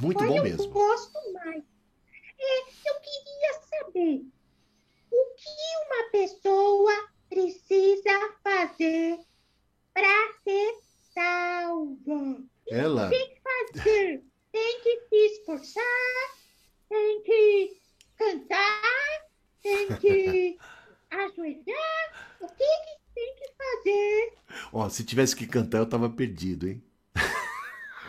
Muito 0.00 0.22
Agora 0.22 0.40
bom 0.40 0.42
mesmo. 0.44 0.64
Eu 0.64 0.70
gosto 0.70 1.32
mais. 1.32 1.64
É, 2.38 2.60
eu 2.60 2.94
queria 3.00 3.52
saber 3.68 4.24
o 5.10 5.34
que 5.34 5.50
uma 5.86 6.10
pessoa 6.10 7.08
precisa 7.28 8.34
fazer 8.42 9.18
para 9.92 10.32
ser 10.44 10.74
salva? 11.12 12.42
Ela 12.68 13.10
tem 13.10 13.34
que 13.34 13.40
fazer? 13.42 14.24
Tem 14.52 14.80
que 14.82 15.00
se 15.08 15.16
esforçar, 15.34 15.82
tem 16.88 17.22
que 17.22 17.80
cantar, 18.16 19.28
tem 19.62 19.88
que 19.96 20.58
ajoelhar. 21.10 22.36
O 22.40 22.46
que, 22.46 22.54
que 22.56 23.14
tem 23.14 23.34
que 23.36 23.52
fazer? 23.56 24.32
Ó, 24.72 24.88
se 24.88 25.04
tivesse 25.04 25.36
que 25.36 25.46
cantar, 25.46 25.78
eu 25.78 25.88
tava 25.88 26.08
perdido, 26.08 26.68
hein? 26.68 26.82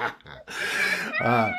ah, 1.22 1.52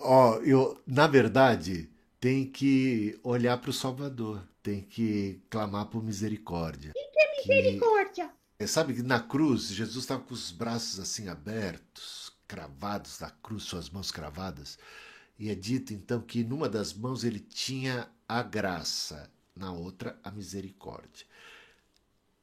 ó, 0.00 0.36
eu, 0.38 0.80
na 0.86 1.06
verdade, 1.06 1.90
tem 2.20 2.44
que 2.46 3.18
olhar 3.22 3.56
para 3.58 3.70
o 3.70 3.72
Salvador 3.72 4.42
tem 4.68 4.82
que 4.82 5.40
clamar 5.48 5.86
por 5.86 6.04
misericórdia. 6.04 6.90
O 6.90 6.92
que 6.92 7.18
é 7.18 7.56
misericórdia? 7.56 8.30
Que, 8.58 8.66
sabe 8.66 8.92
que 8.92 9.02
na 9.02 9.18
cruz, 9.18 9.68
Jesus 9.68 10.04
estava 10.04 10.22
com 10.22 10.34
os 10.34 10.50
braços 10.50 11.00
assim 11.00 11.26
abertos, 11.26 12.30
cravados 12.46 13.18
na 13.18 13.30
cruz, 13.30 13.62
suas 13.62 13.88
mãos 13.88 14.10
cravadas. 14.10 14.78
E 15.38 15.48
é 15.48 15.54
dito 15.54 15.94
então 15.94 16.20
que 16.20 16.44
numa 16.44 16.68
das 16.68 16.92
mãos 16.92 17.24
ele 17.24 17.40
tinha 17.40 18.10
a 18.28 18.42
graça, 18.42 19.30
na 19.56 19.72
outra 19.72 20.18
a 20.22 20.30
misericórdia. 20.30 21.26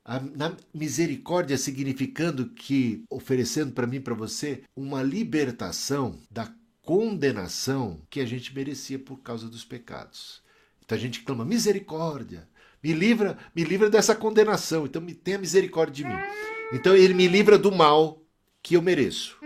A, 0.06 0.20
na 0.20 0.56
misericórdia 0.72 1.58
significando 1.58 2.50
que, 2.50 3.04
oferecendo 3.10 3.74
para 3.74 3.88
mim, 3.88 4.00
para 4.00 4.14
você, 4.14 4.62
uma 4.76 5.02
libertação 5.02 6.20
da 6.30 6.54
condenação 6.84 8.00
que 8.10 8.20
a 8.22 8.26
gente 8.26 8.54
merecia 8.54 9.00
por 9.00 9.18
causa 9.18 9.50
dos 9.50 9.66
pecados. 9.66 10.44
Então 10.86 10.96
a 10.96 11.02
gente 11.02 11.22
clama 11.22 11.44
misericórdia, 11.44 12.48
me 12.84 12.94
livra, 12.94 13.38
me 13.56 13.64
livra 13.64 13.90
dessa 13.90 14.16
condenação. 14.16 14.86
Então 14.86 15.02
me 15.02 15.16
tenha 15.16 15.40
misericórdia 15.40 15.96
de 15.96 16.04
mim. 16.06 16.22
Então 16.72 16.96
ele 16.96 17.16
me 17.16 17.28
livra 17.28 17.58
do 17.58 17.72
mal 17.72 18.22
que 18.62 18.76
eu 18.76 18.82
mereço, 18.84 19.38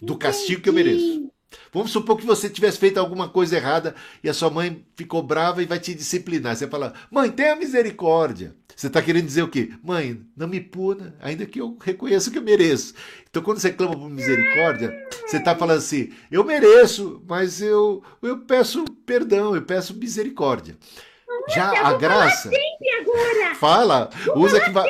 do 0.00 0.16
castigo 0.16 0.62
que 0.62 0.68
eu 0.68 0.72
mereço. 0.72 1.28
Vamos 1.72 1.90
supor 1.90 2.16
que 2.16 2.26
você 2.26 2.48
tivesse 2.48 2.78
feito 2.78 2.98
alguma 2.98 3.28
coisa 3.28 3.56
errada 3.56 3.94
e 4.22 4.28
a 4.28 4.34
sua 4.34 4.50
mãe 4.50 4.84
ficou 4.96 5.22
brava 5.22 5.62
e 5.62 5.66
vai 5.66 5.78
te 5.78 5.94
disciplinar. 5.94 6.56
Você 6.56 6.66
fala, 6.66 6.94
mãe, 7.10 7.30
tenha 7.30 7.56
misericórdia. 7.56 8.54
Você 8.74 8.86
está 8.86 9.02
querendo 9.02 9.26
dizer 9.26 9.42
o 9.42 9.48
quê? 9.48 9.70
Mãe, 9.82 10.20
não 10.36 10.46
me 10.46 10.60
puna, 10.60 11.16
ainda 11.20 11.44
que 11.44 11.60
eu 11.60 11.76
reconheça 11.80 12.30
que 12.30 12.38
eu 12.38 12.42
mereço. 12.42 12.94
Então, 13.28 13.42
quando 13.42 13.58
você 13.58 13.72
clama 13.72 13.96
por 13.96 14.08
misericórdia, 14.08 14.94
você 15.26 15.38
está 15.38 15.56
falando 15.56 15.78
assim: 15.78 16.12
eu 16.30 16.44
mereço, 16.44 17.20
mas 17.28 17.60
eu, 17.60 18.04
eu 18.22 18.38
peço 18.38 18.84
perdão, 19.04 19.56
eu 19.56 19.62
peço 19.62 19.96
misericórdia. 19.96 20.76
Já 21.48 21.88
a 21.88 21.94
graça. 21.94 22.50
Fala, 23.56 24.10
usa 24.36 24.60
que 24.60 24.70
vai. 24.70 24.84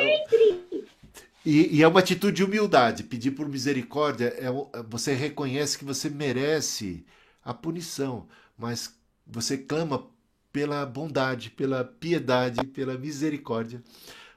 E, 1.49 1.77
e, 1.77 1.81
é 1.81 1.87
uma 1.87 1.99
atitude 1.99 2.37
de 2.37 2.43
humildade. 2.43 3.01
Pedir 3.01 3.31
por 3.31 3.49
misericórdia 3.49 4.35
é, 4.37 4.45
é 4.45 4.83
você 4.87 5.13
reconhece 5.15 5.79
que 5.79 5.83
você 5.83 6.07
merece 6.07 7.03
a 7.43 7.55
punição, 7.55 8.27
mas 8.55 8.93
você 9.25 9.57
clama 9.57 10.05
pela 10.53 10.85
bondade, 10.85 11.49
pela 11.49 11.83
piedade, 11.83 12.63
pela 12.67 12.99
misericórdia 12.99 13.81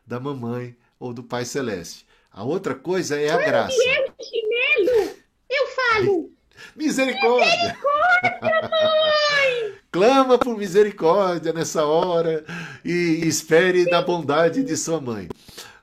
da 0.07 0.19
mamãe 0.19 0.75
ou 0.99 1.13
do 1.13 1.23
Pai 1.23 1.45
Celeste. 1.45 2.07
A 2.31 2.45
outra 2.45 2.75
coisa 2.75 3.21
é 3.21 3.29
a 3.29 3.35
Quando 3.35 3.45
graça. 3.45 3.77
eu 3.77 4.15
chinelo, 4.25 5.11
eu 5.51 5.67
falo. 5.67 6.33
Misericórdia! 6.75 7.47
Misericórdia, 7.47 8.71
mãe! 8.71 9.75
Clama 9.93 10.39
por 10.39 10.57
misericórdia 10.57 11.53
nessa 11.53 11.85
hora 11.85 12.43
e 12.83 13.21
espere 13.27 13.85
da 13.85 14.01
bondade 14.01 14.65
de 14.65 14.75
sua 14.79 14.99
mãe. 14.99 15.29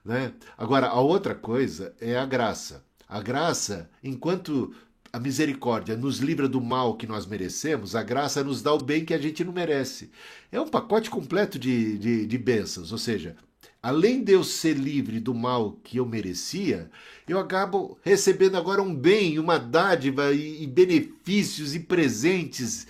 Né? 0.10 0.34
Agora, 0.58 0.88
a 0.88 1.00
outra 1.00 1.36
coisa 1.36 1.94
é 2.02 2.18
a 2.18 2.26
graça. 2.26 2.84
A 3.08 3.22
graça, 3.22 3.88
enquanto 4.04 4.74
a 5.14 5.20
misericórdia 5.20 5.96
nos 5.96 6.18
livra 6.18 6.50
do 6.50 6.60
mal 6.60 6.98
que 6.98 7.06
nós 7.06 7.28
merecemos, 7.28 7.96
a 7.96 8.02
graça 8.02 8.44
nos 8.44 8.64
dá 8.64 8.74
o 8.74 8.84
bem 8.84 9.06
que 9.06 9.14
a 9.14 9.20
gente 9.20 9.44
não 9.44 9.54
merece. 9.54 10.10
É 10.52 10.60
um 10.60 10.68
pacote 10.68 11.12
completo 11.12 11.60
de, 11.60 11.96
de, 12.00 12.26
de 12.26 12.38
bênçãos, 12.40 12.92
ou 12.92 12.98
seja, 12.98 13.36
além 13.84 14.24
de 14.24 14.32
eu 14.32 14.44
ser 14.44 14.74
livre 14.74 15.20
do 15.20 15.36
mal 15.36 15.74
que 15.84 15.98
eu 15.98 16.08
merecia, 16.08 16.90
eu 17.28 17.38
acabo 17.38 17.96
recebendo 18.02 18.58
agora 18.58 18.82
um 18.82 18.96
bem, 18.96 19.38
uma 19.38 19.60
dádiva 19.60 20.34
e, 20.34 20.64
e 20.64 20.66
benefícios 20.66 21.76
e 21.76 21.82
presentes 21.82 22.88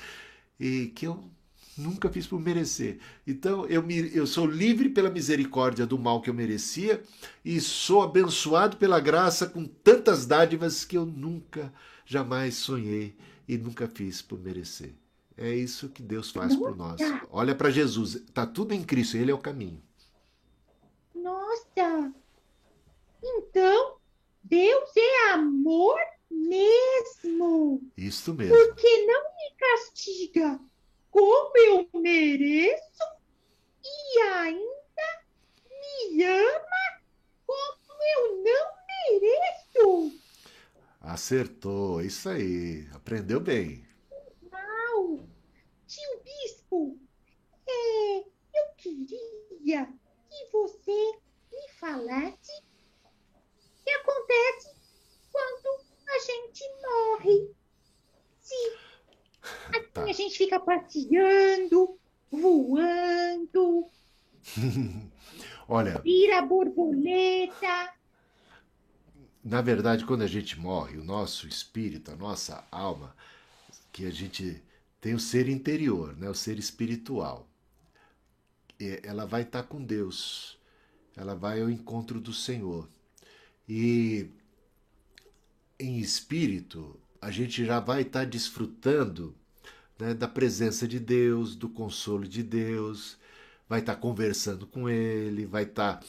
e 0.57 0.87
que 0.95 1.05
eu 1.05 1.28
nunca 1.79 2.09
fiz 2.09 2.27
por 2.27 2.39
merecer. 2.39 2.99
Então 3.25 3.65
eu, 3.67 3.81
me, 3.81 4.15
eu 4.15 4.27
sou 4.27 4.45
livre 4.45 4.89
pela 4.89 5.09
misericórdia 5.09 5.85
do 5.85 5.97
mal 5.97 6.21
que 6.21 6.29
eu 6.29 6.33
merecia 6.33 7.01
e 7.43 7.59
sou 7.59 8.01
abençoado 8.01 8.77
pela 8.77 8.99
graça 8.99 9.47
com 9.47 9.65
tantas 9.65 10.25
dádivas 10.25 10.83
que 10.83 10.97
eu 10.97 11.05
nunca 11.05 11.73
jamais 12.05 12.55
sonhei 12.55 13.15
e 13.47 13.57
nunca 13.57 13.87
fiz 13.87 14.21
por 14.21 14.39
merecer. 14.39 14.93
É 15.37 15.55
isso 15.55 15.87
que 15.89 16.03
Deus 16.03 16.31
faz 16.31 16.55
por 16.55 16.75
nós. 16.75 16.99
Olha 17.31 17.55
para 17.55 17.71
Jesus, 17.71 18.15
está 18.15 18.45
tudo 18.45 18.73
em 18.73 18.83
Cristo, 18.83 19.15
Ele 19.15 19.31
é 19.31 19.33
o 19.33 19.37
caminho. 19.37 19.81
Nossa! 21.15 22.13
Então, 23.23 23.95
Deus 24.43 24.89
é 24.97 25.31
amor 25.31 25.97
mesmo. 26.29 27.81
Isso 27.97 28.33
mesmo. 28.33 28.55
Porque 28.55 29.05
não 29.05 29.23
me 29.23 29.55
castiga 29.57 30.59
como 31.11 31.57
eu 31.57 31.89
mereço 31.93 33.03
e 33.83 34.19
ainda 34.19 35.23
me 35.69 36.23
ama 36.23 37.01
como 37.45 38.03
eu 38.17 38.43
não 38.43 38.71
mereço. 39.11 40.19
Acertou, 41.01 42.01
isso 42.01 42.29
aí. 42.29 42.87
Aprendeu 42.93 43.39
bem. 43.39 43.85
Uau! 44.51 45.27
Tio 45.87 46.23
Bispo, 46.23 46.99
é, 47.67 48.17
eu 48.19 48.73
queria 48.77 49.85
que 50.29 50.51
você 50.51 51.19
me 51.51 51.69
falasse 51.79 52.51
o 52.61 53.83
que 53.83 53.89
acontece 53.89 54.75
quando 55.31 55.85
a 56.07 56.19
gente 56.19 56.63
morre. 56.81 57.59
Gente 60.13 60.37
fica 60.37 60.59
passeando, 60.59 61.97
voando, 62.31 63.85
Olha, 65.67 65.99
vira 65.99 66.41
borboleta. 66.41 67.93
na 69.43 69.61
verdade, 69.61 70.05
quando 70.05 70.23
a 70.23 70.27
gente 70.27 70.59
morre, 70.59 70.97
o 70.97 71.03
nosso 71.03 71.47
espírito, 71.47 72.11
a 72.11 72.15
nossa 72.15 72.65
alma, 72.71 73.15
que 73.91 74.05
a 74.05 74.11
gente 74.11 74.61
tem 75.01 75.13
o 75.13 75.19
ser 75.19 75.47
interior, 75.47 76.15
né, 76.17 76.29
o 76.29 76.33
ser 76.33 76.57
espiritual, 76.57 77.47
e 78.79 78.99
ela 79.03 79.25
vai 79.25 79.43
estar 79.43 79.63
com 79.63 79.83
Deus, 79.83 80.57
ela 81.15 81.35
vai 81.35 81.61
ao 81.61 81.69
encontro 81.69 82.19
do 82.19 82.33
Senhor. 82.33 82.87
E 83.67 84.29
em 85.79 85.99
espírito, 85.99 86.99
a 87.21 87.29
gente 87.29 87.65
já 87.65 87.79
vai 87.79 88.01
estar 88.01 88.25
desfrutando 88.25 89.35
né, 89.99 90.13
da 90.13 90.27
presença 90.27 90.87
de 90.87 90.99
Deus, 90.99 91.55
do 91.55 91.69
consolo 91.69 92.27
de 92.27 92.43
Deus, 92.43 93.17
vai 93.67 93.79
estar 93.81 93.95
conversando 93.97 94.65
com 94.67 94.89
Ele, 94.89 95.45
vai 95.45 95.63
estar 95.63 96.01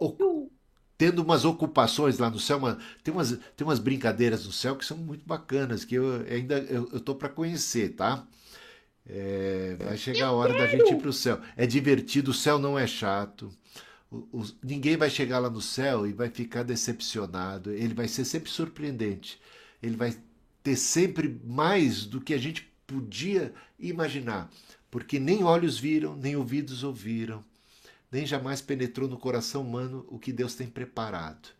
o- 0.00 0.50
tendo 0.96 1.22
umas 1.22 1.44
ocupações 1.44 2.18
lá 2.18 2.30
no 2.30 2.40
céu, 2.40 2.58
uma- 2.58 2.78
tem, 3.04 3.14
umas, 3.14 3.30
tem 3.56 3.66
umas 3.66 3.78
brincadeiras 3.78 4.44
no 4.46 4.52
céu 4.52 4.76
que 4.76 4.84
são 4.84 4.96
muito 4.96 5.24
bacanas, 5.26 5.84
que 5.84 5.94
eu 5.94 6.24
ainda 6.30 6.58
eu, 6.60 6.88
eu 6.92 7.00
tô 7.00 7.14
para 7.14 7.28
conhecer, 7.28 7.90
tá? 7.94 8.26
É, 9.06 9.76
vai 9.78 9.96
chegar 9.96 10.28
a 10.28 10.32
hora 10.32 10.52
da 10.54 10.66
gente 10.66 10.92
ir 10.92 10.96
para 10.98 11.08
o 11.08 11.12
céu. 11.12 11.40
É 11.56 11.66
divertido, 11.66 12.30
o 12.30 12.34
céu 12.34 12.58
não 12.58 12.78
é 12.78 12.86
chato. 12.86 13.50
O- 14.10 14.28
o- 14.32 14.46
ninguém 14.62 14.96
vai 14.96 15.10
chegar 15.10 15.38
lá 15.40 15.50
no 15.50 15.60
céu 15.62 16.06
e 16.06 16.12
vai 16.12 16.30
ficar 16.30 16.62
decepcionado. 16.64 17.70
Ele 17.72 17.94
vai 17.94 18.08
ser 18.08 18.24
sempre 18.24 18.50
surpreendente. 18.50 19.40
Ele 19.82 19.96
vai 19.96 20.16
ter 20.62 20.76
sempre 20.76 21.40
mais 21.44 22.04
do 22.06 22.20
que 22.20 22.34
a 22.34 22.38
gente 22.38 22.67
podia 22.88 23.54
imaginar. 23.78 24.50
Porque 24.90 25.20
nem 25.20 25.44
olhos 25.44 25.78
viram, 25.78 26.16
nem 26.16 26.34
ouvidos 26.34 26.82
ouviram, 26.82 27.44
nem 28.10 28.26
jamais 28.26 28.62
penetrou 28.62 29.06
no 29.06 29.18
coração 29.18 29.62
humano 29.62 30.04
o 30.08 30.18
que 30.18 30.32
Deus 30.32 30.54
tem 30.54 30.66
preparado. 30.66 31.50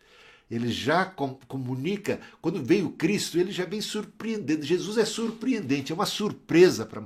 Ele 0.50 0.72
já 0.72 1.04
com- 1.04 1.38
comunica, 1.46 2.18
quando 2.40 2.64
veio 2.64 2.90
Cristo, 2.90 3.38
ele 3.38 3.52
já 3.52 3.66
vem 3.66 3.82
surpreendendo. 3.82 4.64
Jesus 4.64 4.96
é 4.96 5.04
surpreendente, 5.04 5.92
é 5.92 5.94
uma 5.94 6.06
surpresa 6.06 6.86
para, 6.86 7.04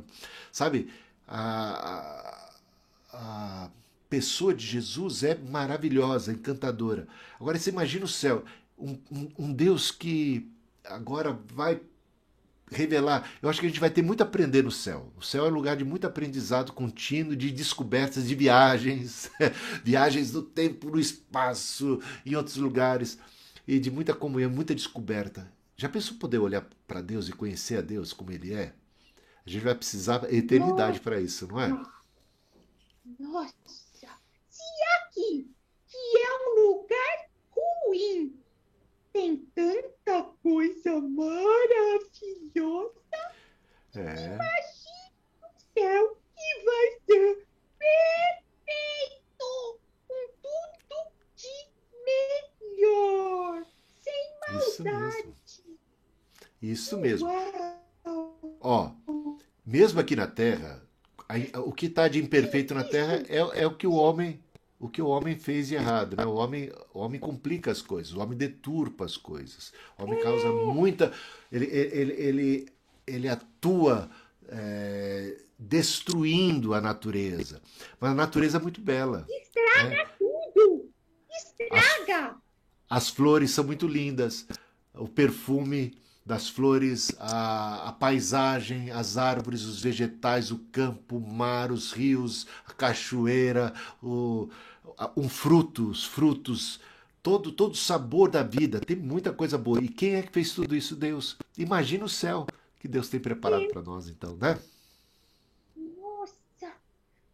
sabe? 0.53 0.89
A, 1.27 2.53
a, 3.13 3.65
a 3.65 3.71
pessoa 4.09 4.55
de 4.55 4.65
Jesus 4.65 5.25
é 5.25 5.35
maravilhosa, 5.35 6.33
encantadora. 6.33 7.09
Agora 7.41 7.59
você 7.59 7.71
imagina 7.71 8.05
o 8.05 8.09
céu, 8.09 8.45
um, 8.79 8.97
um, 9.11 9.29
um 9.37 9.53
Deus 9.53 9.91
que 9.91 10.49
agora 10.85 11.37
vai 11.53 11.81
revelar. 12.73 13.31
Eu 13.41 13.49
acho 13.49 13.61
que 13.61 13.67
a 13.67 13.69
gente 13.69 13.81
vai 13.81 13.91
ter 13.91 14.03
muito 14.03 14.23
a 14.23 14.25
aprender 14.25 14.63
no 14.63 14.71
céu. 14.71 15.13
O 15.17 15.23
céu 15.23 15.47
é 15.47 15.49
um 15.49 15.55
lugar 15.55 15.77
de 15.77 15.85
muito 15.85 16.07
aprendizado 16.07 16.73
contínuo, 16.73 17.37
de 17.37 17.51
descobertas, 17.51 18.27
de 18.27 18.35
viagens, 18.35 19.31
viagens 19.85 20.33
no 20.33 20.43
tempo, 20.43 20.91
no 20.91 20.99
espaço, 20.99 22.01
em 22.25 22.35
outros 22.35 22.57
lugares, 22.57 23.19
e 23.67 23.79
de 23.79 23.91
muita 23.91 24.15
comunhão, 24.15 24.51
muita 24.51 24.75
descoberta. 24.75 25.51
Já 25.77 25.89
pensou 25.89 26.17
poder 26.17 26.39
olhar 26.39 26.67
para 26.87 27.01
Deus 27.01 27.29
e 27.29 27.33
conhecer 27.33 27.79
a 27.79 27.83
Deus 27.83 28.13
como 28.13 28.31
Ele 28.31 28.55
é? 28.55 28.75
A 29.45 29.51
gente 29.51 29.65
vai 29.65 29.75
precisar 29.75 30.33
eternidade 30.33 31.01
para 31.01 31.21
isso, 31.21 31.49
não 31.49 31.61
é? 31.61 31.69
Nossa, 33.19 33.55
se 33.67 34.07
aqui, 35.13 35.51
que 35.89 36.19
é 36.19 36.49
um 36.49 36.69
lugar 36.69 37.31
ruim, 37.51 38.42
tem 39.13 39.37
tanta 39.55 40.23
coisa 40.43 41.01
maravilhosa, 41.01 42.93
É. 43.95 44.01
imagina 44.01 45.13
o 45.43 45.45
céu 45.79 46.17
que 46.35 46.65
vai 46.65 46.87
ser 47.07 47.47
perfeito, 47.79 49.51
com 50.09 50.23
tudo 50.43 50.97
de 51.37 51.57
melhor, 52.81 53.65
sem 54.01 54.23
Isso 54.59 54.83
maldade. 54.85 55.27
mesmo. 55.27 55.35
Isso 56.63 56.99
mesmo. 56.99 57.29
Ó, 58.61 58.91
mesmo 59.67 60.01
aqui 60.01 60.15
na 60.17 60.27
Terra, 60.27 60.83
o 61.65 61.73
que 61.73 61.87
está 61.87 62.09
de 62.09 62.23
imperfeito 62.23 62.75
na 62.75 62.85
Terra 62.85 63.23
é, 63.29 63.63
é 63.63 63.67
o 63.67 63.75
que 63.77 63.87
o 63.87 63.93
homem 63.95 64.43
o 64.83 64.89
que 64.89 65.01
o 65.01 65.07
homem 65.07 65.39
fez 65.39 65.69
de 65.69 65.77
errado, 65.77 66.17
né? 66.17 66.27
O 66.27 66.35
homem, 66.35 66.69
o 66.93 66.99
homem 66.99 67.21
complica 67.21 67.71
as 67.71 67.81
coisas, 67.81 68.13
o 68.13 68.19
homem 68.19 68.37
deturpa 68.37 69.05
as 69.05 69.17
coisas, 69.17 69.73
o 69.97 70.03
homem 70.03 70.21
causa 70.21 70.51
muita, 70.51 71.13
ele, 71.53 71.67
ele, 71.67 72.13
ele, 72.15 72.69
ele 73.07 73.29
atua 73.29 74.11
é, 74.49 75.39
destruindo 75.57 76.75
a 76.75 76.81
natureza, 76.81 77.63
mas 78.01 78.11
a 78.11 78.15
natureza 78.15 78.59
é 78.59 78.61
muito 78.61 78.81
bela. 78.81 79.25
Estraga 79.31 80.11
tudo, 80.19 80.91
estraga. 81.31 82.35
As 82.91 83.09
flores 83.09 83.53
são 83.53 83.63
muito 83.63 83.87
lindas, 83.87 84.49
o 84.95 85.07
perfume 85.07 85.97
das 86.27 86.49
flores, 86.49 87.15
a, 87.21 87.89
a 87.89 87.93
paisagem, 87.93 88.91
as 88.91 89.17
árvores, 89.17 89.63
os 89.63 89.81
vegetais, 89.81 90.51
o 90.51 90.59
campo, 90.59 91.19
o 91.19 91.21
mar, 91.21 91.71
os 91.71 91.93
rios, 91.93 92.47
a 92.67 92.73
cachoeira, 92.73 93.73
o, 94.03 94.49
um 95.17 95.29
fruto, 95.29 95.89
os 95.89 96.05
frutos, 96.05 96.81
todo, 97.23 97.53
todo 97.53 97.73
o 97.73 97.77
sabor 97.77 98.31
da 98.31 98.43
vida. 98.43 98.81
Tem 98.81 98.97
muita 98.97 99.33
coisa 99.33 99.57
boa. 99.57 99.81
E 99.81 99.89
quem 99.89 100.17
é 100.17 100.23
que 100.23 100.33
fez 100.33 100.53
tudo 100.53 100.75
isso? 100.75 100.97
Deus. 100.97 101.37
Imagina 101.57 102.05
o 102.05 102.09
céu 102.09 102.47
que 102.79 102.89
Deus 102.89 103.09
tem 103.09 103.21
preparado 103.21 103.69
para 103.69 103.83
nós, 103.83 104.09
então, 104.09 104.37
né? 104.37 104.59
Nossa, 105.77 106.35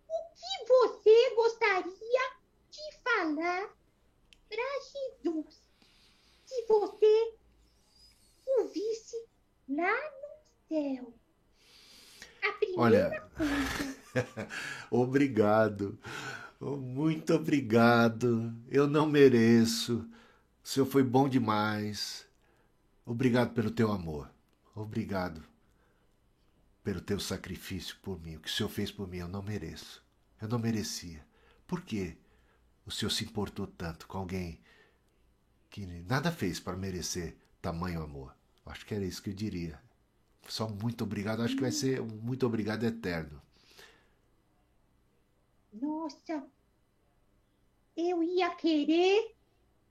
o 0.08 0.34
que 0.34 0.68
você 0.68 1.34
gostaria 1.34 2.32
de 2.70 2.98
falar 3.02 3.70
para 4.48 4.64
Jesus 4.82 5.62
se 6.44 6.66
você 6.66 7.34
o 8.46 8.68
visse 8.68 9.16
lá 9.68 9.94
no 9.94 10.68
céu? 10.68 11.14
A 12.42 12.52
primeira 12.52 12.82
Olha, 12.82 13.30
coisa. 13.36 14.48
Obrigado. 14.90 15.98
Oh, 16.60 16.76
Muito 16.76 17.34
obrigado. 17.34 18.52
Eu 18.68 18.86
não 18.86 19.06
mereço. 19.06 20.08
O 20.62 20.68
Senhor 20.68 20.86
foi 20.86 21.02
bom 21.02 21.28
demais. 21.28 22.26
Obrigado 23.06 23.54
pelo 23.54 23.70
teu 23.70 23.92
amor. 23.92 24.30
Obrigado 24.74 25.42
pelo 26.82 27.00
teu 27.00 27.20
sacrifício 27.20 27.96
por 28.02 28.20
mim. 28.20 28.36
O 28.36 28.40
que 28.40 28.48
o 28.48 28.52
Senhor 28.52 28.68
fez 28.68 28.90
por 28.90 29.06
mim, 29.08 29.18
eu 29.18 29.28
não 29.28 29.42
mereço. 29.42 30.04
Eu 30.40 30.48
não 30.48 30.58
merecia. 30.58 31.24
Por 31.66 31.82
quê? 31.82 32.16
O 32.84 32.90
Senhor 32.90 33.10
se 33.10 33.24
importou 33.24 33.66
tanto 33.66 34.06
com 34.06 34.18
alguém 34.18 34.60
que 35.70 35.86
nada 35.86 36.32
fez 36.32 36.58
para 36.58 36.76
merecer 36.76 37.36
tamanho 37.62 38.02
amor. 38.02 38.34
Acho 38.66 38.84
que 38.84 38.94
era 38.94 39.04
isso 39.04 39.22
que 39.22 39.30
eu 39.30 39.34
diria. 39.34 39.80
Só 40.48 40.68
muito 40.68 41.04
obrigado. 41.04 41.42
Acho 41.42 41.54
que 41.54 41.62
vai 41.62 41.72
ser 41.72 42.00
um 42.00 42.06
muito 42.06 42.46
obrigado 42.46 42.84
eterno. 42.84 43.40
Nossa, 45.72 46.44
eu 47.96 48.22
ia 48.22 48.50
querer 48.54 49.34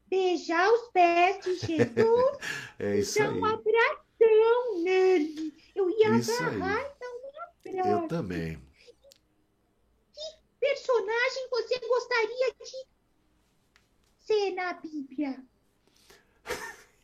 beijar 0.08 0.72
os 0.72 0.90
pés 0.90 1.44
de 1.44 1.56
Jesus 1.66 2.38
É 2.80 2.96
e 2.96 3.00
isso 3.00 3.20
dar 3.20 3.32
um 3.34 3.46
aí. 3.46 3.54
abração 3.54 4.84
nele. 4.84 5.54
Eu 5.76 5.90
ia 5.90 6.18
Isso 6.18 6.32
aí. 6.32 6.38
agarrar 6.40 6.82
e 6.82 7.00
dar 7.00 7.10
um 7.10 7.78
Eu 7.78 7.82
abraço. 7.98 8.08
também. 8.08 8.68
personagem 10.60 11.50
você 11.50 11.80
gostaria 11.80 12.54
de 12.64 12.88
ser 14.20 14.52
na 14.56 14.74
Bíblia? 14.74 15.44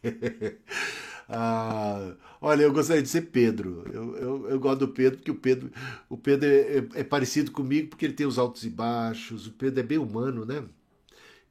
Ah, 1.28 2.16
olha, 2.42 2.64
eu 2.64 2.74
gostaria 2.74 3.02
de 3.02 3.10
ser 3.10 3.24
Pedro. 3.24 3.84
Eu, 3.92 4.18
eu, 4.18 4.50
eu 4.52 4.60
gosto 4.60 4.80
do 4.82 4.88
Pedro, 4.90 5.18
porque 5.18 5.32
o 5.32 5.36
Pedro, 5.36 5.72
o 6.10 6.18
Pedro 6.18 6.48
é, 6.50 6.78
é- 6.80 6.90
é 7.02 7.04
parecido 7.04 7.52
comigo 7.52 7.90
porque 7.90 8.06
ele 8.06 8.14
tem 8.14 8.26
os 8.28 8.38
altos 8.38 8.64
e 8.64 8.70
baixos. 8.70 9.48
O 9.48 9.52
Pedro 9.54 9.80
é 9.80 9.84
bem 9.84 9.98
humano, 9.98 10.46
né? 10.46 10.64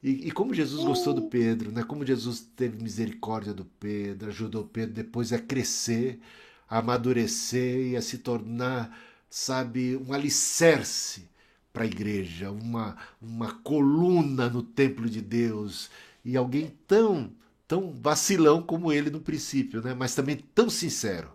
E, 0.03 0.29
e 0.29 0.33
como 0.33 0.55
Jesus 0.55 0.85
gostou 0.85 1.15
do 1.15 1.23
Pedro, 1.23 1.73
né? 1.73 1.83
Como 1.85 2.07
Jesus 2.07 2.41
teve 2.57 2.83
misericórdia 2.83 3.55
do 3.55 3.65
Pedro, 3.65 4.29
ajudou 4.29 4.63
o 4.65 4.69
Pedro 4.69 4.95
depois 4.95 5.33
a 5.33 5.39
crescer, 5.39 6.21
a 6.69 6.79
amadurecer 6.79 7.89
e 7.93 7.97
a 7.97 8.03
se 8.03 8.19
tornar, 8.19 8.97
sabe, 9.31 9.97
um 9.97 10.13
alicerce 10.13 11.29
para 11.73 11.85
a 11.85 11.87
igreja, 11.87 12.51
uma, 12.51 12.97
uma 13.21 13.55
coluna 13.63 14.49
no 14.51 14.63
templo 14.63 15.09
de 15.09 15.21
Deus 15.23 15.91
e 16.25 16.37
alguém 16.37 16.73
tão 16.87 17.33
tão 17.73 17.91
vacilão 17.91 18.63
como 18.63 18.93
ele 18.93 19.09
no 19.09 19.23
princípio, 19.23 19.81
né? 19.81 19.95
Mas 19.95 20.15
também 20.15 20.37
tão 20.37 20.69
sincero. 20.69 21.33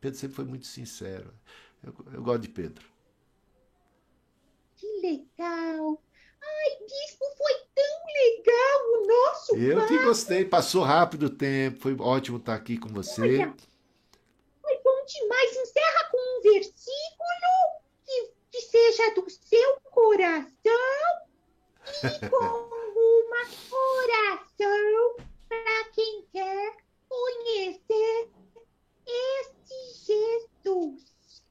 Pedro 0.00 0.18
sempre 0.18 0.34
foi 0.34 0.44
muito 0.44 0.66
sincero. 0.66 1.32
Eu, 1.80 1.94
eu 2.12 2.22
gosto 2.24 2.40
de 2.42 2.48
Pedro. 2.48 2.84
Que 4.74 4.86
legal! 5.00 6.02
Ai, 6.42 6.70
Bispo, 6.80 7.24
foi 7.38 7.52
tão 7.72 7.84
legal 8.24 8.80
o 8.94 9.06
nosso 9.06 9.56
Eu 9.56 9.86
que 9.86 9.94
papo. 9.94 10.08
gostei. 10.08 10.44
Passou 10.44 10.82
rápido 10.82 11.26
o 11.26 11.30
tempo. 11.30 11.78
Foi 11.78 11.96
ótimo 12.00 12.38
estar 12.38 12.56
aqui 12.56 12.76
com 12.76 12.88
você. 12.88 13.22
Olha, 13.22 13.54
foi 14.62 14.80
bom 14.82 15.04
demais. 15.06 15.56
Encerra 15.56 16.10
com 16.10 16.18
um 16.18 16.42
versículo 16.42 17.16
seja 18.76 19.14
do 19.14 19.30
seu 19.30 19.80
coração 19.90 20.50
e 22.02 22.26
com 22.28 22.36
uma 22.36 23.42
oração 24.02 25.26
para 25.48 25.84
quem 25.92 26.24
quer 26.32 26.76
conhecer 27.08 28.28
este 29.06 30.06
Jesus. 30.06 31.42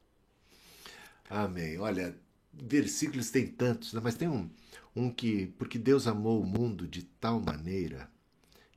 Amém. 1.29 1.77
Olha, 1.79 2.15
versículos 2.53 3.29
tem 3.29 3.47
tantos, 3.47 3.93
né? 3.93 4.01
mas 4.03 4.15
tem 4.15 4.27
um, 4.27 4.49
um 4.95 5.11
que, 5.11 5.47
porque 5.57 5.77
Deus 5.77 6.07
amou 6.07 6.41
o 6.41 6.45
mundo 6.45 6.87
de 6.87 7.03
tal 7.03 7.39
maneira 7.39 8.09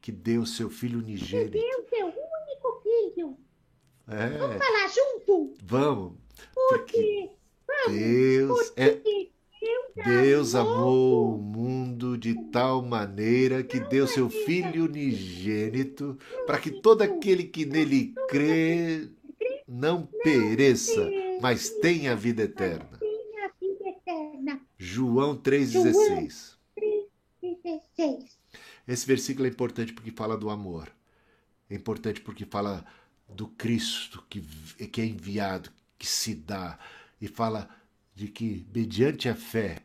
que 0.01 0.11
deu 0.13 0.47
seu 0.47 0.71
filho 0.71 0.99
unigênito. 1.01 1.53
Deus 1.53 1.93
é 1.93 2.05
o 2.05 2.09
único 2.09 2.83
filho. 2.83 3.39
É, 4.07 4.39
Vamos 4.39 4.57
falar 4.65 4.89
junto? 4.89 5.55
vamos. 5.63 6.19
Porque, 6.55 7.31
vamos, 7.67 7.99
Deus 7.99 8.71
porque 8.71 8.81
é 8.81 9.29
Deus, 10.05 10.55
amou 10.55 11.35
o 11.35 11.39
mundo 11.39 12.17
de 12.17 12.35
tal 12.51 12.83
maneira 12.83 13.63
que 13.63 13.81
deu 13.81 14.07
seu 14.07 14.31
Filho 14.31 14.85
unigênito 14.85 16.17
para 16.47 16.59
que 16.59 16.71
todo 16.71 17.03
aquele 17.03 17.45
que 17.45 17.67
nele 17.67 18.15
crê 18.29 19.09
não 19.67 20.07
pereça, 20.23 21.11
mas 21.41 21.69
tenha 21.69 22.15
vida 22.15 22.45
eterna. 22.45 22.99
tem 22.99 23.45
a 23.45 23.49
vida 23.61 23.89
eterna. 23.89 24.61
João 24.79 25.37
3,16. 25.37 26.57
16. 27.41 28.39
Esse 28.87 29.07
versículo 29.07 29.47
é 29.47 29.51
importante 29.51 29.93
porque 29.93 30.11
fala 30.11 30.37
do 30.37 30.49
amor. 30.49 30.91
É 31.69 31.75
importante 31.75 32.21
porque 32.21 32.47
fala 32.47 32.85
do 33.29 33.49
Cristo 33.49 34.25
que, 34.31 34.41
que 34.87 35.01
é 35.01 35.05
enviado, 35.05 35.71
que 35.99 36.07
se 36.07 36.35
dá, 36.35 36.79
e 37.21 37.29
fala 37.29 37.69
de 38.19 38.27
que, 38.27 38.67
mediante 38.75 39.29
a 39.29 39.37
fé, 39.37 39.81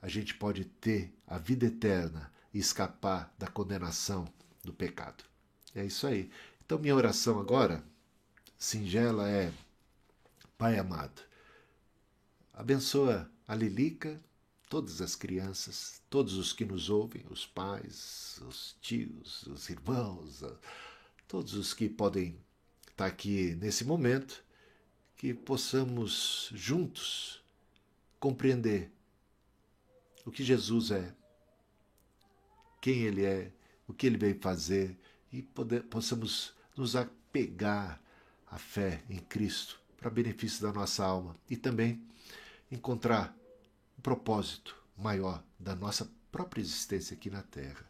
a 0.00 0.08
gente 0.08 0.32
pode 0.32 0.64
ter 0.64 1.12
a 1.26 1.36
vida 1.36 1.66
eterna 1.66 2.32
e 2.54 2.58
escapar 2.58 3.34
da 3.38 3.46
condenação 3.48 4.26
do 4.64 4.72
pecado. 4.72 5.22
É 5.74 5.84
isso 5.84 6.06
aí. 6.06 6.30
Então, 6.64 6.78
minha 6.78 6.96
oração 6.96 7.38
agora, 7.38 7.84
singela, 8.56 9.28
é: 9.28 9.52
Pai 10.56 10.78
amado, 10.78 11.20
abençoa 12.54 13.30
a 13.46 13.54
Lilica, 13.54 14.18
todas 14.70 15.02
as 15.02 15.14
crianças, 15.14 16.00
todos 16.08 16.38
os 16.38 16.54
que 16.54 16.64
nos 16.64 16.88
ouvem, 16.88 17.26
os 17.28 17.44
pais, 17.44 18.40
os 18.48 18.74
tios, 18.80 19.42
os 19.48 19.68
irmãos, 19.68 20.42
todos 21.28 21.52
os 21.52 21.74
que 21.74 21.90
podem 21.90 22.40
estar 22.88 23.04
aqui 23.04 23.54
nesse 23.56 23.84
momento, 23.84 24.42
que 25.14 25.34
possamos 25.34 26.48
juntos 26.54 27.44
compreender 28.26 28.90
o 30.24 30.32
que 30.32 30.42
Jesus 30.42 30.90
é, 30.90 31.14
quem 32.80 33.02
Ele 33.02 33.24
é, 33.24 33.52
o 33.86 33.94
que 33.94 34.04
Ele 34.04 34.18
veio 34.18 34.36
fazer 34.40 34.98
e 35.30 35.42
poder, 35.42 35.84
possamos 35.84 36.52
nos 36.76 36.96
apegar 36.96 38.02
à 38.48 38.58
fé 38.58 39.04
em 39.08 39.18
Cristo 39.18 39.80
para 39.96 40.10
benefício 40.10 40.60
da 40.60 40.72
nossa 40.72 41.04
alma 41.04 41.36
e 41.48 41.56
também 41.56 42.04
encontrar 42.68 43.32
um 43.96 44.02
propósito 44.02 44.76
maior 44.96 45.40
da 45.56 45.76
nossa 45.76 46.10
própria 46.32 46.62
existência 46.62 47.14
aqui 47.14 47.30
na 47.30 47.44
Terra. 47.44 47.88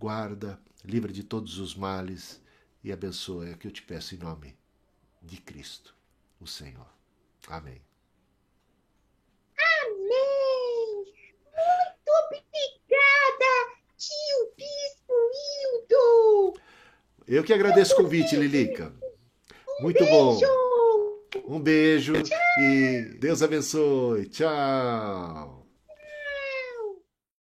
Guarda, 0.00 0.58
livra 0.82 1.12
de 1.12 1.22
todos 1.22 1.58
os 1.58 1.74
males 1.74 2.40
e 2.82 2.90
abençoa, 2.90 3.50
é 3.50 3.54
que 3.54 3.66
eu 3.66 3.70
te 3.70 3.82
peço 3.82 4.14
em 4.14 4.18
nome 4.18 4.56
de 5.20 5.36
Cristo, 5.36 5.94
o 6.40 6.46
Senhor. 6.46 6.88
Amém! 7.48 7.86
Muito 11.58 12.17
obrigada, 12.28 13.52
tio 13.96 14.52
Bispo 14.56 15.14
Hildo! 15.92 16.60
Eu 17.26 17.44
que 17.44 17.52
agradeço 17.52 17.94
o 17.94 17.96
convite, 17.96 18.36
Lilica. 18.36 18.92
Muito 19.80 20.04
bom. 20.06 20.38
Beijo! 20.38 20.68
Um 21.46 21.60
beijo 21.60 22.14
e 22.60 23.16
Deus 23.18 23.42
abençoe. 23.42 24.26
Tchau. 24.26 25.57